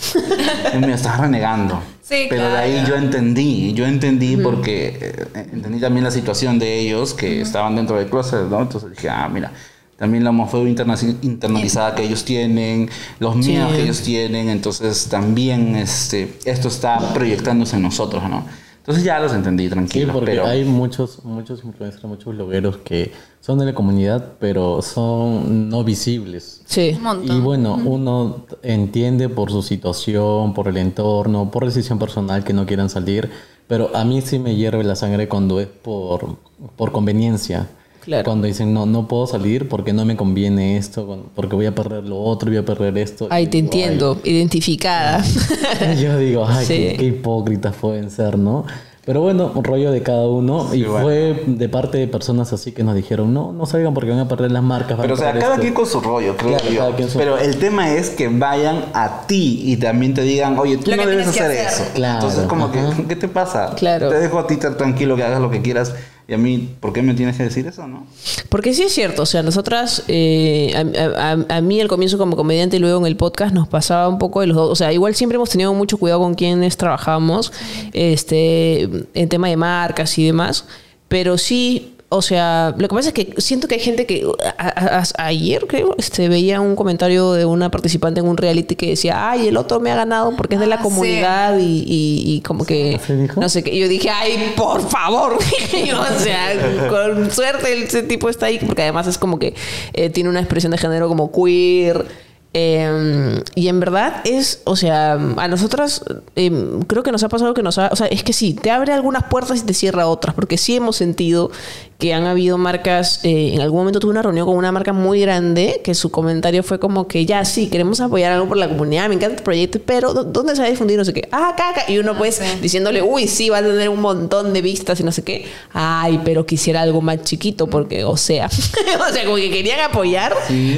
Dios 0.71 0.81
mío, 0.81 0.95
estás 0.95 1.19
renegando. 1.19 1.83
Sí, 2.03 2.27
Pero 2.31 2.49
de 2.49 2.57
ahí 2.57 2.73
claro. 2.75 2.89
yo 2.89 2.95
entendí, 2.95 3.73
yo 3.75 3.85
entendí 3.85 4.37
porque 4.37 4.97
eh, 5.35 5.49
entendí 5.53 5.81
también 5.81 6.05
la 6.05 6.13
situación 6.13 6.61
de 6.61 6.79
ellos 6.79 7.15
que 7.15 7.41
estaban 7.41 7.75
dentro 7.75 7.97
del 7.97 8.09
closet, 8.09 8.43
¿no? 8.49 8.63
Entonces 8.63 8.93
dije, 8.93 9.11
ah, 9.11 9.29
mira, 9.29 9.51
también 9.99 10.25
la 10.25 10.31
homofobia 10.31 10.71
interna- 10.71 10.97
internalizada 11.23 11.95
que 11.95 12.05
ellos 12.05 12.25
tienen, 12.25 12.89
los 13.19 13.37
miedos 13.37 13.71
Sí. 13.73 13.77
que 13.77 13.83
ellos 13.83 14.01
tienen, 14.03 14.49
entonces 14.49 15.09
también 15.11 15.77
este, 15.77 16.39
esto 16.45 16.69
está 16.69 16.99
proyectándose 17.13 17.77
en 17.77 17.83
nosotros, 17.83 18.23
¿no? 18.31 18.45
Entonces 18.79 19.05
ya 19.05 19.19
los 19.21 19.35
entendí 19.35 19.65
Sí, 19.65 19.71
tranquilos, 19.71 20.13
porque 20.15 20.31
pero 20.31 20.47
hay 20.47 20.65
muchos, 20.65 21.23
muchos 21.23 21.63
influencers, 21.63 22.03
muchos 22.05 22.35
blogueros 22.35 22.79
que 22.79 23.13
son 23.43 23.59
de 23.59 23.67
la 23.67 23.75
comunidad, 23.75 24.33
pero 24.41 24.81
son 24.81 25.69
no 25.69 25.85
visibles. 25.85 26.63
Sí. 26.65 26.93
Un 26.97 27.03
montón. 27.03 27.37
Y 27.37 27.41
bueno, 27.41 27.75
uno 27.85 28.47
entiende 28.63 29.29
por 29.29 29.51
su 29.51 29.61
situación, 29.63 30.55
por 30.55 30.69
el 30.69 30.79
entorno, 30.79 31.51
por 31.51 31.67
decisión 31.67 31.99
personal 31.99 32.45
que 32.45 32.55
no 32.55 32.65
quieran 32.65 32.89
salir, 32.89 33.29
pero 33.67 33.95
a 33.95 34.05
mí 34.07 34.23
sí 34.23 34.39
me 34.39 34.57
hierve 34.57 34.83
la 34.85 34.97
sangre 34.97 35.29
cuando 35.29 35.61
es 35.61 35.67
por, 35.67 36.37
por 36.77 36.91
conveniencia. 36.91 37.67
Claro. 38.09 38.25
Cuando 38.25 38.47
dicen, 38.47 38.73
no, 38.73 38.87
no 38.87 39.07
puedo 39.07 39.27
salir 39.27 39.69
porque 39.69 39.93
no 39.93 40.05
me 40.07 40.17
conviene 40.17 40.79
esto, 40.79 41.27
porque 41.35 41.55
voy 41.55 41.67
a 41.67 41.75
perder 41.75 42.05
lo 42.05 42.19
otro, 42.19 42.49
voy 42.49 42.57
a 42.57 42.65
perder 42.65 42.97
esto. 42.97 43.29
Ay, 43.31 43.49
te 43.49 43.59
digo, 43.59 43.67
entiendo, 43.67 44.19
identificada. 44.25 45.23
Yo 46.01 46.17
digo, 46.17 46.47
ay, 46.49 46.65
Sí. 46.65 46.75
qué, 46.75 46.97
qué 46.99 47.05
hipócritas 47.05 47.75
pueden 47.77 48.11
ser, 48.11 48.39
¿no? 48.39 48.65
Pero 49.05 49.21
bueno, 49.23 49.53
un 49.55 49.63
rollo 49.65 49.91
de 49.91 50.03
cada 50.03 50.27
uno. 50.27 50.69
y 50.75 50.85
bueno. 50.85 51.03
fue 51.05 51.43
de 51.47 51.69
parte 51.71 51.97
de 51.99 52.07
personas 52.09 52.53
así 52.53 52.73
que 52.73 52.83
nos 52.83 52.95
dijeron, 52.95 53.33
no, 53.33 53.53
no 53.53 53.65
salgan 53.67 53.93
porque 53.95 54.11
van 54.11 54.19
a 54.21 54.29
perder 54.29 54.53
las 54.53 54.63
marcas. 54.63 54.99
Pero 55.01 55.15
o 55.15 55.17
sea, 55.17 55.33
cada 55.33 55.53
esto". 55.53 55.61
quien 55.63 55.73
con 55.75 55.87
su 55.87 56.01
rollo, 56.01 56.35
creo 56.37 56.57
Claro, 56.59 56.71
yo. 56.71 56.79
cada 56.81 56.97
quien 56.97 57.09
su- 57.11 57.19
Pero 57.19 57.39
el 57.39 57.57
tema 57.59 57.91
es 57.95 58.11
que 58.11 58.29
vayan 58.29 58.85
a 58.95 59.27
ti 59.27 59.61
y 59.65 59.77
también 59.79 60.13
te 60.15 60.23
digan, 60.23 60.59
oye, 60.59 60.77
tú 60.79 60.91
Lo 60.91 60.97
no 60.99 61.07
debes 61.07 61.29
hacer, 61.29 61.51
hacer. 61.51 61.67
eso. 61.67 61.85
Claro, 61.95 62.15
Entonces, 62.21 62.47
como 62.49 62.67
ajá. 62.67 62.97
que, 62.97 63.05
¿qué 63.07 63.17
te 63.17 63.29
pasa? 63.29 63.75
Claro. 63.77 64.11
Te 64.11 64.19
dejo 64.19 64.39
a 64.39 64.47
ti 64.47 64.57
tan 64.57 64.77
tranquilo 64.77 65.17
que 65.17 65.23
hagas 65.25 65.41
lo 65.41 65.51
que 65.51 65.63
quieras. 65.63 65.95
Y 66.31 66.35
a 66.35 66.39
mí, 66.39 66.69
¿por 66.81 66.93
qué 66.93 67.01
me 67.01 67.15
tienes 67.15 67.39
que 67.39 67.45
decir 67.45 67.67
eso, 67.67 67.87
no? 67.89 68.07
Porque 68.51 68.75
sí 68.75 68.83
es 68.83 68.93
cierto, 68.93 69.23
o 69.23 69.27
sea, 69.27 69.43
nosotras, 69.43 70.05
eh, 70.09 70.75
a, 70.77 71.33
a- 71.33 71.57
a 71.57 71.61
mí 71.63 71.81
al 71.81 71.89
comienzo 71.89 72.19
como 72.19 72.37
comediante 72.37 72.77
y 72.77 72.81
luego 72.81 72.99
en 73.01 73.07
el 73.07 73.17
podcast 73.17 73.55
nos 73.55 73.67
pasaba 73.67 74.09
un 74.09 74.19
poco 74.19 74.43
de 74.43 74.49
los 74.49 74.57
dos, 74.59 74.71
o 74.71 74.77
sea, 74.77 74.93
igual 74.93 75.15
siempre 75.15 75.37
hemos 75.37 75.49
tenido 75.49 75.73
mucho 75.73 75.97
cuidado 75.97 76.21
con 76.21 76.35
quienes 76.35 76.77
trabajamos, 76.77 77.51
este, 77.95 78.83
en 79.15 79.29
tema 79.31 79.49
de 79.49 79.57
marcas 79.57 80.19
y 80.19 80.25
demás, 80.27 80.67
pero 81.09 81.39
sí, 81.39 81.95
o 82.11 82.23
sea, 82.23 82.75
lo 82.79 82.89
que 82.89 82.95
pasa 82.95 83.09
es 83.09 83.15
que 83.15 83.35
siento 83.37 83.69
que 83.69 83.75
hay 83.75 83.81
gente 83.83 84.07
que 84.07 84.27
a- 84.57 84.69
a- 84.69 84.99
a- 85.01 85.27
ayer 85.27 85.67
creo, 85.67 85.95
este, 85.99 86.31
veía 86.31 86.59
un 86.61 86.75
comentario 86.75 87.33
de 87.33 87.45
una 87.45 87.71
participante 87.71 88.21
en 88.21 88.27
un 88.29 88.39
reality 88.39 88.77
que 88.77 88.89
decía, 88.89 89.31
ay, 89.31 89.49
el 89.49 89.59
otro 89.59 89.79
me 89.79 89.91
ha 89.93 89.97
ganado 89.97 90.35
porque 90.35 90.55
es 90.55 90.61
de 90.63 90.67
la 90.69 90.77
Ah, 90.77 90.79
sí. 90.79 90.85
comunidad 90.85 91.59
y, 91.59 91.85
y- 91.87 92.35
y 92.37 92.41
como 92.41 92.65
que, 92.65 92.99
no 93.37 93.49
sé 93.51 93.63
qué, 93.63 93.77
yo 93.79 93.89
dije, 93.89 94.09
ay, 94.09 94.55
por 94.57 94.89
favor, 94.89 95.35
o 95.39 96.19
sea, 96.21 96.89
con 96.89 97.31
suerte 97.31 97.85
ese 97.85 98.03
tipo 98.05 98.31
está 98.31 98.47
ahí, 98.47 98.59
porque 98.59 98.83
además 98.83 99.07
es 99.07 99.19
como 99.19 99.39
que 99.39 99.55
eh, 99.93 100.09
tiene 100.09 100.31
una 100.31 100.41
expresión 100.41 100.73
de 100.73 100.79
género 100.79 101.09
como 101.09 101.31
queer. 101.31 102.07
eh, 102.55 103.43
y 103.55 103.69
en 103.69 103.79
verdad 103.79 104.23
es, 104.25 104.63
o 104.65 104.75
sea, 104.75 105.13
a 105.13 105.49
nosotras 105.49 106.03
eh, 106.35 106.51
creo 106.87 107.03
que 107.03 107.13
nos 107.13 107.23
ha 107.23 107.29
pasado 107.29 107.53
que 107.53 107.63
nos 107.63 107.77
ha, 107.79 107.89
o 107.93 107.97
sea, 107.97 108.07
es 108.07 108.23
que 108.25 108.33
sí, 108.33 108.55
te 108.55 108.71
abre 108.71 108.93
algunas 108.95 109.25
puertas 109.25 109.59
y 109.61 109.63
te 109.67 109.75
cierra 109.75 110.07
otras, 110.07 110.35
porque 110.35 110.57
sí 110.57 110.75
hemos 110.75 110.97
sentido 110.97 111.51
que 111.99 112.15
han 112.15 112.27
habido 112.27 112.59
marcas, 112.59 113.19
eh, 113.25 113.51
en 113.55 113.61
algún 113.61 113.81
momento 113.81 113.99
tuve 113.99 114.13
una 114.13 114.23
reunión 114.23 114.47
con 114.47 114.57
una 114.57 114.71
marca 114.71 114.93
muy 114.93 115.21
grande 115.21 115.81
que 115.83 115.95
su 115.95 116.13
comentario 116.13 116.63
fue 116.63 116.79
como 116.79 117.09
que 117.09 117.27
ya 117.27 117.45
sí, 117.45 117.67
queremos 117.67 118.01
apoyar 118.01 118.31
algo 118.31 118.47
por 118.47 118.57
la 118.57 118.69
comunidad, 118.69 119.09
me 119.09 119.17
encanta 119.17 119.37
el 119.39 119.43
proyecto, 119.43 119.81
pero 119.85 120.15
¿dó- 120.15 120.23
¿dónde 120.23 120.55
se 120.55 120.63
va 120.63 120.69
a 120.69 120.71
difundir? 120.71 120.97
No 120.97 121.05
sé 121.05 121.13
qué. 121.13 121.29
Ah, 121.33 121.49
acá, 121.49 121.71
acá. 121.71 121.83
Y 121.89 121.99
uno 121.99 122.17
pues 122.17 122.37
sí. 122.37 122.45
diciéndole, 122.63 123.03
uy, 123.03 123.27
sí, 123.27 123.49
va 123.49 123.59
a 123.59 123.63
tener 123.63 123.89
un 123.89 124.01
montón 124.01 124.53
de 124.53 124.63
vistas 124.63 125.01
y 125.01 125.03
no 125.03 125.11
sé 125.11 125.25
qué. 125.25 125.47
Ay, 125.73 126.21
pero 126.25 126.47
quisiera 126.47 126.83
algo 126.83 127.01
más 127.01 127.23
chiquito 127.23 127.67
porque, 127.67 128.05
o 128.05 128.17
sea, 128.17 128.47
o 129.11 129.13
sea, 129.13 129.25
como 129.25 129.35
que 129.35 129.51
querían 129.51 129.81
apoyar, 129.81 130.37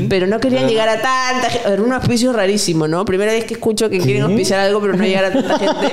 pero 0.09 0.27
no 0.27 0.41
querían 0.41 0.69
llegar 0.69 0.89
a 0.89 1.03
tanta 1.03 1.51
gente. 1.51 1.69
Era 1.71 1.83
un 1.83 1.93
auspicio 1.93 2.33
rarísimo, 2.33 2.89
¿no? 2.89 3.05
Primera 3.05 3.33
vez 3.33 3.45
que 3.45 3.53
escucho 3.55 3.91
que 3.91 3.99
quieren 3.99 4.23
auspiciar 4.23 4.61
algo, 4.61 4.81
pero 4.81 4.95
no 4.97 5.05
llegar 5.05 5.27
a 5.27 5.33
tanta 5.35 5.59
gente. 5.59 5.93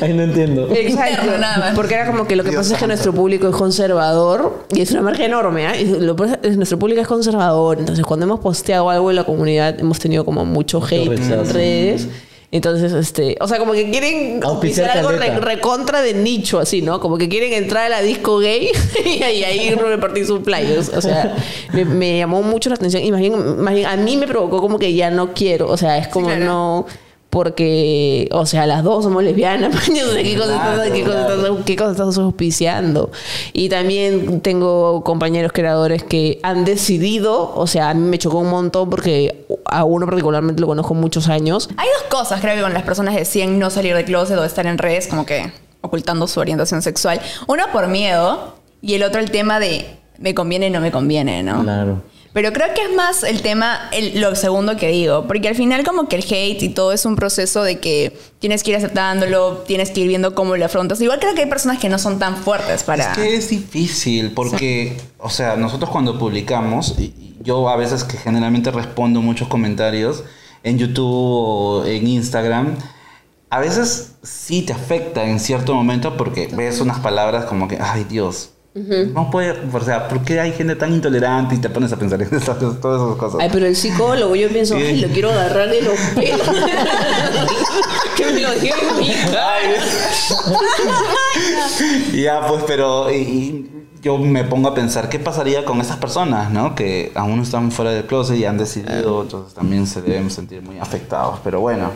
Ay, 0.00 0.14
no 0.14 0.22
entiendo. 0.22 0.70
Exacto. 0.74 1.36
Nada 1.38 1.58
más. 1.58 1.74
Porque 1.74 1.92
era 1.92 2.06
como 2.06 2.26
que 2.26 2.34
lo 2.34 2.44
que 2.44 2.48
Dios 2.48 2.62
pasa 2.62 2.76
es 2.76 2.80
que 2.80 2.86
nuestro 2.86 3.12
público 3.12 3.46
es 3.46 3.54
conservador 3.54 4.53
y 4.70 4.80
es 4.80 4.90
una 4.92 5.02
marca 5.02 5.24
enorme. 5.24 5.66
Y 5.80 5.84
lo 5.86 6.14
nuestro 6.14 6.78
público 6.78 7.00
es 7.00 7.06
conservador. 7.08 7.78
Entonces, 7.78 8.04
cuando 8.04 8.24
hemos 8.26 8.40
posteado 8.40 8.90
algo 8.90 9.10
en 9.10 9.16
la 9.16 9.24
comunidad, 9.24 9.78
hemos 9.78 9.98
tenido 9.98 10.24
como 10.24 10.44
mucho 10.44 10.82
hate 10.84 11.12
en 11.18 11.52
redes. 11.52 12.08
Entonces, 12.50 12.92
este, 12.92 13.36
o 13.40 13.48
sea, 13.48 13.58
como 13.58 13.72
que 13.72 13.90
quieren 13.90 14.38
Auspiciar 14.44 14.88
algo 14.90 15.10
re- 15.10 15.40
recontra 15.40 16.02
de 16.02 16.14
nicho, 16.14 16.60
así, 16.60 16.82
¿no? 16.82 17.00
Como 17.00 17.18
que 17.18 17.28
quieren 17.28 17.52
entrar 17.52 17.86
a 17.86 17.88
la 17.88 18.00
disco 18.00 18.38
gay 18.38 18.68
y 19.04 19.22
ahí, 19.24 19.74
repartir 19.74 20.24
sus 20.24 20.40
flyers. 20.44 20.88
O 20.90 21.00
sea, 21.00 21.34
me, 21.72 21.84
me 21.84 22.18
llamó 22.18 22.42
mucho 22.42 22.68
la 22.70 22.76
atención. 22.76 23.02
Y 23.02 23.10
más 23.10 23.20
bien, 23.20 23.60
más 23.60 23.74
bien, 23.74 23.86
a 23.86 23.96
mí 23.96 24.16
me 24.16 24.28
provocó 24.28 24.60
como 24.60 24.78
que 24.78 24.94
ya 24.94 25.10
no 25.10 25.34
quiero. 25.34 25.68
O 25.68 25.76
sea, 25.76 25.98
es 25.98 26.06
como 26.06 26.28
claro. 26.28 26.44
no 26.44 26.86
porque, 27.34 28.28
o 28.30 28.46
sea, 28.46 28.64
las 28.64 28.84
dos 28.84 29.02
somos 29.02 29.24
lesbianas, 29.24 29.74
qué 29.86 30.00
cosa 30.38 30.54
estás, 30.54 30.90
qué 30.92 31.02
cosa 31.04 31.20
estás- 31.34 31.64
qué 31.66 31.76
cosa 31.76 31.90
estás 31.90 32.16
auspiciando. 32.18 33.10
Y 33.52 33.68
también 33.68 34.40
tengo 34.40 35.02
compañeros 35.02 35.50
creadores 35.52 36.04
que 36.04 36.38
han 36.44 36.64
decidido, 36.64 37.52
o 37.56 37.66
sea, 37.66 37.90
a 37.90 37.94
mí 37.94 38.06
me 38.08 38.18
chocó 38.18 38.38
un 38.38 38.50
montón 38.50 38.88
porque 38.88 39.44
a 39.66 39.82
uno 39.84 40.06
particularmente 40.06 40.60
lo 40.60 40.68
conozco 40.68 40.94
muchos 40.94 41.28
años. 41.28 41.68
Hay 41.76 41.88
dos 42.00 42.08
cosas, 42.08 42.40
creo 42.40 42.54
que 42.54 42.62
con 42.62 42.72
las 42.72 42.84
personas 42.84 43.16
deciden 43.16 43.58
no 43.58 43.68
salir 43.68 43.96
de 43.96 44.04
closet 44.04 44.38
o 44.38 44.44
estar 44.44 44.66
en 44.66 44.78
redes, 44.78 45.08
como 45.08 45.26
que 45.26 45.50
ocultando 45.80 46.28
su 46.28 46.38
orientación 46.38 46.82
sexual. 46.82 47.20
Uno 47.48 47.64
por 47.72 47.88
miedo 47.88 48.54
y 48.80 48.94
el 48.94 49.02
otro 49.02 49.20
el 49.20 49.32
tema 49.32 49.58
de 49.58 49.86
me 50.18 50.34
conviene 50.34 50.70
no 50.70 50.80
me 50.80 50.92
conviene, 50.92 51.42
¿no? 51.42 51.62
Claro. 51.64 52.00
Pero 52.34 52.52
creo 52.52 52.66
que 52.74 52.82
es 52.82 52.92
más 52.96 53.22
el 53.22 53.40
tema, 53.42 53.88
el- 53.92 54.20
lo 54.20 54.34
segundo 54.34 54.76
que 54.76 54.88
digo, 54.88 55.26
porque 55.28 55.48
al 55.48 55.54
final 55.54 55.84
como 55.84 56.08
que 56.08 56.16
el 56.16 56.24
hate 56.24 56.62
y 56.64 56.68
todo 56.68 56.92
es 56.92 57.06
un 57.06 57.14
proceso 57.16 57.62
de 57.62 57.78
que 57.78 58.18
tienes 58.40 58.62
que 58.64 58.72
ir 58.72 58.76
aceptándolo, 58.76 59.62
tienes 59.66 59.90
que 59.92 60.00
ir 60.00 60.08
viendo 60.08 60.34
cómo 60.34 60.56
lo 60.56 60.64
afrontas. 60.66 61.00
Igual 61.00 61.20
creo 61.20 61.34
que 61.36 61.42
hay 61.42 61.48
personas 61.48 61.78
que 61.78 61.88
no 61.88 61.98
son 61.98 62.18
tan 62.18 62.36
fuertes 62.36 62.82
para... 62.82 63.12
Es 63.12 63.16
que 63.18 63.36
es 63.36 63.48
difícil 63.50 64.32
porque, 64.32 64.96
o 65.18 65.30
sea, 65.30 65.54
nosotros 65.54 65.88
cuando 65.90 66.18
publicamos, 66.18 66.96
yo 67.40 67.68
a 67.68 67.76
veces 67.76 68.02
que 68.04 68.16
generalmente 68.16 68.70
respondo 68.72 69.22
muchos 69.22 69.46
comentarios 69.46 70.24
en 70.64 70.76
YouTube 70.78 71.06
o 71.06 71.84
en 71.86 72.06
Instagram, 72.08 72.76
a 73.50 73.60
veces 73.60 74.14
sí 74.24 74.62
te 74.62 74.72
afecta 74.72 75.24
en 75.24 75.38
cierto 75.38 75.72
momento 75.72 76.16
porque 76.16 76.48
ves 76.52 76.80
unas 76.80 76.98
palabras 76.98 77.44
como 77.44 77.68
que, 77.68 77.78
ay 77.80 78.02
Dios, 78.02 78.50
no 78.74 79.30
puede, 79.30 79.54
o 79.72 79.80
sea, 79.80 80.08
¿por 80.08 80.22
qué 80.24 80.40
hay 80.40 80.50
gente 80.52 80.74
tan 80.74 80.92
intolerante 80.92 81.54
y 81.54 81.58
te 81.58 81.68
pones 81.70 81.92
a 81.92 81.96
pensar 81.96 82.20
en 82.20 82.28
esas, 82.34 82.58
todas 82.58 83.00
esas 83.02 83.16
cosas? 83.16 83.40
Ay, 83.40 83.48
pero 83.52 83.66
el 83.66 83.76
psicólogo, 83.76 84.34
yo 84.34 84.48
pienso, 84.48 84.76
Sí. 84.76 84.82
ay, 84.82 85.00
lo 85.00 85.08
quiero 85.08 85.30
agarrar 85.30 85.68
de 85.70 85.82
los 85.82 85.96
pelos. 86.14 86.40
que 88.16 88.26
me 88.32 88.40
lo 88.40 88.52
en 88.52 88.62
mi 88.98 89.08
cara. 89.30 89.58
Ya, 92.14 92.46
pues, 92.46 92.62
pero 92.66 93.10
y- 93.12 93.16
y 93.16 93.70
yo 94.02 94.18
me 94.18 94.44
pongo 94.44 94.68
a 94.68 94.74
pensar, 94.74 95.08
¿qué 95.08 95.18
pasaría 95.18 95.64
con 95.64 95.80
esas 95.80 95.96
personas, 95.96 96.50
no? 96.50 96.74
Que 96.74 97.12
aún 97.14 97.40
están 97.40 97.70
fuera 97.70 97.90
del 97.92 98.04
closet 98.04 98.36
y 98.36 98.44
han 98.44 98.58
decidido, 98.58 99.22
entonces 99.22 99.54
también 99.54 99.86
se 99.86 100.02
deben 100.02 100.30
sentir 100.30 100.62
muy 100.62 100.78
afectados. 100.78 101.38
Pero 101.42 101.60
bueno, 101.60 101.90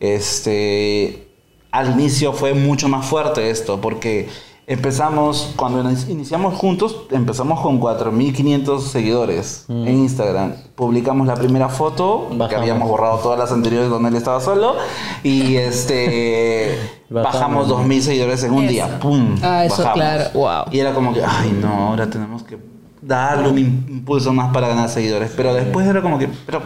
este, 0.00 1.28
al 1.70 1.92
inicio 1.92 2.32
fue 2.32 2.54
mucho 2.54 2.88
más 2.88 3.06
fuerte 3.06 3.50
esto, 3.50 3.80
porque 3.80 4.28
empezamos, 4.66 5.52
cuando 5.56 5.82
inici- 5.82 6.08
iniciamos 6.10 6.54
juntos, 6.54 7.02
empezamos 7.10 7.60
con 7.60 7.80
4.500 7.80 8.80
seguidores 8.80 9.64
en 9.68 9.88
Instagram. 9.98 10.54
Publicamos 10.74 11.26
la 11.26 11.34
primera 11.34 11.68
foto, 11.68 12.28
que 12.48 12.56
habíamos 12.56 12.88
borrado 12.88 13.18
todas 13.18 13.38
las 13.38 13.52
anteriores 13.52 13.88
donde 13.88 14.08
él 14.08 14.16
estaba 14.16 14.40
solo, 14.40 14.74
y 15.22 15.56
este, 15.56 16.78
Bajamos. 17.10 17.68
bajamos 17.68 17.68
2.000 17.68 18.00
seguidores 18.00 18.42
en 18.44 18.52
un 18.52 18.64
Eso. 18.64 18.72
día. 18.72 18.98
¡Pum! 18.98 19.36
Ah, 19.42 19.64
eso, 19.64 19.76
bajamos. 19.82 19.94
claro. 19.94 20.24
Wow. 20.34 20.64
Y 20.72 20.80
era 20.80 20.92
como 20.92 21.12
que, 21.14 21.22
ay, 21.24 21.56
no, 21.60 21.88
ahora 21.90 22.10
tenemos 22.10 22.42
que 22.42 22.58
darle 23.00 23.48
un 23.48 23.58
impulso 23.58 24.32
más 24.32 24.52
para 24.52 24.66
ganar 24.68 24.88
seguidores. 24.88 25.30
Pero 25.36 25.54
después 25.54 25.86
era 25.86 26.02
como 26.02 26.18
que, 26.18 26.28
pero 26.44 26.60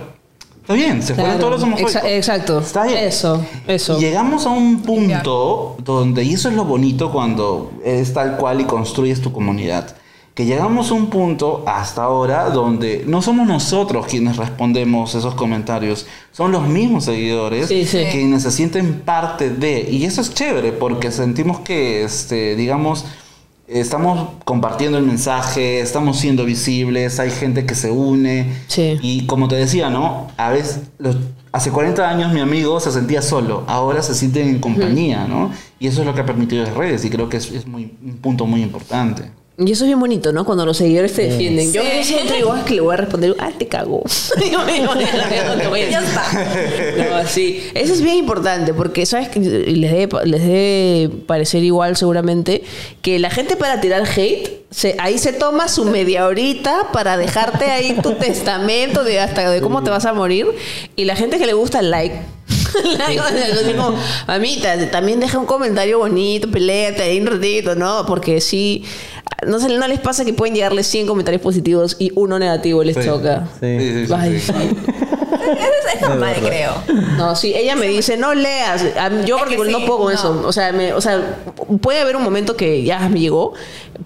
está 0.61 0.75
bien, 0.75 1.03
se 1.03 1.15
fueron 1.15 1.33
Claro. 1.33 1.39
todos 1.41 1.53
los 1.55 1.63
homofóbicos. 1.63 1.95
Exa- 1.97 2.07
exacto. 2.17 2.59
Está 2.61 2.85
bien. 2.85 2.99
Eso, 2.99 3.45
eso. 3.67 3.99
Llegamos 3.99 4.47
a 4.47 4.51
un 4.51 4.83
punto 4.83 5.77
donde, 5.85 6.25
y 6.25 6.35
eso 6.35 6.49
es 6.49 6.55
lo 6.55 6.65
bonito 6.65 7.11
cuando 7.13 7.73
es 7.85 8.13
tal 8.13 8.37
cual 8.37 8.61
y 8.61 8.65
construyes 8.65 9.21
tu 9.21 9.33
comunidad, 9.33 9.97
que 10.35 10.45
llegamos 10.47 10.91
a 10.91 10.95
un 10.95 11.11
punto 11.11 11.65
hasta 11.67 12.05
ahora 12.05 12.51
donde 12.51 13.05
no 13.07 13.21
somos 13.21 13.47
nosotros 13.49 14.07
quienes 14.07 14.37
respondemos 14.37 15.15
esos 15.15 15.35
comentarios, 15.35 16.07
son 16.33 16.53
los 16.53 16.67
mismos 16.69 17.05
seguidores 17.05 17.67
Sí, 17.69 17.85
sí. 17.85 18.05
quienes 18.11 18.45
se 18.45 18.51
sienten 18.53 19.01
parte 19.01 19.51
de, 19.51 19.87
y 19.91 20.05
eso 20.05 20.21
es 20.21 20.33
chévere 20.33 20.73
porque 20.73 21.11
sentimos 21.11 21.61
que, 21.61 22.05
este, 22.05 22.55
digamos, 22.55 23.05
estamos 23.71 24.31
compartiendo 24.45 24.99
el 24.99 25.05
mensaje, 25.05 25.81
estamos 25.81 26.19
siendo 26.19 26.45
visibles, 26.45 27.21
hay 27.21 27.31
gente 27.31 27.65
que 27.67 27.75
se 27.75 27.91
une. 27.91 28.53
Sí. 28.67 28.99
Y 29.03 29.27
como 29.27 29.49
te 29.49 29.57
decía, 29.57 29.91
¿no? 29.91 30.27
A 30.37 30.51
veces, 30.51 30.81
los- 30.99 31.17
hace 31.53 31.71
40 31.71 32.09
años 32.09 32.33
mi 32.33 32.41
amigo 32.41 32.79
se 32.81 32.91
sentía 32.93 33.23
solo, 33.23 33.65
ahora 33.67 34.03
se 34.03 34.15
sienten 34.15 34.49
en 34.49 34.59
compañía, 34.61 35.27
¿no? 35.29 35.51
Y 35.79 35.87
eso 35.87 36.01
es 36.03 36.07
lo 36.07 36.15
que 36.15 36.21
ha 36.21 36.27
permitido 36.27 36.65
las 36.65 36.75
redes 36.75 37.05
y 37.05 37.11
creo 37.11 37.29
que 37.29 37.37
es, 37.39 37.51
es 37.53 37.67
muy, 37.67 37.95
un 38.05 38.17
punto 38.19 38.47
muy 38.47 38.63
importante. 38.63 39.31
Y 39.63 39.73
eso 39.73 39.85
es 39.85 39.89
bien 39.89 40.01
bonito, 40.01 40.33
¿no? 40.33 40.47
Cuando 40.47 40.65
los 40.65 40.79
seguidores 40.79 41.13
te 41.13 41.29
defienden. 41.29 41.71
Yo 41.71 41.83
siempre 42.03 42.37
digo, 42.37 42.51
"Ah, 42.51 42.65
que 42.65 42.75
le 42.75 42.81
voy 42.81 42.95
a 42.95 42.97
responder, 42.97 43.37
ah, 43.39 43.51
te 43.57 43.69
cago. 43.69 44.03
Digo, 44.43 44.59
no 44.59 45.57
te 45.59 45.69
voy 45.69 45.83
a 45.83 45.91
Ya 45.91 46.01
decir. 46.01 47.07
No, 47.11 47.29
sí. 47.29 47.63
Eso 47.75 47.93
es 47.93 48.01
bien 48.01 48.17
importante 48.17 48.73
porque, 48.73 49.05
¿sabes? 49.05 49.29
que 49.29 49.39
Les 49.39 49.93
debe, 49.93 50.09
les 50.25 50.41
debe 50.43 51.11
parecer 51.27 51.63
igual 51.63 51.95
seguramente 51.99 52.63
que 53.03 53.19
la 53.19 53.29
gente 53.29 53.57
para 53.57 53.83
tirar 53.83 54.05
hate, 54.09 54.49
se, 54.71 54.97
ahí 54.99 55.19
se 55.19 55.35
toma 55.35 55.69
su 55.69 55.85
media 55.85 56.27
horita 56.27 56.89
para 56.91 57.19
dejarte 57.19 57.67
ahí 57.67 57.99
tu 58.03 58.13
testamento 58.19 59.05
de 59.05 59.21
hasta 59.21 59.51
de 59.51 59.61
cómo 59.61 59.83
te 59.83 59.91
vas 59.91 60.07
a 60.07 60.15
morir. 60.15 60.47
Y 60.97 61.05
la 61.05 61.17
gente 61.17 61.37
que 61.39 61.45
le 61.45 61.53
gusta 61.53 61.81
el 61.81 61.91
like. 61.91 62.17
Like, 62.99 63.21
o 63.21 63.29
sea, 63.29 63.55
yo 63.55 63.63
digo, 63.63 63.95
mamita, 64.27 64.91
también 64.91 65.21
deja 65.21 65.39
un 65.39 65.47
comentario 65.47 65.99
bonito, 65.99 66.51
peleate 66.51 67.03
ahí 67.03 67.21
un 67.21 67.27
ratito, 67.27 67.75
¿no? 67.75 68.05
Porque 68.07 68.41
sí, 68.41 68.85
no, 69.47 69.59
se, 69.61 69.69
no 69.69 69.87
les 69.89 70.01
pasa 70.01 70.25
que 70.25 70.33
pueden 70.33 70.55
llegarles 70.55 70.87
100 70.87 71.07
comentarios 71.07 71.43
positivos 71.43 71.97
y 71.99 72.13
uno 72.15 72.39
negativo 72.39 72.83
les 72.85 72.97
Sí. 72.97 73.03
choca. 73.05 73.49
Sí. 73.61 73.79
Sí, 73.79 74.07
sí, 74.07 74.41
sí, 74.41 74.53
Es 75.95 76.01
normal, 76.01 76.35
creo. 76.45 76.73
No, 77.17 77.35
sí, 77.37 77.53
ella 77.55 77.77
me 77.77 77.89
dice, 77.89 78.17
no 78.17 78.35
leas. 78.35 78.83
Yo 79.27 79.37
Es 79.37 79.43
que 79.43 79.57
particular 79.57 79.73
no 79.73 79.87
puedo 79.87 79.99
con 79.99 80.13
no. 80.13 80.19
eso. 80.19 80.43
O 80.47 80.53
sea, 80.53 80.73
me- 80.73 80.93
o 80.93 81.01
sea, 81.01 81.39
puede 81.81 82.01
haber 82.01 82.17
un 82.17 82.23
momento 82.23 82.57
que 82.57 82.83
ya 82.83 83.09
me 83.09 83.21
llegó. 83.21 83.53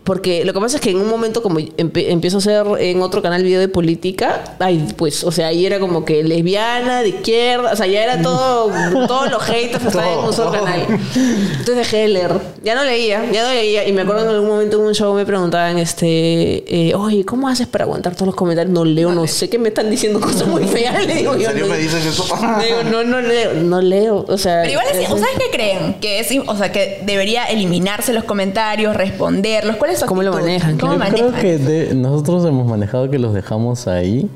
Porque 0.03 0.44
lo 0.44 0.53
que 0.53 0.61
pasa 0.61 0.77
es 0.77 0.83
que 0.83 0.90
en 0.90 0.97
un 1.01 1.09
momento 1.09 1.40
como 1.42 1.61
empe- 1.61 2.07
empiezo 2.11 2.38
a 2.38 2.40
hacer 2.40 2.66
en 2.81 3.01
otro 3.01 3.23
canal 3.23 3.42
video 3.44 3.61
de 3.61 3.68
política, 3.68 4.57
ay, 4.59 4.88
pues, 4.97 5.23
o 5.23 5.31
sea, 5.31 5.47
ahí 5.47 5.64
era 5.64 5.79
como 5.79 6.05
que 6.05 6.25
lesbiana, 6.25 7.01
de 7.03 7.11
izquierda, 7.11 7.73
o 7.73 7.77
sea, 7.77 7.87
ya 7.87 8.03
era 8.03 8.20
todo, 8.20 8.70
todos 9.07 9.31
los 9.31 9.40
haters 9.44 9.85
estaban 9.85 10.18
en 10.18 10.25
un 10.25 10.33
solo 10.33 10.51
canal. 10.51 10.81
Entonces 11.14 11.77
dejé 11.77 11.97
de 11.99 12.09
leer. 12.09 12.33
Ya 12.64 12.75
no 12.75 12.83
leía, 12.85 13.25
ya 13.31 13.44
no 13.47 13.55
leía. 13.55 13.87
Y 13.87 13.92
me 13.92 14.03
acuerdo 14.03 14.25
en 14.25 14.29
algún 14.31 14.49
momento 14.49 14.81
en 14.81 14.87
un 14.87 14.94
show 14.94 15.14
me 15.14 15.25
preguntaban, 15.25 15.79
este, 15.79 16.88
eh, 16.88 16.94
oye, 16.97 17.25
¿cómo 17.25 17.49
haces 17.49 17.68
para 17.68 17.85
aguantar 17.85 18.14
todos 18.14 18.27
los 18.27 18.35
comentarios? 18.35 18.75
No 18.75 18.85
leo, 18.85 19.12
no 19.12 19.27
sé 19.29 19.49
que 19.49 19.59
me 19.61 19.68
están 19.68 19.90
diciendo 19.90 20.20
cosas 20.20 20.49
muy 20.49 20.64
feas. 20.64 21.07
Le 21.07 21.14
digo, 21.14 21.35
¿En 21.35 21.40
yo, 21.40 21.53
no- 21.53 21.73
me 21.76 21.82
dices 21.82 22.06
eso? 22.06 22.24
Digo, 22.62 22.82
no, 22.90 23.04
no 23.04 23.20
leo, 23.20 23.54
no 23.54 23.80
leo. 23.80 24.24
O 24.28 24.38
sea, 24.38 24.60
Pero 24.62 24.72
igual 24.72 24.87
es, 24.92 24.98
es- 24.98 25.08
¿sabes 25.08 25.26
qué 25.38 25.50
creen? 25.52 25.94
Que 26.00 26.20
es, 26.20 26.28
o 26.46 26.56
sea, 26.56 26.72
que 26.72 27.02
debería 27.04 27.44
eliminarse 27.44 28.12
los 28.12 28.24
comentarios, 28.24 28.96
responderlos. 28.96 29.76
¿Cuál 29.76 29.90
es 29.92 29.98
su 30.00 30.06
¿Cómo 30.06 30.22
lo 30.22 30.32
manejan? 30.32 30.78
¿Cómo 30.78 30.92
Yo 30.94 30.98
manejan? 30.98 31.30
creo 31.32 31.40
que 31.40 31.58
de- 31.58 31.94
nosotros 31.94 32.44
hemos 32.46 32.66
manejado 32.66 33.10
que 33.10 33.18
los 33.18 33.34
dejamos 33.34 33.87
ahí 33.88 34.28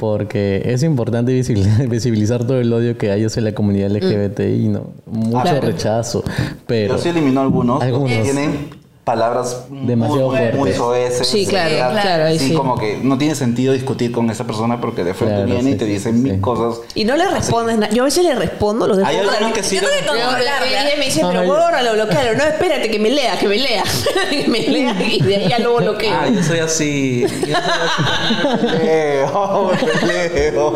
porque 0.00 0.62
es 0.64 0.82
importante 0.82 1.32
visibilizar, 1.32 1.86
visibilizar 1.88 2.44
todo 2.46 2.60
el 2.60 2.72
odio 2.72 2.96
que 2.96 3.10
hay 3.10 3.24
hacia 3.24 3.42
la 3.42 3.52
comunidad 3.52 3.90
LGBTI, 3.90 4.68
¿no? 4.68 4.90
Mucho 5.06 5.42
Claro. 5.42 5.60
rechazo, 5.60 6.24
pero 6.66 6.96
Yo 6.96 7.02
sí 7.02 7.08
eliminó 7.10 7.40
algunos, 7.42 7.82
Algunos. 7.82 8.10
que 8.10 8.22
tienen 8.22 8.70
palabras 9.08 9.64
Demasiado 9.70 10.30
muy, 10.30 10.40
muy 10.52 10.72
soeces. 10.74 11.26
Sí, 11.26 11.46
claro, 11.46 11.70
feas. 11.70 12.02
claro, 12.02 12.24
ahí 12.24 12.38
sí. 12.38 12.52
como 12.52 12.76
que 12.78 12.98
no 13.02 13.16
tiene 13.16 13.34
sentido 13.34 13.72
discutir 13.72 14.12
con 14.12 14.28
esa 14.28 14.44
persona 14.44 14.80
porque 14.82 15.02
de 15.02 15.14
frente 15.14 15.36
Claro, 15.36 15.46
viene 15.50 15.70
y 15.70 15.72
sí, 15.72 15.78
te 15.78 15.84
sí, 15.86 15.90
dicen 15.92 16.16
sí. 16.16 16.22
mil 16.22 16.40
cosas. 16.42 16.80
Y 16.94 17.04
no 17.06 17.16
le 17.16 17.26
respondes 17.28 17.78
nada. 17.78 17.90
Yo 17.92 18.02
a 18.02 18.04
veces 18.04 18.22
le 18.22 18.34
respondo, 18.34 18.86
los 18.86 18.98
dejo. 18.98 19.08
Hay 19.08 19.16
algunos 19.16 19.52
que 19.52 19.62
sí. 19.62 19.76
Yo 19.76 19.80
tengo 19.80 19.94
que 19.94 20.06
controlarla. 20.06 20.66
y 20.66 20.70
ella 20.70 20.94
me 20.98 21.04
dice, 21.06 21.22
pero 21.26 21.40
Ay. 21.40 21.46
bórralo, 21.48 21.92
bloquealo. 21.94 22.36
No, 22.36 22.44
espérate, 22.44 22.90
que 22.90 22.98
me 22.98 23.08
lea, 23.10 23.38
que 23.38 23.48
me 23.48 23.56
lea. 23.56 23.82
que 24.30 24.46
me 24.46 24.60
lea 24.60 24.94
y 25.02 25.22
de 25.22 25.36
ahí 25.36 25.48
ya 25.48 25.58
luego 25.58 25.78
bloqueo. 25.78 26.12
Ah, 26.14 26.28
yo 26.28 26.42
soy 26.42 26.58
así. 26.58 27.22
Yo 27.22 27.28
soy 27.28 27.52
así. 27.54 28.68
Me 28.82 29.88
peleo. 30.00 30.74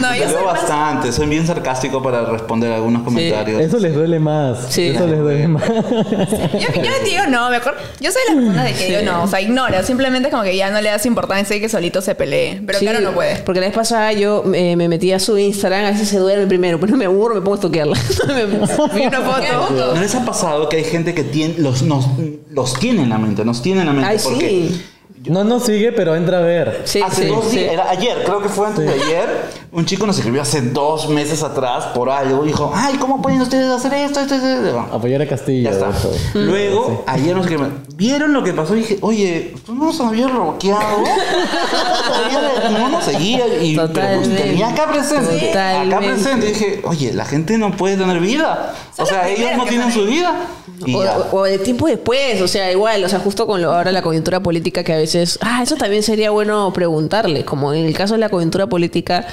No, 0.00 0.14
yo 0.16 0.24
más- 0.26 0.44
bastante. 0.44 1.12
Soy 1.12 1.26
bien 1.26 1.46
sarcástico 1.46 2.02
para 2.02 2.24
responder 2.24 2.72
algunos 2.72 3.02
comentarios. 3.02 3.60
eso 3.60 3.78
les 3.78 3.94
duele 3.94 4.18
más. 4.18 4.66
Sí. 4.70 4.88
Eso 4.88 5.06
les 5.06 5.18
duele 5.20 5.48
más. 5.48 5.62
Yo, 5.68 6.82
yo 6.82 6.90
digo 7.04 7.26
no, 7.34 7.50
mejor. 7.50 7.76
Yo 8.00 8.10
soy 8.10 8.22
la 8.28 8.34
persona 8.34 8.64
de 8.64 8.72
que 8.72 8.92
yo 8.92 9.02
no, 9.02 9.24
o 9.24 9.26
sea, 9.26 9.40
ignora. 9.40 9.82
Simplemente 9.82 10.28
es 10.28 10.32
como 10.32 10.44
que 10.44 10.56
ya 10.56 10.70
no 10.70 10.80
le 10.80 10.90
das 10.90 11.04
importancia 11.06 11.56
y 11.56 11.60
que 11.60 11.68
solito 11.68 12.00
se 12.00 12.14
pelee. 12.14 12.62
Pero 12.66 12.78
Sí, 12.78 12.84
claro, 12.84 13.00
no 13.00 13.12
puede. 13.12 13.36
Porque 13.42 13.60
la 13.60 13.66
vez 13.66 13.74
pasada 13.74 14.12
yo 14.12 14.44
eh, 14.54 14.76
me 14.76 14.88
metí 14.88 15.12
a 15.12 15.18
su 15.18 15.36
Instagram, 15.36 15.86
a 15.86 15.90
veces 15.90 16.08
se 16.08 16.18
duerme 16.18 16.46
primero, 16.46 16.78
pero 16.78 16.92
no 16.92 16.98
me 16.98 17.06
aburro, 17.06 17.34
me 17.34 17.40
pongo 17.40 17.56
a 17.56 17.60
toquearla. 17.60 17.96
me 18.28 18.46
vi 18.46 18.56
una 18.56 19.20
foto. 19.20 19.94
¿No 19.94 20.00
les 20.00 20.14
ha 20.14 20.24
pasado 20.24 20.68
que 20.68 20.76
hay 20.78 20.84
gente 20.84 21.14
que 21.14 21.24
tiene, 21.24 21.54
los, 21.58 21.82
nos, 21.82 22.06
los 22.50 22.74
tiene 22.74 23.02
en 23.02 23.10
la 23.10 23.18
mente? 23.18 23.44
Nos 23.44 23.62
tiene 23.62 23.80
en 23.80 23.86
la 23.86 23.92
mente. 23.92 24.10
Ay, 24.10 24.18
porque 24.22 24.48
sí. 24.48 24.84
No 25.26 25.42
nos 25.44 25.64
sigue, 25.64 25.92
pero 25.92 26.14
entra 26.16 26.38
a 26.38 26.42
ver. 26.42 26.82
Sí, 26.84 27.00
hace 27.02 27.22
sí, 27.22 27.28
dos 27.28 27.44
sí. 27.46 27.58
días, 27.58 27.72
era 27.72 27.90
ayer, 27.90 28.22
creo 28.24 28.40
que 28.42 28.48
fue 28.48 28.66
antes 28.66 28.84
de 28.84 28.92
ayer, 28.92 29.28
un 29.72 29.86
chico 29.86 30.06
nos 30.06 30.16
escribió 30.16 30.42
hace 30.42 30.60
dos 30.60 31.08
meses 31.08 31.42
atrás 31.42 31.86
por 31.94 32.10
algo. 32.10 32.44
Dijo, 32.44 32.70
ay, 32.74 32.96
¿cómo 32.96 33.22
pueden 33.22 33.40
ustedes 33.40 33.68
hacer 33.70 33.94
esto? 33.94 34.20
esto, 34.20 34.34
esto, 34.34 34.46
esto?" 34.48 34.80
Apoyar 34.92 35.22
a 35.22 35.26
Castillo. 35.26 35.70
Ya 35.70 35.76
está. 35.76 35.90
Luego, 36.34 37.04
ayer 37.06 37.34
nos 37.34 37.46
escribieron, 37.46 37.82
¿vieron 37.96 38.32
lo 38.32 38.42
que 38.44 38.52
pasó? 38.52 38.76
Y 38.76 38.80
dije, 38.80 38.98
oye, 39.00 39.54
¿tú 39.64 39.74
no 39.74 39.84
nos 39.86 40.00
habías 40.00 40.32
bloqueado? 40.32 40.98
no 42.78 42.88
nos 42.88 43.04
seguía 43.04 43.46
y 43.62 43.74
pero 43.74 43.82
nos 43.88 43.92
Totalmente. 43.94 44.42
tenía 44.42 44.68
acá 44.68 44.86
presente. 44.90 45.58
Acá 45.58 45.98
presente. 45.98 46.46
Y 46.46 46.52
dije, 46.52 46.80
oye, 46.84 47.12
la 47.12 47.24
gente 47.24 47.58
no 47.58 47.76
puede 47.76 47.96
tener 47.96 48.18
vida. 48.20 48.74
O 48.98 49.06
sea, 49.06 49.28
ellos 49.28 49.50
no 49.56 49.64
tienen 49.64 49.92
su 49.92 50.04
vida. 50.04 50.46
Y 50.86 50.94
O, 50.96 51.04
ya. 51.04 51.18
o- 51.18 51.36
o 51.38 51.44
de 51.44 51.58
tiempo 51.58 51.86
después, 51.86 52.40
o 52.42 52.48
sea, 52.48 52.70
igual, 52.72 53.04
o 53.04 53.08
sea, 53.08 53.18
justo 53.20 53.46
con 53.46 53.62
lo, 53.62 53.72
ahora 53.72 53.92
la 53.92 54.02
coyuntura 54.02 54.40
política 54.40 54.82
que 54.82 54.92
a 54.92 54.96
veces, 54.96 55.13
ah, 55.40 55.60
eso 55.62 55.76
también 55.76 56.02
sería 56.02 56.30
bueno 56.30 56.72
preguntarle, 56.72 57.44
como 57.44 57.72
en 57.72 57.84
el 57.86 57.94
caso 57.94 58.14
de 58.14 58.20
la 58.20 58.28
coyuntura 58.28 58.66
política, 58.66 59.26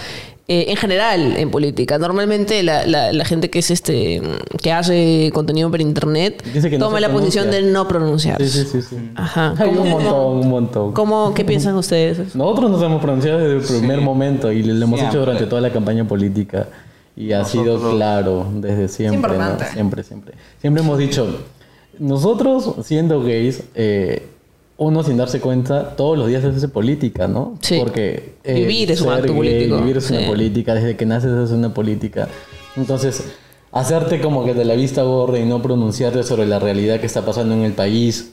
eh, 0.48 0.66
en 0.70 0.76
general 0.76 1.38
en 1.38 1.50
política. 1.52 1.98
Normalmente 1.98 2.62
la, 2.64 2.86
la- 2.86 3.14
la 3.14 3.24
gente 3.26 3.50
que 3.50 3.60
es 3.60 3.72
este 3.72 4.22
que 4.62 4.72
hace 4.72 5.30
contenido 5.34 5.70
por 5.72 5.80
internet 5.80 6.44
no 6.74 6.80
toma 6.80 6.98
se 6.98 7.02
la 7.02 7.10
posición 7.14 7.52
de 7.52 7.62
no 7.62 7.88
pronunciarse. 7.88 8.48
Sí, 8.50 8.64
sí, 8.66 8.82
sí. 8.82 8.82
sí. 8.90 9.12
Ajá. 9.16 9.54
Hay 9.58 9.70
¿Cómo- 9.70 9.82
un 9.84 9.90
montón, 9.92 10.38
un 10.40 10.50
montón. 10.50 10.92
¿Cómo, 10.94 11.34
¿Qué 11.34 11.46
piensan 11.46 11.76
ustedes? 11.76 12.36
Nosotros 12.36 12.72
nos 12.72 12.82
hemos 12.84 13.02
pronunciado 13.02 13.40
desde 13.40 13.56
el 13.74 13.80
primer 13.80 14.02
momento 14.02 14.52
y 14.52 14.64
lo 14.64 14.74
hemos 14.74 15.00
Siempre. 15.00 15.08
hecho 15.08 15.20
durante 15.26 15.46
toda 15.46 15.62
la 15.62 15.72
campaña 15.72 16.06
política. 16.08 16.68
Y 17.16 17.34
ha 17.34 17.44
sido 17.46 17.80
claro 17.92 18.48
desde 18.56 18.88
siempre. 18.88 19.38
¿no? 19.38 19.58
Siempre, 19.74 20.04
siempre. 20.04 20.34
Siempre 20.60 20.82
hemos 20.84 20.98
dicho, 20.98 21.28
nosotros 22.00 22.74
siendo 22.84 23.22
gays, 23.22 23.64
eh, 23.76 24.28
uno 24.82 25.04
sin 25.04 25.16
darse 25.18 25.40
cuenta, 25.40 25.96
todos 25.96 26.18
los 26.18 26.28
días 26.28 26.44
hace 26.44 26.68
política, 26.68 27.28
¿no? 27.28 27.58
Sí. 27.62 27.78
Porque 27.80 28.34
eh, 28.44 28.54
Vivir 28.56 28.92
es 28.92 29.02
un 29.02 29.14
acto 29.14 29.28
gay, 29.28 29.36
político. 29.36 29.78
Vivir 29.78 29.98
es 29.98 30.06
Sí. 30.06 30.16
una 30.16 30.28
política, 30.28 30.74
desde 30.74 30.96
que 30.98 31.06
naces 31.06 31.32
es 31.32 31.52
una 31.52 31.72
política. 31.74 32.28
Entonces, 32.76 33.24
hacerte 33.72 34.20
como 34.22 34.44
que 34.44 34.54
de 34.56 34.66
la 34.66 34.74
vista 34.74 35.04
gorda 35.04 35.38
y 35.40 35.46
no 35.46 35.62
pronunciarte 35.62 36.24
sobre 36.24 36.48
la 36.48 36.58
realidad 36.58 37.00
que 37.00 37.06
está 37.06 37.24
pasando 37.24 37.54
en 37.54 37.62
el 37.62 37.74
país, 37.74 38.32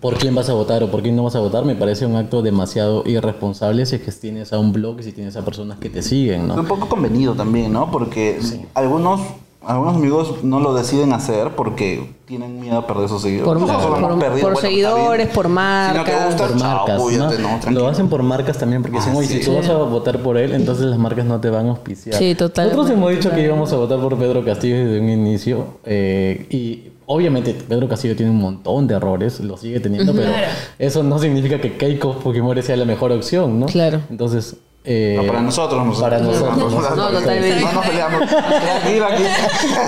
por 0.00 0.14
quién 0.16 0.34
vas 0.34 0.48
a 0.48 0.52
votar 0.54 0.82
o 0.84 0.90
por 0.92 1.02
quién 1.02 1.16
no 1.16 1.24
vas 1.24 1.34
a 1.34 1.40
votar, 1.40 1.64
me 1.64 1.74
parece 1.74 2.06
un 2.06 2.14
acto 2.16 2.40
demasiado 2.40 3.02
irresponsable 3.06 3.84
si 3.84 3.96
es 3.96 4.02
que 4.02 4.12
tienes 4.12 4.52
a 4.52 4.58
un 4.60 4.72
blog 4.72 5.00
y 5.00 5.02
si 5.02 5.12
tienes 5.12 5.36
a 5.36 5.44
personas 5.44 5.78
que 5.78 5.90
te 5.90 6.02
siguen, 6.02 6.42
Es 6.42 6.46
¿no? 6.46 6.54
un 6.54 6.66
poco 6.66 6.88
convenido 6.88 7.34
también, 7.34 7.72
¿no? 7.72 7.90
Porque 7.90 8.38
algunos, 8.74 9.20
algunos 9.66 9.96
amigos 9.96 10.34
no 10.42 10.60
lo 10.60 10.74
deciden 10.74 11.12
hacer 11.12 11.50
porque 11.56 12.12
tienen 12.26 12.60
miedo 12.60 12.78
a 12.78 12.86
perder 12.86 13.08
sus 13.08 13.22
seguidores. 13.22 13.44
Por- 13.46 13.58
por- 13.58 13.98
hemos 13.98 14.18
perdido, 14.18 14.18
por 14.20 14.30
bueno, 14.40 14.48
está 14.54 14.60
seguidores, 14.68 15.28
por 15.28 15.46
Si 15.46 15.50
no 15.52 15.54
te 15.54 15.60
marcas, 15.60 16.26
gusta, 16.26 16.46
Por 16.48 16.56
chao, 16.58 16.76
marcas, 16.78 17.00
púyate, 17.02 17.38
¿no? 17.38 17.70
Lo 17.70 17.88
hacen 17.88 18.08
por 18.08 18.22
marcas 18.22 18.58
también 18.58 18.82
porque 18.82 18.96
dicen, 18.98 19.12
Ah, 19.14 19.18
oye, 19.18 19.28
sí. 19.28 19.38
si 19.40 19.44
tú 19.44 19.54
vas 19.56 19.68
a 19.68 19.74
votar 19.76 20.18
por 20.20 20.36
él, 20.36 20.52
entonces 20.52 20.86
las 20.86 20.98
marcas 20.98 21.24
no 21.26 21.40
te 21.40 21.50
van 21.50 21.66
a 21.66 21.70
auspiciar. 21.70 22.16
Sí, 22.16 22.34
totalmente. 22.34 22.76
Nosotros 22.76 22.98
hemos 22.98 23.10
dicho 23.12 23.30
que 23.30 23.42
íbamos 23.42 23.72
a 23.72 23.76
votar 23.76 23.98
por 24.00 24.16
Pedro 24.18 24.44
Castillo 24.44 24.76
desde 24.76 25.00
un 25.00 25.08
inicio 25.10 25.66
eh, 25.84 26.46
y 26.50 26.90
obviamente 27.06 27.52
Pedro 27.54 27.88
Castillo 27.88 28.16
tiene 28.16 28.32
un 28.32 28.38
montón 28.38 28.86
de 28.86 28.94
errores, 28.94 29.40
lo 29.40 29.56
sigue 29.56 29.80
teniendo, 29.80 30.12
pero 30.14 30.28
Claro. 30.32 30.46
eso 30.78 31.02
no 31.02 31.18
significa 31.18 31.60
que 31.60 31.76
Keiko 31.76 32.14
Fujimori 32.14 32.62
sea 32.62 32.76
la 32.76 32.84
mejor 32.86 33.12
opción, 33.12 33.60
¿no? 33.60 33.66
Claro. 33.66 34.00
Entonces... 34.10 34.56
eh, 34.84 35.14
No, 35.16 35.26
para 35.26 35.40
nosotros, 35.40 35.84
nosotros. 35.84 36.02
Para 36.10 36.18
nosotros. 36.22 36.56
No, 36.58 36.94
No, 36.96 37.08
totalmente. 37.18 37.60
No 37.60 37.72
nos 37.72 37.86
peleamos. 37.86 38.22
Aquí. 38.22 39.00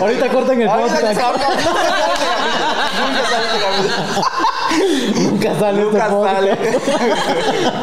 Ahorita 0.00 0.28
cortan 0.28 0.62
el 0.62 0.68
podcast. 0.68 1.02
Nunca 3.00 3.24
sale 3.28 3.48
capítulo. 3.60 5.30
Nunca 5.30 5.58
sale 5.58 5.82
este 5.82 5.98
Nunca 5.98 6.08
podcast. 6.08 6.52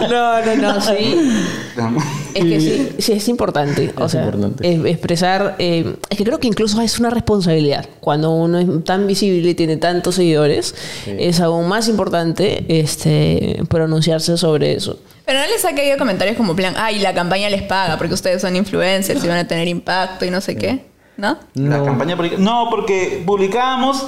No, 0.09 0.41
no, 0.41 0.55
no, 0.55 0.81
sí. 0.81 2.22
Es 2.35 2.43
que 2.45 2.59
sí, 2.59 2.89
sí 2.99 3.11
es 3.13 3.27
importante. 3.27 3.93
O 3.97 4.05
Es 4.05 4.11
sea, 4.11 4.25
importante. 4.25 4.73
es- 4.73 4.85
expresar. 4.85 5.55
eh, 5.59 5.95
es 6.09 6.17
que 6.17 6.23
creo 6.23 6.39
que 6.39 6.47
incluso 6.47 6.79
es 6.81 6.99
una 6.99 7.09
responsabilidad. 7.09 7.87
Cuando 7.99 8.31
uno 8.31 8.59
es 8.59 8.83
tan 8.83 9.07
visible 9.07 9.49
y 9.49 9.53
tiene 9.55 9.77
tantos 9.77 10.15
seguidores, 10.15 10.75
es 11.05 11.39
aún 11.39 11.67
más 11.67 11.87
importante 11.87 12.65
este, 12.67 13.61
pronunciarse 13.69 14.37
sobre 14.37 14.73
eso. 14.73 14.99
Pero 15.25 15.39
no 15.39 15.47
les 15.47 15.63
ha 15.65 15.73
caído 15.73 15.97
comentarios 15.97 16.35
como 16.35 16.55
plan, 16.55 16.73
ay, 16.77 16.99
la 16.99 17.13
campaña 17.13 17.49
les 17.49 17.61
paga 17.61 17.97
porque 17.97 18.13
ustedes 18.13 18.41
son 18.41 18.55
influencers 18.55 19.23
y 19.23 19.27
van 19.27 19.37
a 19.37 19.47
tener 19.47 19.67
impacto 19.67 20.25
y 20.25 20.29
no 20.31 20.41
sé 20.41 20.55
qué. 20.57 20.85
¿No? 21.15 21.37
La 21.53 21.83
campaña 21.83 22.17
No, 22.39 22.67
porque 22.71 23.21
publicábamos 23.25 24.03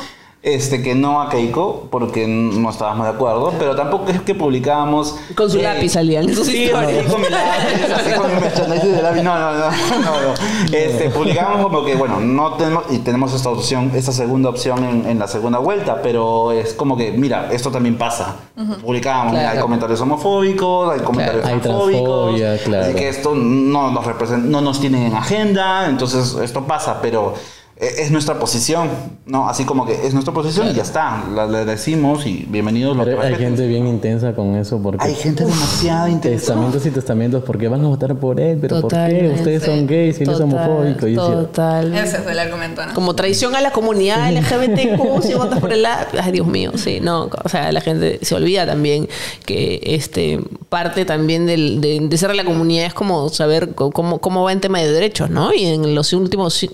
este, 0.47 0.83
que 0.83 0.93
no 0.93 1.21
a 1.23 1.29
Keiko, 1.29 1.87
porque 1.89 2.27
no 2.27 2.69
estábamos 2.69 3.07
de 3.07 3.13
acuerdo, 3.13 3.51
pero 3.57 3.75
tampoco 3.75 4.09
es 4.11 4.21
que 4.21 4.35
publicábamos. 4.35 5.15
Con 5.35 5.49
su 5.49 5.57
eh, 5.57 5.63
lápiz 5.63 5.93
salían 5.93 6.29
Sí, 6.35 6.69
con 6.71 6.85
mi 7.21 7.29
lápiz, 7.29 7.91
así 7.91 8.11
con 8.15 8.33
mi 8.35 8.39
merchandising 8.39 8.95
de 8.95 9.01
lápiz. 9.01 9.23
No, 9.23 9.39
no, 9.39 9.51
no, 9.53 9.69
no, 9.71 9.71
no. 9.71 10.33
Este, 10.71 11.09
publicábamos 11.09 11.63
como 11.63 11.83
que, 11.83 11.95
bueno, 11.95 12.19
no 12.19 12.53
tenemos, 12.53 12.83
y 12.91 12.99
tenemos 12.99 13.33
esta 13.33 13.49
opción, 13.49 13.91
esta 13.95 14.11
segunda 14.11 14.49
opción 14.49 14.83
en, 14.83 15.07
en 15.07 15.17
la 15.17 15.27
segunda 15.27 15.57
vuelta, 15.57 15.99
pero 16.03 16.51
es 16.51 16.73
como 16.75 16.95
que, 16.95 17.11
mira, 17.11 17.49
esto 17.51 17.71
también 17.71 17.97
pasa. 17.97 18.35
Publicábamos, 18.83 19.33
mira, 19.33 19.45
hay 19.45 19.51
Claro. 19.55 19.61
comentarios 19.65 19.99
homofóbicos, 20.01 20.93
hay 20.93 20.99
comentarios 20.99 21.43
Hay 21.45 21.59
transfóbicos. 21.59 22.35
transfobia, 22.35 22.57
claro. 22.63 22.83
Así 22.85 22.93
que 22.93 23.09
esto 23.09 23.33
no 23.33 23.89
nos 23.89 24.05
representa, 24.05 24.47
no 24.47 24.61
nos 24.61 24.79
tienen 24.79 25.03
en 25.07 25.15
agenda, 25.15 25.87
entonces 25.89 26.35
esto 26.35 26.61
pasa, 26.65 26.99
pero 27.01 27.33
es 27.77 28.09
nuestra 28.09 28.39
posición, 28.39 28.89
¿no? 29.25 29.49
Así 29.49 29.65
como 29.65 29.85
que 29.85 30.07
es 30.07 30.13
nuestra 30.13 30.33
posición 30.33 30.69
y 30.69 30.73
ya 30.73 30.83
está, 30.83 31.25
la, 31.33 31.45
le 31.45 31.65
decimos 31.65 32.25
y 32.25 32.45
bienvenidos 32.49 32.95
los 32.95 33.05
Pero 33.05 33.19
que 33.19 33.27
hay 33.27 33.35
gente 33.35 33.67
bien 33.67 33.85
intensa 33.85 34.33
con 34.33 34.55
eso 34.55 34.79
porque 34.81 35.03
Hay 35.03 35.13
gente 35.13 35.43
demasiado 35.43 36.07
interesada. 36.07 36.53
testamentos 36.55 36.85
y 36.85 36.91
testamentos 36.91 37.43
porque 37.43 37.67
van 37.67 37.83
a 37.83 37.87
votar 37.89 38.15
por 38.15 38.39
él, 38.39 38.59
pero 38.61 38.79
¿por 38.79 38.91
qué? 38.91 39.33
Ustedes 39.35 39.63
son 39.63 39.87
gays 39.87 40.17
y 40.21 40.23
él 40.23 40.29
es 40.29 40.37
Total, 40.37 40.53
homofóbico. 40.55 41.07
Y 41.07 41.15
yo 41.15 41.27
Total. 41.27 41.93
Ese 41.93 42.17
es 42.17 42.25
el 42.25 42.39
argumento, 42.39 42.85
¿no? 42.85 42.93
Como 42.93 43.13
traición 43.13 43.55
a 43.57 43.61
la 43.61 43.71
comunidad 43.71 44.31
LGBTQ, 44.31 45.21
si 45.23 45.33
votas 45.33 45.59
por 45.59 45.73
el 45.73 45.81
la- 45.81 46.07
Ay, 46.21 46.31
Dios 46.31 46.47
mío, 46.47 46.71
sí, 46.75 46.99
no. 47.01 47.29
O 47.43 47.49
sea, 47.49 47.73
la 47.73 47.81
gente 47.81 48.19
se 48.21 48.35
olvida 48.35 48.65
también 48.65 49.09
que 49.45 49.81
este 49.83 50.39
parte 50.69 51.03
también 51.03 51.45
del- 51.45 51.81
de, 51.81 51.99
de 51.99 52.17
ser 52.17 52.29
de 52.29 52.35
la 52.35 52.45
comunidad 52.45 52.85
es 52.85 52.93
como 52.93 53.27
saber 53.27 53.75
cómo, 53.75 54.19
cómo 54.19 54.43
va 54.43 54.53
en 54.53 54.61
tema 54.61 54.79
de 54.79 54.89
derechos, 54.89 55.29
¿no? 55.29 55.53
Y 55.53 55.65
en 55.65 55.93
los 55.93 56.13
últimos 56.13 56.65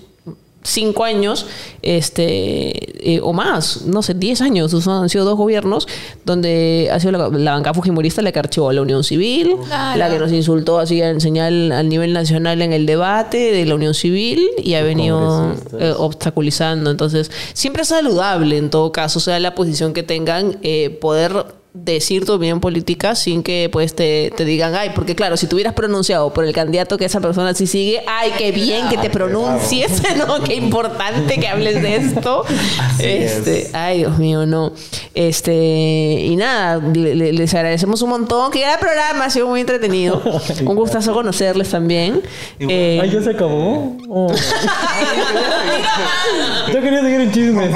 cinco 0.63 1.03
años, 1.03 1.45
este, 1.81 3.13
eh, 3.15 3.19
o 3.23 3.33
más, 3.33 3.83
no 3.85 4.01
sé, 4.01 4.13
diez 4.13 4.41
años, 4.41 4.71
son- 4.71 5.03
han 5.03 5.09
sido 5.09 5.25
dos 5.25 5.35
gobiernos 5.37 5.87
donde 6.25 6.89
ha 6.91 6.99
sido 6.99 7.11
la, 7.13 7.29
la 7.29 7.51
banca 7.53 7.73
fujimorista 7.73 8.21
la 8.21 8.31
que 8.31 8.39
archivó 8.39 8.69
a 8.69 8.73
la 8.73 8.81
Unión 8.81 9.03
Civil, 9.03 9.55
Claro. 9.65 9.97
la 9.97 10.09
que 10.09 10.19
nos 10.19 10.31
insultó 10.31 10.79
así 10.79 11.01
en 11.01 11.19
señal 11.21 11.71
al 11.71 11.89
nivel 11.89 12.13
nacional 12.13 12.61
en 12.61 12.73
el 12.73 12.85
debate 12.85 13.37
de 13.51 13.65
la 13.65 13.75
Unión 13.75 13.93
Civil 13.93 14.47
y 14.63 14.75
ha 14.75 14.83
venido 14.83 15.55
eh, 15.79 15.93
obstaculizando. 15.97 16.91
Entonces, 16.91 17.31
siempre 17.53 17.81
es 17.83 17.87
saludable 17.89 18.57
en 18.57 18.69
todo 18.69 18.91
caso, 18.91 19.19
sea 19.19 19.39
la 19.39 19.55
posición 19.55 19.93
que 19.93 20.03
tengan, 20.03 20.57
eh, 20.63 20.89
poder 21.01 21.45
decir 21.73 22.25
tu 22.25 22.33
opinión 22.33 22.59
política 22.59 23.15
sin 23.15 23.43
que 23.43 23.69
pues 23.71 23.95
te, 23.95 24.33
te 24.35 24.43
digan, 24.43 24.75
ay, 24.75 24.91
porque 24.93 25.15
claro, 25.15 25.37
si 25.37 25.47
tú 25.47 25.55
hubieras 25.55 25.73
pronunciado 25.73 26.33
por 26.33 26.43
el 26.43 26.51
candidato 26.53 26.97
que 26.97 27.05
esa 27.05 27.21
persona 27.21 27.53
sí 27.53 27.65
sigue, 27.65 28.03
ay, 28.07 28.33
qué 28.37 28.51
bien 28.51 28.89
que 28.89 28.97
te 28.97 29.09
pronuncies, 29.09 30.03
¿no? 30.17 30.43
Qué 30.43 30.55
importante 30.55 31.39
que 31.39 31.47
hables 31.47 31.81
de 31.81 31.95
esto. 31.95 32.43
este, 32.99 33.69
ay, 33.73 33.99
Dios 33.99 34.17
mío, 34.19 34.45
no. 34.45 34.73
Este, 35.13 35.53
y 36.25 36.35
nada, 36.35 36.81
le- 36.93 37.15
le- 37.15 37.31
les 37.31 37.53
agradecemos 37.53 38.01
un 38.01 38.09
montón, 38.09 38.51
que 38.51 38.59
ya 38.59 38.73
el 38.73 38.79
programa 38.79 39.23
ha 39.25 39.29
sido 39.29 39.47
muy 39.47 39.61
entretenido. 39.61 40.21
Un 40.65 40.75
gustazo 40.75 41.13
conocerles 41.13 41.69
también. 41.69 42.21
Eh, 42.59 42.99
Ay, 43.01 43.11
ya 43.11 43.21
se 43.21 43.29
acabó. 43.29 43.95
Oh. 44.09 44.33
Yo 46.73 46.81
quería 46.81 47.01
seguir 47.01 47.21
en 47.21 47.31
chismes. 47.31 47.71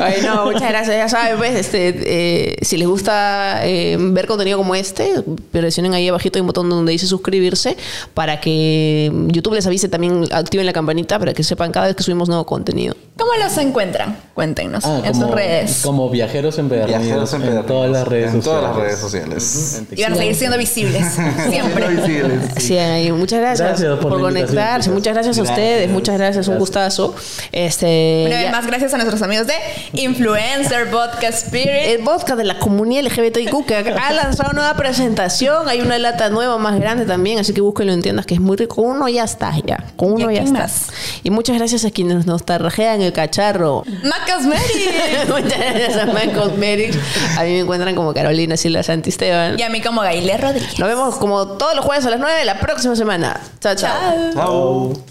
Ay, 0.00 0.22
no, 0.22 0.46
muchas 0.46 0.68
gracias. 0.68 0.96
Ya 0.96 1.08
saben, 1.08 1.36
pues, 1.38 1.54
este, 1.54 1.94
eh, 2.04 2.56
si 2.62 2.76
les 2.76 2.88
gusta 2.88 3.66
eh, 3.66 3.96
ver 3.98 4.26
contenido 4.26 4.58
como 4.58 4.74
este, 4.74 5.22
presionen 5.50 5.94
ahí 5.94 6.08
abajito 6.08 6.38
hay 6.38 6.40
un 6.40 6.46
botón 6.46 6.68
donde 6.68 6.92
dice 6.92 7.06
suscribirse 7.06 7.76
para 8.14 8.40
que 8.40 9.12
YouTube 9.28 9.54
les 9.54 9.66
avise 9.66 9.88
también, 9.88 10.24
activen 10.30 10.66
la 10.66 10.72
campanita 10.72 11.18
para 11.18 11.34
que 11.34 11.42
sepan 11.42 11.72
cada 11.72 11.86
vez 11.86 11.96
que 11.96 12.02
subimos 12.02 12.28
nuevo 12.28 12.46
contenido. 12.46 12.94
¿Cómo 13.28 13.44
los 13.44 13.58
encuentran? 13.58 14.16
Cuéntenos 14.34 14.84
Ah, 14.86 15.00
en 15.04 15.14
sus 15.14 15.30
redes. 15.30 15.80
como 15.82 16.08
viajeros 16.08 16.58
empedernidos. 16.58 17.02
Viajeros 17.02 17.30
en 17.32 17.36
empedernidos. 17.42 17.66
todas 17.66 17.90
las 17.90 18.08
redes 18.08 18.32
En 18.34 18.42
sociales. 18.42 18.44
todas 18.44 18.62
las 18.62 18.76
redes 18.76 18.98
sociales. 19.00 19.82
Y 19.96 20.02
van 20.02 20.12
a 20.12 20.16
seguir 20.16 20.34
siendo 20.36 20.56
visibles. 20.58 21.04
Siempre. 21.50 21.88
Visibles. 21.88 22.40
Sí, 22.58 22.78
muchas 23.12 23.40
gracias, 23.40 23.68
Gracias 23.68 23.98
por 23.98 24.08
por, 24.12 24.20
conectarse. 24.20 24.90
Muchas 24.90 25.12
gracias, 25.14 25.36
a 25.38 25.42
Gracias. 25.42 25.58
ustedes. 25.58 25.90
Muchas 25.90 26.16
gracias, 26.18 26.48
un 26.48 26.58
gustazo. 26.58 27.14
Este, 27.52 28.24
Una 28.28 28.36
vez 28.36 28.44
ya- 28.46 28.52
más, 28.52 28.66
gracias 28.66 28.94
a 28.94 28.96
nuestros 28.96 29.20
amigos 29.22 29.46
de 29.48 29.54
Influencer 30.00 30.88
Podcast 30.90 31.44
Spirit. 31.46 31.68
El 31.86 32.04
podcast 32.04 32.38
de 32.38 32.44
la 32.44 32.58
comunidad 32.58 33.02
LGBTIQ 33.04 33.66
que 33.66 33.76
ha 33.76 34.12
lanzado 34.12 34.50
una 34.52 34.60
nueva 34.62 34.76
presentación. 34.76 35.68
Hay 35.68 35.80
una 35.80 35.98
lata 35.98 36.30
nueva 36.30 36.56
más 36.58 36.78
grande 36.78 37.04
también, 37.04 37.38
así 37.40 37.52
que 37.52 37.60
búsquenlo 37.60 37.92
en 37.92 38.02
tiendas 38.02 38.24
que 38.24 38.34
es 38.34 38.40
muy 38.40 38.56
rico. 38.56 38.76
Con 38.76 38.86
uno 38.86 39.08
ya 39.08 39.24
está, 39.24 39.52
ya. 39.66 39.84
Con 39.96 40.12
uno 40.12 40.30
¿Y 40.30 40.34
ya 40.36 40.42
quién 40.42 40.54
está. 40.54 40.60
más? 40.60 40.86
Y 41.24 41.30
muchas 41.30 41.56
gracias 41.58 41.84
a 41.84 41.90
quienes 41.90 42.24
nos 42.26 42.44
tarrajean 42.44 43.02
el 43.02 43.12
cacharro. 43.18 43.82
Mac 44.04 44.32
Cosmetics. 44.32 45.28
muchas 45.28 45.58
gracias 45.58 45.96
a 45.96 46.06
My 46.06 46.32
Cosmetics. 46.32 46.96
A 47.36 47.42
mí 47.42 47.50
me 47.50 47.58
encuentran 47.60 47.96
como 47.96 48.14
Carolina 48.14 48.56
Silva 48.56 48.84
Santisteban. 48.84 49.58
Y 49.58 49.62
a 49.62 49.70
mí 49.70 49.80
como 49.80 50.02
Gailé 50.02 50.36
Rodríguez. 50.38 50.78
Nos 50.78 50.88
vemos 50.88 51.16
como 51.16 51.48
todos 51.58 51.74
los 51.74 51.84
jueves 51.84 52.06
a 52.06 52.10
las 52.10 52.20
9 52.20 52.44
la 52.44 52.60
próxima 52.60 52.94
semana. 52.94 53.40
Chao, 53.60 53.74
chao. 53.74 53.90
Chao. 53.98 54.32
Chao. 54.34 55.04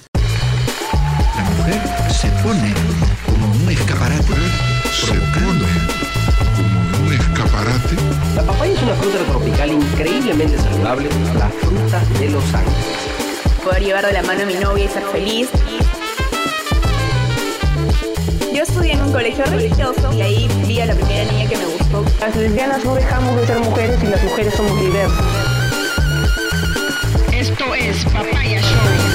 La 1.35 1.43
mujer 1.57 1.81
se 2.09 2.29
pone 2.41 2.73
como 3.25 3.51
un 3.51 3.69
escaparate 3.69 4.33
Se 4.93 5.13
pone 5.13 5.67
como 6.55 7.07
un 7.07 7.13
escaparate 7.13 7.95
La 8.37 8.43
papaya 8.43 8.73
es 8.73 8.81
una 8.83 8.93
fruta 8.95 9.17
tropical 9.25 9.69
increíblemente 9.69 10.57
saludable, 10.57 11.09
la 11.37 11.49
fruta 11.49 12.01
de 12.19 12.29
los 12.29 12.43
ángeles. 12.53 12.85
Poder 13.65 13.83
llevar 13.83 14.05
de 14.05 14.13
la 14.13 14.23
mano 14.23 14.43
a 14.43 14.45
mi 14.45 14.53
novia 14.53 14.85
y 14.85 14.87
ser 14.87 15.03
feliz 15.03 15.49
estudié 18.77 18.93
en 18.93 19.01
un 19.01 19.11
colegio 19.11 19.43
religioso 19.45 20.13
y 20.13 20.21
ahí 20.21 20.47
vi 20.67 20.79
a 20.79 20.85
la 20.85 20.93
primera 20.93 21.31
niña 21.31 21.49
que 21.49 21.57
me 21.57 21.65
gustó. 21.65 22.05
Las 22.19 22.35
lesbianas 22.35 22.85
no 22.85 22.93
dejamos 22.93 23.35
de 23.37 23.47
ser 23.47 23.59
mujeres 23.59 24.03
y 24.03 24.07
las 24.07 24.23
mujeres 24.23 24.53
somos 24.53 24.79
diversas. 24.79 25.25
Esto 27.33 27.73
es 27.73 28.05
Papaya 28.05 28.61
Show. 28.61 29.06